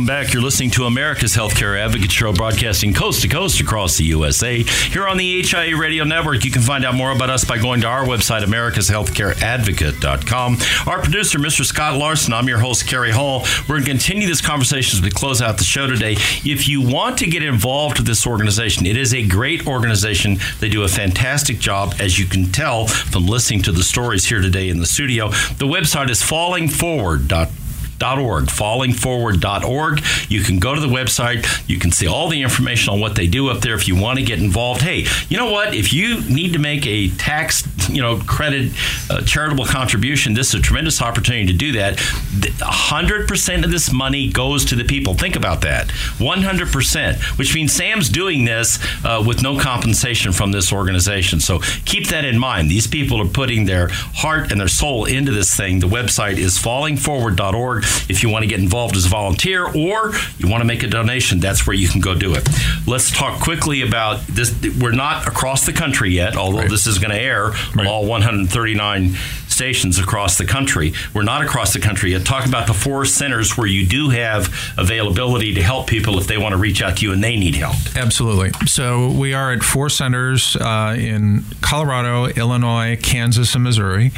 Back. 0.07 0.33
You're 0.33 0.41
listening 0.41 0.71
to 0.71 0.85
America's 0.85 1.35
Healthcare 1.35 1.77
Advocate 1.77 2.09
Show, 2.09 2.31
broadcasting 2.31 2.93
coast 2.93 3.23
to 3.23 3.27
coast 3.27 3.59
across 3.59 3.97
the 3.97 4.05
USA. 4.05 4.63
Here 4.63 5.05
on 5.05 5.17
the 5.17 5.43
HIA 5.43 5.75
Radio 5.75 6.05
Network, 6.05 6.45
you 6.45 6.51
can 6.51 6.61
find 6.61 6.85
out 6.85 6.95
more 6.95 7.11
about 7.11 7.29
us 7.29 7.43
by 7.43 7.57
going 7.57 7.81
to 7.81 7.87
our 7.87 8.05
website, 8.05 8.41
americashealthcareadvocate.com. 8.43 10.57
Our 10.87 11.01
producer, 11.01 11.39
Mr. 11.39 11.65
Scott 11.65 11.97
Larson, 11.97 12.31
I'm 12.33 12.47
your 12.47 12.59
host, 12.59 12.87
Kerry 12.87 13.11
Hall. 13.11 13.45
We're 13.67 13.75
going 13.75 13.83
to 13.83 13.91
continue 13.91 14.27
this 14.27 14.39
conversation 14.39 14.97
as 14.97 15.03
we 15.03 15.11
close 15.11 15.41
out 15.41 15.57
the 15.57 15.65
show 15.65 15.87
today. 15.87 16.13
If 16.13 16.69
you 16.69 16.81
want 16.81 17.17
to 17.17 17.27
get 17.27 17.43
involved 17.43 17.97
with 17.97 18.07
this 18.07 18.25
organization, 18.25 18.85
it 18.85 18.95
is 18.95 19.13
a 19.13 19.27
great 19.27 19.67
organization. 19.67 20.37
They 20.61 20.69
do 20.69 20.83
a 20.83 20.87
fantastic 20.87 21.59
job, 21.59 21.95
as 21.99 22.17
you 22.17 22.25
can 22.25 22.53
tell 22.53 22.87
from 22.87 23.27
listening 23.27 23.61
to 23.63 23.73
the 23.73 23.83
stories 23.83 24.25
here 24.25 24.39
today 24.39 24.69
in 24.69 24.79
the 24.79 24.85
studio. 24.85 25.27
The 25.27 25.67
website 25.67 26.09
is 26.09 26.21
fallingforward.com 26.21 27.66
org, 28.03 28.45
fallingforward.org. 28.45 30.03
You 30.29 30.41
can 30.41 30.59
go 30.59 30.75
to 30.75 30.81
the 30.81 30.87
website. 30.87 31.45
You 31.67 31.79
can 31.79 31.91
see 31.91 32.07
all 32.07 32.29
the 32.29 32.41
information 32.41 32.93
on 32.93 32.99
what 32.99 33.15
they 33.15 33.27
do 33.27 33.49
up 33.49 33.61
there 33.61 33.75
if 33.75 33.87
you 33.87 33.95
want 33.95 34.19
to 34.19 34.25
get 34.25 34.39
involved. 34.39 34.81
Hey, 34.81 35.05
you 35.29 35.37
know 35.37 35.51
what? 35.51 35.73
If 35.73 35.93
you 35.93 36.21
need 36.21 36.53
to 36.53 36.59
make 36.59 36.85
a 36.85 37.09
tax, 37.09 37.67
you 37.89 38.01
know, 38.01 38.19
credit 38.19 38.71
uh, 39.09 39.21
charitable 39.21 39.65
contribution, 39.65 40.33
this 40.33 40.49
is 40.49 40.55
a 40.55 40.61
tremendous 40.61 41.01
opportunity 41.01 41.47
to 41.47 41.53
do 41.53 41.71
that. 41.73 41.97
The- 42.39 42.51
100% 42.59 43.63
of 43.63 43.71
this 43.71 43.91
money 43.91 44.29
goes 44.31 44.65
to 44.65 44.75
the 44.75 44.83
people. 44.83 45.13
Think 45.13 45.35
about 45.35 45.61
that. 45.61 45.87
100%, 46.19 47.15
which 47.37 47.53
means 47.55 47.73
Sam's 47.73 48.09
doing 48.09 48.45
this 48.45 48.79
uh, 49.03 49.23
with 49.25 49.41
no 49.41 49.59
compensation 49.59 50.31
from 50.31 50.51
this 50.51 50.71
organization. 50.71 51.39
So 51.39 51.59
keep 51.85 52.07
that 52.07 52.25
in 52.25 52.37
mind. 52.37 52.69
These 52.69 52.87
people 52.87 53.21
are 53.21 53.27
putting 53.27 53.65
their 53.65 53.89
heart 53.91 54.51
and 54.51 54.59
their 54.59 54.67
soul 54.67 55.05
into 55.05 55.31
this 55.31 55.55
thing. 55.55 55.79
The 55.79 55.87
website 55.87 56.37
is 56.37 56.57
fallingforward.org. 56.57 57.83
If 58.09 58.23
you 58.23 58.29
want 58.29 58.43
to 58.43 58.47
get 58.47 58.59
involved 58.59 58.95
as 58.95 59.05
a 59.05 59.09
volunteer 59.09 59.65
or 59.65 60.13
you 60.37 60.47
want 60.47 60.61
to 60.61 60.65
make 60.65 60.83
a 60.83 60.87
donation, 60.87 61.39
that's 61.39 61.67
where 61.67 61.75
you 61.75 61.87
can 61.87 62.01
go 62.01 62.15
do 62.15 62.33
it. 62.33 62.47
Let's 62.85 63.11
talk 63.11 63.41
quickly 63.41 63.81
about 63.81 64.25
this. 64.27 64.55
We're 64.79 64.91
not 64.91 65.27
across 65.27 65.65
the 65.65 65.73
country 65.73 66.11
yet, 66.11 66.35
although 66.35 66.67
this 66.67 66.87
is 66.87 66.99
going 66.99 67.11
to 67.11 67.19
air 67.19 67.51
on 67.77 67.87
all 67.87 68.05
139 68.05 69.15
stations 69.47 69.97
across 69.97 70.37
the 70.37 70.45
country. 70.45 70.93
We're 71.13 71.23
not 71.23 71.43
across 71.43 71.73
the 71.73 71.79
country 71.79 72.11
yet. 72.11 72.25
Talk 72.25 72.45
about 72.45 72.67
the 72.67 72.73
four 72.73 73.05
centers 73.05 73.57
where 73.57 73.65
you 73.67 73.87
do 73.87 74.09
have 74.09 74.53
availability 74.77 75.55
to 75.55 75.63
help 75.63 75.87
people 75.87 76.19
if 76.19 76.27
they 76.27 76.37
want 76.37 76.53
to 76.53 76.57
reach 76.57 76.81
out 76.81 76.97
to 76.97 77.05
you 77.05 77.11
and 77.11 77.23
they 77.23 77.35
need 77.35 77.55
help. 77.55 77.75
Absolutely. 77.95 78.51
So 78.67 79.09
we 79.09 79.33
are 79.33 79.51
at 79.51 79.63
four 79.63 79.89
centers 79.89 80.55
uh, 80.55 80.95
in 80.97 81.43
Colorado, 81.61 82.27
Illinois, 82.27 82.97
Kansas, 83.01 83.55
and 83.55 83.63
Missouri. 83.63 84.11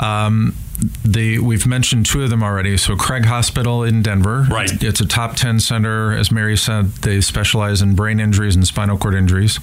Um, 0.00 0.54
the 1.04 1.38
we've 1.38 1.66
mentioned 1.66 2.06
two 2.06 2.22
of 2.22 2.30
them 2.30 2.42
already. 2.42 2.76
So 2.76 2.96
Craig 2.96 3.24
Hospital 3.26 3.82
in 3.84 4.02
Denver, 4.02 4.46
Right. 4.50 4.70
It's 4.82 5.00
a 5.00 5.06
top 5.06 5.36
ten 5.36 5.60
center, 5.60 6.12
as 6.12 6.30
Mary 6.32 6.56
said. 6.56 6.86
They 7.02 7.20
specialize 7.20 7.80
in 7.82 7.94
brain 7.94 8.20
injuries 8.20 8.56
and 8.56 8.66
spinal 8.66 8.98
cord 8.98 9.14
injuries. 9.14 9.58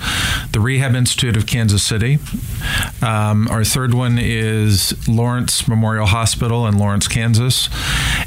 The 0.51 0.59
Rehab 0.59 0.95
Institute 0.95 1.35
of 1.37 1.45
Kansas 1.45 1.83
City. 1.83 2.19
Um, 3.01 3.47
our 3.49 3.63
third 3.63 3.93
one 3.93 4.17
is 4.19 4.93
Lawrence 5.07 5.67
Memorial 5.67 6.05
Hospital 6.05 6.67
in 6.67 6.77
Lawrence, 6.77 7.07
Kansas, 7.07 7.69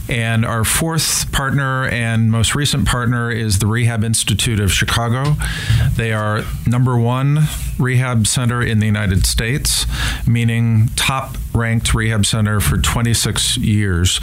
and 0.08 0.44
our 0.44 0.64
fourth 0.64 1.30
partner 1.32 1.86
and 1.86 2.30
most 2.30 2.54
recent 2.54 2.86
partner 2.86 3.30
is 3.30 3.58
the 3.58 3.66
Rehab 3.66 4.04
Institute 4.04 4.60
of 4.60 4.72
Chicago. 4.72 5.36
They 5.96 6.12
are 6.12 6.42
number 6.66 6.98
one 6.98 7.40
rehab 7.78 8.26
center 8.26 8.62
in 8.62 8.78
the 8.78 8.86
United 8.86 9.26
States, 9.26 9.86
meaning 10.26 10.88
top 10.96 11.36
ranked 11.54 11.92
rehab 11.94 12.24
center 12.24 12.60
for 12.60 12.78
26 12.78 13.58
years. 13.58 14.20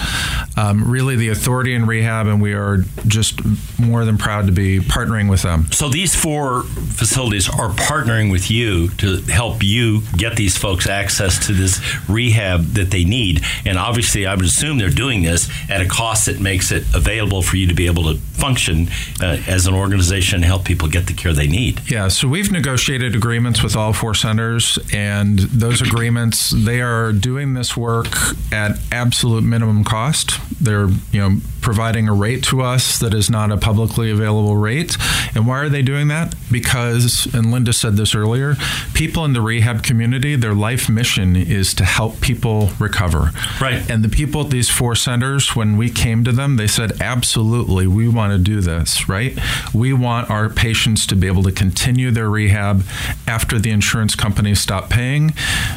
Um, 0.57 0.89
really, 0.89 1.15
the 1.15 1.29
authority 1.29 1.73
in 1.73 1.85
rehab, 1.85 2.27
and 2.27 2.41
we 2.41 2.53
are 2.53 2.77
just 3.07 3.41
more 3.79 4.05
than 4.05 4.17
proud 4.17 4.47
to 4.47 4.51
be 4.51 4.79
partnering 4.79 5.29
with 5.29 5.43
them. 5.43 5.71
So 5.71 5.89
these 5.89 6.15
four 6.15 6.63
facilities 6.63 7.47
are 7.49 7.69
partnering 7.69 8.31
with 8.31 8.49
you 8.49 8.89
to 8.95 9.21
help 9.23 9.63
you 9.63 10.01
get 10.17 10.35
these 10.35 10.57
folks 10.57 10.87
access 10.87 11.47
to 11.47 11.53
this 11.53 11.79
rehab 12.09 12.65
that 12.73 12.91
they 12.91 13.03
need. 13.03 13.43
And 13.65 13.77
obviously, 13.77 14.25
I 14.25 14.35
would 14.35 14.45
assume 14.45 14.77
they're 14.77 14.89
doing 14.89 15.23
this 15.23 15.49
at 15.69 15.81
a 15.81 15.87
cost 15.87 16.25
that 16.25 16.39
makes 16.39 16.71
it 16.71 16.83
available 16.93 17.41
for 17.41 17.57
you 17.57 17.67
to 17.67 17.73
be 17.73 17.85
able 17.85 18.03
to 18.03 18.17
function 18.39 18.87
uh, 19.21 19.37
as 19.47 19.67
an 19.67 19.73
organization 19.73 20.37
and 20.37 20.45
help 20.45 20.65
people 20.65 20.87
get 20.87 21.07
the 21.07 21.13
care 21.13 21.33
they 21.33 21.47
need. 21.47 21.81
Yeah, 21.89 22.07
so 22.07 22.27
we've 22.27 22.51
negotiated 22.51 23.15
agreements 23.15 23.61
with 23.61 23.75
all 23.75 23.93
four 23.93 24.15
centers, 24.15 24.79
and 24.93 25.39
those 25.39 25.81
agreements 25.81 26.51
they 26.51 26.81
are 26.81 27.11
doing 27.11 27.53
this 27.53 27.75
work 27.75 28.07
at 28.51 28.79
absolute 28.91 29.43
minimum 29.43 29.83
cost. 29.83 30.39
They're 30.63 30.87
you 31.11 31.19
know 31.19 31.37
providing 31.61 32.07
a 32.07 32.13
rate 32.13 32.43
to 32.43 32.61
us 32.61 32.99
that 32.99 33.13
is 33.13 33.29
not 33.29 33.51
a 33.51 33.57
publicly 33.57 34.11
available 34.11 34.55
rate. 34.55 34.97
And 35.35 35.47
why 35.47 35.59
are 35.59 35.69
they 35.69 35.81
doing 35.81 36.07
that? 36.07 36.35
Because, 36.51 37.27
and 37.33 37.51
Linda 37.51 37.73
said 37.73 37.95
this 37.95 38.15
earlier, 38.15 38.55
people 38.93 39.25
in 39.25 39.33
the 39.33 39.41
rehab 39.41 39.83
community, 39.83 40.35
their 40.35 40.53
life 40.53 40.89
mission 40.89 41.35
is 41.35 41.73
to 41.75 41.85
help 41.85 42.21
people 42.21 42.69
recover. 42.79 43.31
Right. 43.61 43.87
And 43.89 44.03
the 44.03 44.09
people 44.09 44.41
at 44.41 44.49
these 44.49 44.69
four 44.69 44.95
centers, 44.95 45.55
when 45.59 45.75
we 45.75 45.89
came 45.89 46.23
to 46.23 46.31
them, 46.31 46.55
they 46.55 46.67
said, 46.67 47.01
absolutely, 47.01 47.85
we 47.85 48.07
want 48.07 48.31
to 48.31 48.39
do 48.39 48.61
this, 48.61 49.09
right? 49.09 49.37
We 49.73 49.91
want 49.91 50.29
our 50.29 50.47
patients 50.47 51.05
to 51.07 51.17
be 51.17 51.27
able 51.27 51.43
to 51.43 51.51
continue 51.51 52.11
their 52.11 52.29
rehab 52.29 52.85
after 53.27 53.59
the 53.59 53.69
insurance 53.69 54.15
companies 54.15 54.61
stop 54.61 54.89
paying. 54.89 55.33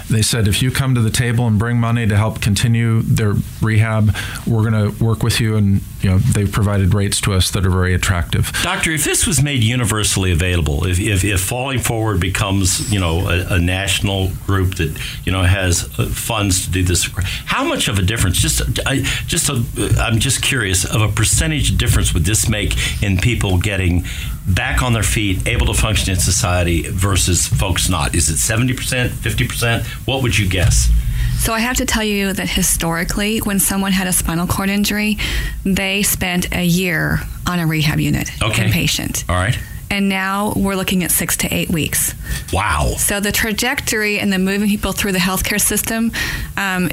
They 0.08 0.22
said 0.22 0.46
if 0.46 0.62
you 0.62 0.70
come 0.70 0.94
to 0.94 1.00
the 1.00 1.10
table 1.10 1.48
and 1.48 1.58
bring 1.58 1.78
money 1.78 2.06
to 2.06 2.16
help 2.16 2.40
continue 2.40 3.02
their 3.02 3.34
rehab, 3.60 4.14
we're 4.46 4.70
going 4.70 4.92
to 4.92 5.04
work 5.04 5.24
with 5.24 5.40
you. 5.40 5.56
And 5.56 5.80
you 6.02 6.10
know 6.10 6.18
they've 6.18 6.50
provided 6.50 6.94
rates 6.94 7.20
to 7.22 7.32
us 7.32 7.50
that 7.52 7.64
are 7.64 7.70
very 7.70 7.94
attractive. 7.94 8.52
Doctor, 8.62 8.90
if 8.90 9.04
this 9.04 9.26
was 9.26 9.42
made 9.42 9.62
universally 9.62 10.32
available, 10.32 10.86
if, 10.86 10.98
if, 10.98 11.24
if 11.24 11.40
Falling 11.40 11.78
Forward 11.78 12.20
becomes 12.20 12.92
you 12.92 13.00
know 13.00 13.28
a, 13.28 13.54
a, 13.54 13.58
national 13.58 14.30
group 14.46 14.74
that 14.76 14.98
you 15.24 15.32
know 15.32 15.42
has 15.42 15.84
uh, 15.98 16.06
funds 16.06 16.66
to 16.66 16.72
do 16.72 16.82
this, 16.82 17.08
how 17.46 17.64
much 17.64 17.88
of 17.88 17.98
a 17.98 18.02
difference? 18.02 18.38
Just 18.38 18.80
I, 18.86 19.02
just 19.26 19.48
a, 19.48 19.64
I'm 19.76 20.18
just 20.18 20.42
curious 20.42 20.84
of 20.84 21.00
a 21.00 21.08
percentage 21.08 21.76
difference 21.78 22.12
would 22.12 22.24
this 22.24 22.48
make 22.48 23.02
in 23.02 23.16
people 23.16 23.58
getting 23.58 24.04
back 24.46 24.82
on 24.82 24.92
their 24.92 25.02
feet, 25.02 25.46
able 25.48 25.66
to 25.66 25.74
function 25.74 26.12
in 26.12 26.18
society 26.18 26.82
versus 26.82 27.46
folks 27.46 27.88
not? 27.88 28.14
Is 28.14 28.28
it 28.28 28.34
70%, 28.34 29.08
50%? 29.08 29.84
What 30.06 30.22
would 30.22 30.38
you 30.38 30.48
guess? 30.48 30.90
So 31.38 31.52
I 31.54 31.60
have 31.60 31.76
to 31.78 31.86
tell 31.86 32.04
you 32.04 32.32
that 32.34 32.48
historically, 32.48 33.38
when 33.38 33.58
someone 33.58 33.92
had 33.92 34.06
a 34.06 34.12
spinal 34.12 34.46
cord 34.46 34.68
injury, 34.68 35.16
they 35.64 36.02
spent 36.02 36.54
a 36.54 36.64
year 36.64 37.20
on 37.46 37.58
a 37.58 37.66
rehab 37.66 37.98
unit, 37.98 38.30
okay. 38.42 38.66
inpatient. 38.66 39.28
All 39.28 39.36
right. 39.36 39.58
And 39.90 40.08
now 40.08 40.52
we're 40.56 40.76
looking 40.76 41.02
at 41.02 41.10
six 41.10 41.36
to 41.38 41.52
eight 41.52 41.68
weeks. 41.68 42.14
Wow. 42.52 42.94
So 42.96 43.20
the 43.20 43.32
trajectory 43.32 44.18
and 44.18 44.32
the 44.32 44.38
moving 44.38 44.68
people 44.68 44.92
through 44.92 45.12
the 45.12 45.18
healthcare 45.18 45.60
system 45.60 46.12
um, 46.56 46.90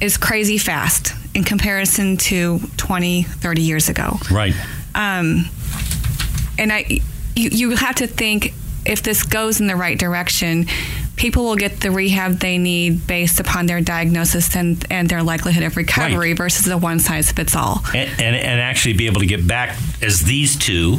is 0.00 0.16
crazy 0.16 0.58
fast 0.58 1.14
in 1.34 1.44
comparison 1.44 2.16
to 2.16 2.60
20, 2.76 3.22
30 3.22 3.62
years 3.62 3.88
ago. 3.88 4.18
Right. 4.30 4.54
Um, 4.94 5.46
and 6.58 6.72
I, 6.72 7.00
you, 7.34 7.50
you 7.50 7.76
have 7.76 7.96
to 7.96 8.06
think 8.06 8.54
if 8.84 9.02
this 9.02 9.22
goes 9.22 9.60
in 9.60 9.66
the 9.66 9.76
right 9.76 9.98
direction, 9.98 10.66
people 11.16 11.44
will 11.44 11.56
get 11.56 11.80
the 11.80 11.90
rehab 11.90 12.40
they 12.40 12.58
need 12.58 13.06
based 13.06 13.40
upon 13.40 13.66
their 13.66 13.80
diagnosis 13.80 14.54
and, 14.56 14.84
and 14.90 15.08
their 15.08 15.22
likelihood 15.22 15.62
of 15.62 15.76
recovery 15.76 16.30
right. 16.30 16.36
versus 16.36 16.66
a 16.66 16.76
one 16.76 16.98
size 16.98 17.30
fits 17.32 17.54
all. 17.54 17.82
And, 17.94 18.10
and, 18.20 18.36
and, 18.36 18.60
actually 18.60 18.94
be 18.94 19.06
able 19.06 19.20
to 19.20 19.26
get 19.26 19.46
back 19.46 19.78
as 20.02 20.20
these 20.20 20.56
two, 20.56 20.98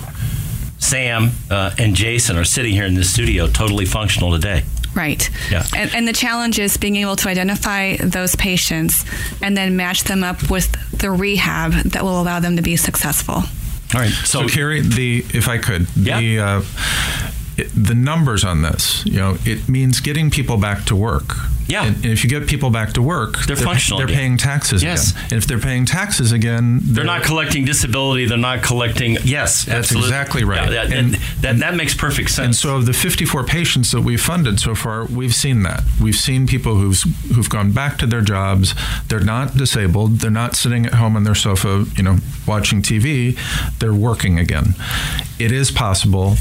Sam 0.79 1.31
uh, 1.51 1.71
and 1.77 1.95
Jason, 1.95 2.38
are 2.38 2.45
sitting 2.45 2.71
here 2.71 2.86
in 2.86 2.93
this 2.93 3.11
studio 3.11 3.47
totally 3.47 3.86
functional 3.86 4.31
today. 4.31 4.63
Right. 4.95 5.29
Yeah. 5.49 5.65
And, 5.75 5.95
and, 5.95 6.07
the 6.07 6.13
challenge 6.13 6.59
is 6.59 6.77
being 6.77 6.97
able 6.97 7.15
to 7.15 7.29
identify 7.29 7.97
those 7.97 8.35
patients 8.35 9.05
and 9.41 9.57
then 9.57 9.75
match 9.75 10.03
them 10.03 10.23
up 10.23 10.51
with 10.51 10.71
the 10.95 11.09
rehab 11.09 11.71
that 11.71 12.03
will 12.03 12.21
allow 12.21 12.39
them 12.39 12.57
to 12.57 12.61
be 12.61 12.75
successful. 12.75 13.35
All 13.35 14.01
right. 14.01 14.11
So, 14.11 14.41
so 14.41 14.47
Carrie, 14.47 14.81
the 14.81 15.25
if 15.33 15.47
I 15.47 15.57
could, 15.57 15.87
yeah. 15.95 16.19
the 16.19 16.39
uh, 16.39 16.61
it, 17.58 17.70
the 17.76 17.95
numbers 17.95 18.43
on 18.43 18.62
this, 18.62 19.06
you 19.06 19.18
know, 19.20 19.38
it 19.45 19.70
means 19.70 19.99
getting 19.99 20.30
people 20.30 20.58
back 20.58 20.86
to 20.86 20.95
work. 20.95 21.36
Yeah. 21.68 21.86
And, 21.86 21.95
and 21.97 22.06
if 22.06 22.24
you 22.24 22.30
get 22.30 22.47
people 22.47 22.70
back 22.70 22.93
to 22.93 23.01
work, 23.01 23.38
they're, 23.45 23.56
they're 23.56 23.66
functional. 23.66 23.99
They're 23.99 24.08
again. 24.08 24.18
paying 24.18 24.38
taxes 24.38 24.84
yes. 24.84 25.12
again. 25.12 25.24
And 25.24 25.34
if 25.34 25.47
they're 25.47 25.60
paying 25.60 25.86
taxes 25.86 26.32
again, 26.32 26.80
they're, 26.82 26.95
they're 26.95 27.04
not 27.06 27.24
collecting 27.24 27.66
disability. 27.66 28.26
They're 28.26 28.38
not 28.38 28.64
collecting. 28.64 29.18
Yes, 29.24 29.66
that's 29.66 29.91
absolutely. 29.91 30.10
exactly 30.10 30.43
right. 30.43 30.72
Yeah, 30.72 30.86
that, 30.86 30.93
and, 30.93 31.14
that, 31.41 31.58
that 31.60 31.76
makes 31.76 31.93
perfect 31.93 32.32
sense. 32.32 32.45
And 32.45 32.56
so, 32.56 32.76
of 32.78 32.86
the 32.86 32.93
54 32.93 33.43
patients 33.45 33.91
that 33.91 34.01
we've 34.01 34.22
funded 34.22 34.60
so 34.60 34.76
far, 34.76 35.06
we've 35.06 35.34
seen 35.34 35.64
that. 35.64 35.84
We've 36.01 36.16
seen 36.16 36.47
people 36.47 36.76
who've 36.76 36.99
who've 37.34 37.49
gone 37.49 37.72
back 37.72 37.97
to 37.99 38.08
their 38.08 38.22
jobs. 38.22 38.74
They're 39.08 39.20
not 39.20 39.56
disabled. 39.56 40.20
They're 40.20 40.32
not 40.32 40.56
sitting 40.56 40.86
at 40.86 40.95
home 40.95 41.16
on 41.16 41.24
their 41.24 41.36
sofa, 41.36 41.86
you 41.95 42.04
know, 42.04 42.18
watching 42.47 42.82
TV. 42.82 43.38
They're 43.80 43.93
working 43.93 44.39
again. 44.39 44.76
It 45.39 45.51
is 45.51 45.72
possible 45.72 46.36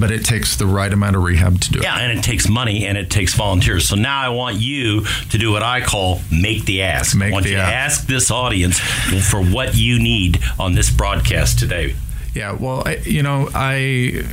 but 0.00 0.10
it 0.10 0.24
takes 0.24 0.56
the 0.56 0.66
right 0.66 0.92
amount 0.92 1.16
of 1.16 1.22
rehab 1.22 1.60
to 1.60 1.72
do 1.72 1.78
it. 1.78 1.82
Yeah, 1.84 1.98
and 1.98 2.18
it 2.18 2.22
takes 2.22 2.48
money 2.48 2.86
and 2.86 2.96
it 2.96 3.10
takes 3.10 3.34
volunteers. 3.34 3.88
So 3.88 3.96
now 3.96 4.20
I 4.20 4.30
want 4.30 4.56
you 4.56 5.04
to 5.04 5.38
do 5.38 5.52
what 5.52 5.62
I 5.62 5.80
call 5.82 6.20
make 6.32 6.64
the 6.64 6.82
ask. 6.82 7.16
Make 7.16 7.30
I 7.30 7.32
want 7.32 7.44
the 7.44 7.52
you 7.52 7.56
ask. 7.58 7.70
to 7.70 7.76
ask 7.76 8.06
this 8.06 8.30
audience 8.30 8.78
for 8.78 9.42
what 9.42 9.74
you 9.74 9.98
need 9.98 10.40
on 10.58 10.74
this 10.74 10.90
broadcast 10.90 11.58
today. 11.58 11.94
Yeah, 12.34 12.56
well, 12.58 12.82
I, 12.86 12.96
you 13.04 13.22
know, 13.22 13.48
I 13.54 14.24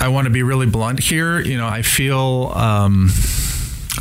I 0.00 0.08
want 0.08 0.24
to 0.26 0.30
be 0.30 0.42
really 0.42 0.66
blunt 0.66 1.00
here. 1.00 1.40
You 1.40 1.56
know, 1.56 1.66
I 1.66 1.82
feel. 1.82 2.52
Um, 2.54 3.10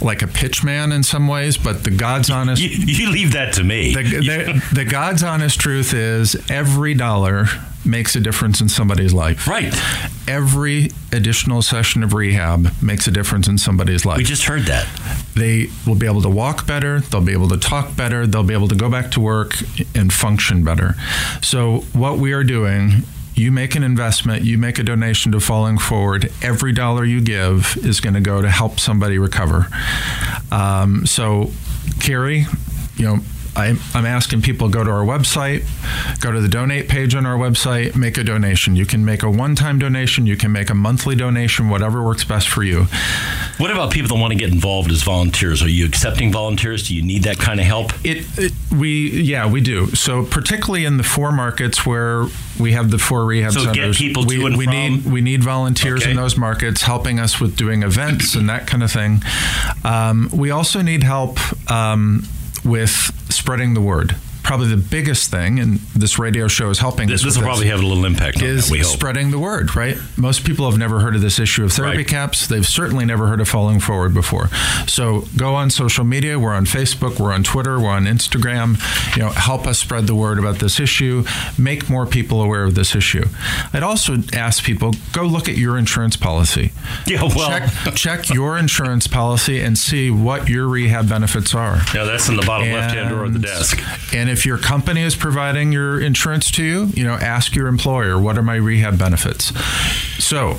like 0.01 0.23
a 0.23 0.25
pitchman 0.25 0.91
in 0.91 1.03
some 1.03 1.27
ways, 1.27 1.57
but 1.57 1.83
the 1.83 1.91
God's 1.91 2.29
honest. 2.31 2.59
You, 2.59 2.69
you 2.69 3.11
leave 3.11 3.33
that 3.33 3.53
to 3.55 3.63
me. 3.63 3.93
The, 3.93 4.01
the, 4.01 4.75
the, 4.75 4.85
God's 4.85 5.21
honest 5.21 5.59
truth 5.59 5.93
is 5.93 6.35
every 6.49 6.95
dollar 6.95 7.45
makes 7.85 8.15
a 8.15 8.19
difference 8.19 8.61
in 8.61 8.69
somebody's 8.69 9.13
life. 9.13 9.47
Right. 9.47 9.73
Every 10.27 10.91
additional 11.11 11.61
session 11.61 12.03
of 12.03 12.13
rehab 12.13 12.71
makes 12.81 13.07
a 13.07 13.11
difference 13.11 13.47
in 13.47 13.57
somebody's 13.57 14.05
life. 14.05 14.17
We 14.17 14.23
just 14.23 14.45
heard 14.45 14.63
that. 14.63 14.87
They 15.35 15.67
will 15.85 15.95
be 15.95 16.05
able 16.05 16.21
to 16.21 16.29
walk 16.29 16.67
better, 16.67 16.99
they'll 16.99 17.21
be 17.21 17.33
able 17.33 17.49
to 17.49 17.57
talk 17.57 17.95
better, 17.95 18.27
they'll 18.27 18.43
be 18.43 18.53
able 18.53 18.67
to 18.67 18.75
go 18.75 18.89
back 18.89 19.11
to 19.11 19.19
work 19.19 19.55
and 19.95 20.11
function 20.11 20.63
better. 20.63 20.95
So, 21.41 21.79
what 21.93 22.17
we 22.17 22.33
are 22.33 22.43
doing 22.43 23.03
you 23.33 23.51
make 23.51 23.75
an 23.75 23.83
investment, 23.83 24.43
you 24.43 24.57
make 24.57 24.77
a 24.77 24.83
donation 24.83 25.31
to 25.31 25.39
Falling 25.39 25.77
Forward, 25.77 26.31
every 26.41 26.73
dollar 26.73 27.05
you 27.05 27.21
give 27.21 27.77
is 27.81 27.99
going 27.99 28.13
to 28.13 28.21
go 28.21 28.41
to 28.41 28.49
help 28.49 28.79
somebody 28.79 29.17
recover. 29.17 29.67
Um, 30.51 31.05
so, 31.05 31.51
Carrie, 31.99 32.45
you 32.97 33.05
know, 33.05 33.19
I, 33.55 33.77
I'm 33.93 34.05
asking 34.05 34.41
people 34.41 34.69
go 34.69 34.83
to 34.83 34.89
our 34.89 35.03
website, 35.03 35.65
go 36.21 36.31
to 36.31 36.39
the 36.39 36.47
donate 36.47 36.87
page 36.87 37.15
on 37.15 37.25
our 37.25 37.37
website, 37.37 37.95
make 37.95 38.17
a 38.17 38.23
donation. 38.23 38.75
You 38.75 38.85
can 38.85 39.03
make 39.03 39.23
a 39.23 39.29
one 39.29 39.55
time 39.55 39.77
donation, 39.77 40.25
you 40.25 40.37
can 40.37 40.51
make 40.51 40.69
a 40.69 40.73
monthly 40.73 41.15
donation, 41.15 41.69
whatever 41.69 42.01
works 42.01 42.23
best 42.23 42.47
for 42.47 42.63
you. 42.63 42.85
What 43.57 43.71
about 43.71 43.91
people 43.91 44.15
that 44.15 44.21
want 44.21 44.31
to 44.31 44.39
get 44.39 44.51
involved 44.51 44.89
as 44.91 45.03
volunteers? 45.03 45.61
Are 45.61 45.69
you 45.69 45.85
accepting 45.85 46.31
volunteers? 46.31 46.87
Do 46.87 46.95
you 46.95 47.01
need 47.01 47.23
that 47.23 47.39
kind 47.39 47.59
of 47.59 47.65
help? 47.65 47.91
It, 48.05 48.25
it 48.37 48.53
we 48.71 49.09
yeah 49.21 49.49
we 49.49 49.59
do. 49.59 49.87
So 49.95 50.23
particularly 50.23 50.85
in 50.85 50.97
the 50.97 51.03
four 51.03 51.31
markets 51.33 51.85
where 51.85 52.27
we 52.59 52.71
have 52.71 52.89
the 52.89 52.97
four 52.97 53.25
rehab 53.25 53.51
so 53.51 53.65
centers, 53.65 53.97
get 53.97 54.07
people 54.07 54.25
we, 54.25 54.37
to 54.37 54.45
and 54.45 54.57
we 54.57 54.65
from. 54.65 54.73
need 54.73 55.05
we 55.05 55.21
need 55.21 55.43
volunteers 55.43 56.03
okay. 56.03 56.11
in 56.11 56.17
those 56.17 56.37
markets 56.37 56.83
helping 56.83 57.19
us 57.19 57.41
with 57.41 57.57
doing 57.57 57.83
events 57.83 58.33
and 58.33 58.47
that 58.49 58.65
kind 58.65 58.81
of 58.81 58.91
thing. 58.91 59.21
Um, 59.83 60.29
we 60.33 60.51
also 60.51 60.81
need 60.81 61.03
help. 61.03 61.37
Um, 61.69 62.27
with 62.63 63.11
spreading 63.41 63.73
the 63.73 63.81
word. 63.81 64.15
Probably 64.43 64.67
the 64.67 64.77
biggest 64.77 65.29
thing, 65.31 65.59
and 65.59 65.79
this 65.95 66.17
radio 66.19 66.47
show 66.47 66.69
is 66.69 66.79
helping 66.79 67.07
this. 67.07 67.23
This 67.23 67.37
will 67.37 67.43
probably 67.43 67.67
have 67.67 67.79
a 67.79 67.85
little 67.85 68.05
impact. 68.05 68.41
Is 68.41 68.69
that, 68.69 68.83
spreading 68.85 69.31
the 69.31 69.39
word, 69.39 69.75
right? 69.75 69.97
Most 70.17 70.45
people 70.45 70.69
have 70.69 70.79
never 70.79 70.99
heard 70.99 71.15
of 71.15 71.21
this 71.21 71.39
issue 71.39 71.63
of 71.63 71.71
therapy 71.71 71.97
right. 71.97 72.07
caps. 72.07 72.47
They've 72.47 72.65
certainly 72.65 73.05
never 73.05 73.27
heard 73.27 73.39
of 73.39 73.47
falling 73.47 73.79
forward 73.79 74.13
before. 74.13 74.49
So 74.87 75.25
go 75.37 75.55
on 75.55 75.69
social 75.69 76.03
media. 76.03 76.39
We're 76.39 76.53
on 76.53 76.65
Facebook. 76.65 77.19
We're 77.19 77.33
on 77.33 77.43
Twitter. 77.43 77.79
We're 77.79 77.89
on 77.89 78.05
Instagram. 78.05 78.77
You 79.15 79.23
know, 79.23 79.29
help 79.29 79.67
us 79.67 79.79
spread 79.79 80.07
the 80.07 80.15
word 80.15 80.39
about 80.39 80.59
this 80.59 80.79
issue. 80.79 81.23
Make 81.57 81.89
more 81.89 82.05
people 82.05 82.41
aware 82.41 82.63
of 82.63 82.75
this 82.75 82.95
issue. 82.95 83.25
I'd 83.73 83.83
also 83.83 84.17
ask 84.33 84.63
people 84.63 84.93
go 85.13 85.23
look 85.23 85.47
at 85.47 85.57
your 85.57 85.77
insurance 85.77 86.17
policy. 86.17 86.71
Yeah, 87.05 87.23
well, 87.23 87.47
check, 87.47 87.95
check 87.95 88.29
your 88.29 88.57
insurance 88.57 89.07
policy 89.07 89.59
and 89.59 89.77
see 89.77 90.09
what 90.09 90.49
your 90.49 90.67
rehab 90.67 91.09
benefits 91.09 91.53
are. 91.53 91.79
Yeah, 91.93 92.03
that's 92.03 92.27
in 92.29 92.35
the 92.35 92.45
bottom 92.45 92.71
left 92.71 92.95
hand 92.95 93.09
drawer 93.09 93.25
of 93.25 93.33
the 93.33 93.39
desk. 93.39 93.79
And 94.13 94.29
if 94.29 94.40
your 94.45 94.57
company 94.57 95.01
is 95.01 95.15
providing 95.15 95.71
your 95.71 95.99
insurance 95.99 96.51
to 96.51 96.63
you, 96.63 96.85
you 96.93 97.03
know, 97.03 97.13
ask 97.13 97.55
your 97.55 97.67
employer, 97.67 98.19
what 98.19 98.37
are 98.37 98.43
my 98.43 98.55
rehab 98.55 98.97
benefits? 98.97 99.53
So, 100.23 100.57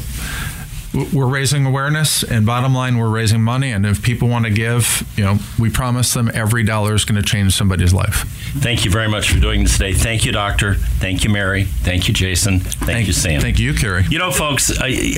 we're 0.94 1.26
raising 1.26 1.64
awareness 1.64 2.22
and 2.22 2.44
bottom 2.44 2.74
line 2.74 2.98
we're 2.98 3.08
raising 3.08 3.40
money 3.40 3.70
and 3.70 3.86
if 3.86 4.02
people 4.02 4.28
want 4.28 4.44
to 4.44 4.50
give 4.50 5.10
you 5.16 5.24
know 5.24 5.38
we 5.58 5.70
promise 5.70 6.12
them 6.12 6.30
every 6.34 6.62
dollar 6.62 6.94
is 6.94 7.04
going 7.04 7.20
to 7.20 7.26
change 7.26 7.54
somebody's 7.54 7.94
life. 7.94 8.24
Thank 8.58 8.84
you 8.84 8.90
very 8.90 9.08
much 9.08 9.30
for 9.30 9.40
doing 9.40 9.62
this 9.62 9.72
today. 9.72 9.94
Thank 9.94 10.26
you 10.26 10.32
doctor. 10.32 10.74
Thank 10.74 11.24
you 11.24 11.30
mary. 11.30 11.64
Thank 11.64 12.08
you 12.08 12.14
jason. 12.14 12.60
Thank, 12.60 12.86
thank 12.86 13.06
you 13.06 13.12
sam. 13.12 13.40
thank 13.40 13.58
you 13.58 13.72
carrie. 13.74 14.04
You 14.10 14.18
know 14.18 14.30
folks 14.30 14.70
I, 14.78 15.16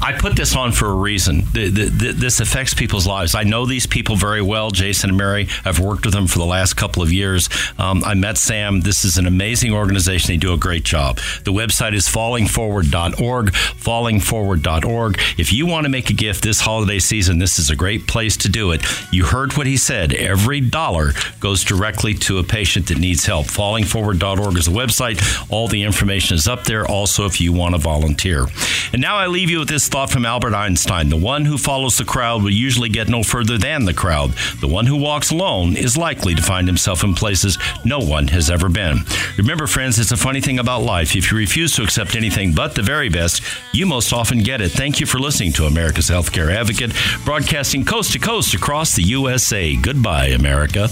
I 0.00 0.12
put 0.12 0.36
this 0.36 0.54
on 0.54 0.70
for 0.72 0.88
a 0.88 0.94
reason. 0.94 1.42
This 1.52 2.38
affects 2.40 2.74
people's 2.74 3.06
lives. 3.06 3.34
I 3.34 3.42
know 3.42 3.66
these 3.66 3.86
people 3.86 4.14
very 4.14 4.42
well. 4.42 4.70
Jason 4.70 5.10
and 5.10 5.18
mary 5.18 5.48
i've 5.64 5.80
worked 5.80 6.04
with 6.04 6.14
them 6.14 6.26
for 6.28 6.38
the 6.38 6.46
last 6.46 6.74
couple 6.74 7.02
of 7.02 7.12
years. 7.12 7.48
Um, 7.76 8.04
i 8.04 8.14
met 8.14 8.38
sam. 8.38 8.82
This 8.82 9.04
is 9.04 9.18
an 9.18 9.26
amazing 9.26 9.72
organization. 9.72 10.28
They 10.28 10.36
do 10.36 10.52
a 10.52 10.58
great 10.58 10.84
job. 10.84 11.16
The 11.44 11.52
website 11.52 11.94
is 11.94 12.06
fallingforward.org 12.06 13.52
fallingforward.org 13.52 14.91
fallingforward.org. 14.92 15.20
If 15.38 15.52
you 15.52 15.66
want 15.66 15.84
to 15.84 15.90
make 15.90 16.10
a 16.10 16.14
gift 16.14 16.42
this 16.42 16.60
holiday 16.60 16.98
season, 16.98 17.38
this 17.38 17.58
is 17.58 17.70
a 17.70 17.76
great 17.76 18.06
place 18.06 18.36
to 18.38 18.48
do 18.48 18.72
it. 18.72 18.82
You 19.12 19.24
heard 19.24 19.56
what 19.56 19.66
he 19.66 19.76
said. 19.76 20.12
Every 20.12 20.60
dollar 20.60 21.12
goes 21.40 21.64
directly 21.64 22.14
to 22.14 22.38
a 22.38 22.44
patient 22.44 22.88
that 22.88 22.98
needs 22.98 23.24
help. 23.26 23.46
Fallingforward.org 23.46 24.56
is 24.56 24.68
a 24.68 24.70
website. 24.70 25.20
All 25.50 25.68
the 25.68 25.82
information 25.82 26.34
is 26.34 26.48
up 26.48 26.64
there. 26.64 26.86
Also, 26.86 27.26
if 27.26 27.40
you 27.40 27.52
want 27.52 27.74
to 27.74 27.80
volunteer. 27.80 28.46
And 28.92 29.00
now 29.00 29.16
I 29.16 29.26
leave 29.26 29.50
you 29.50 29.60
with 29.60 29.68
this 29.68 29.88
thought 29.88 30.10
from 30.10 30.26
Albert 30.26 30.54
Einstein 30.54 31.08
The 31.08 31.16
one 31.16 31.44
who 31.44 31.58
follows 31.58 31.96
the 31.96 32.04
crowd 32.04 32.42
will 32.42 32.50
usually 32.50 32.88
get 32.88 33.08
no 33.08 33.22
further 33.22 33.58
than 33.58 33.84
the 33.84 33.94
crowd. 33.94 34.32
The 34.60 34.68
one 34.68 34.86
who 34.86 34.96
walks 34.96 35.30
alone 35.30 35.76
is 35.76 35.96
likely 35.96 36.34
to 36.34 36.42
find 36.42 36.66
himself 36.66 37.04
in 37.04 37.14
places 37.14 37.58
no 37.84 37.98
one 37.98 38.28
has 38.28 38.50
ever 38.50 38.68
been. 38.68 38.98
Remember, 39.38 39.66
friends, 39.66 39.98
it's 39.98 40.12
a 40.12 40.16
funny 40.16 40.40
thing 40.40 40.58
about 40.58 40.82
life. 40.82 41.16
If 41.16 41.30
you 41.30 41.38
refuse 41.38 41.72
to 41.76 41.82
accept 41.82 42.14
anything 42.14 42.52
but 42.52 42.74
the 42.74 42.82
very 42.82 43.08
best, 43.08 43.42
you 43.72 43.86
most 43.86 44.12
often 44.12 44.40
get 44.40 44.60
it. 44.60 44.72
Thank 44.82 44.98
you 44.98 45.06
for 45.06 45.20
listening 45.20 45.52
to 45.52 45.66
America's 45.66 46.10
Healthcare 46.10 46.52
Advocate, 46.52 46.90
broadcasting 47.24 47.84
coast 47.84 48.14
to 48.14 48.18
coast 48.18 48.52
across 48.52 48.96
the 48.96 49.04
USA. 49.04 49.76
Goodbye, 49.76 50.30
America. 50.30 50.88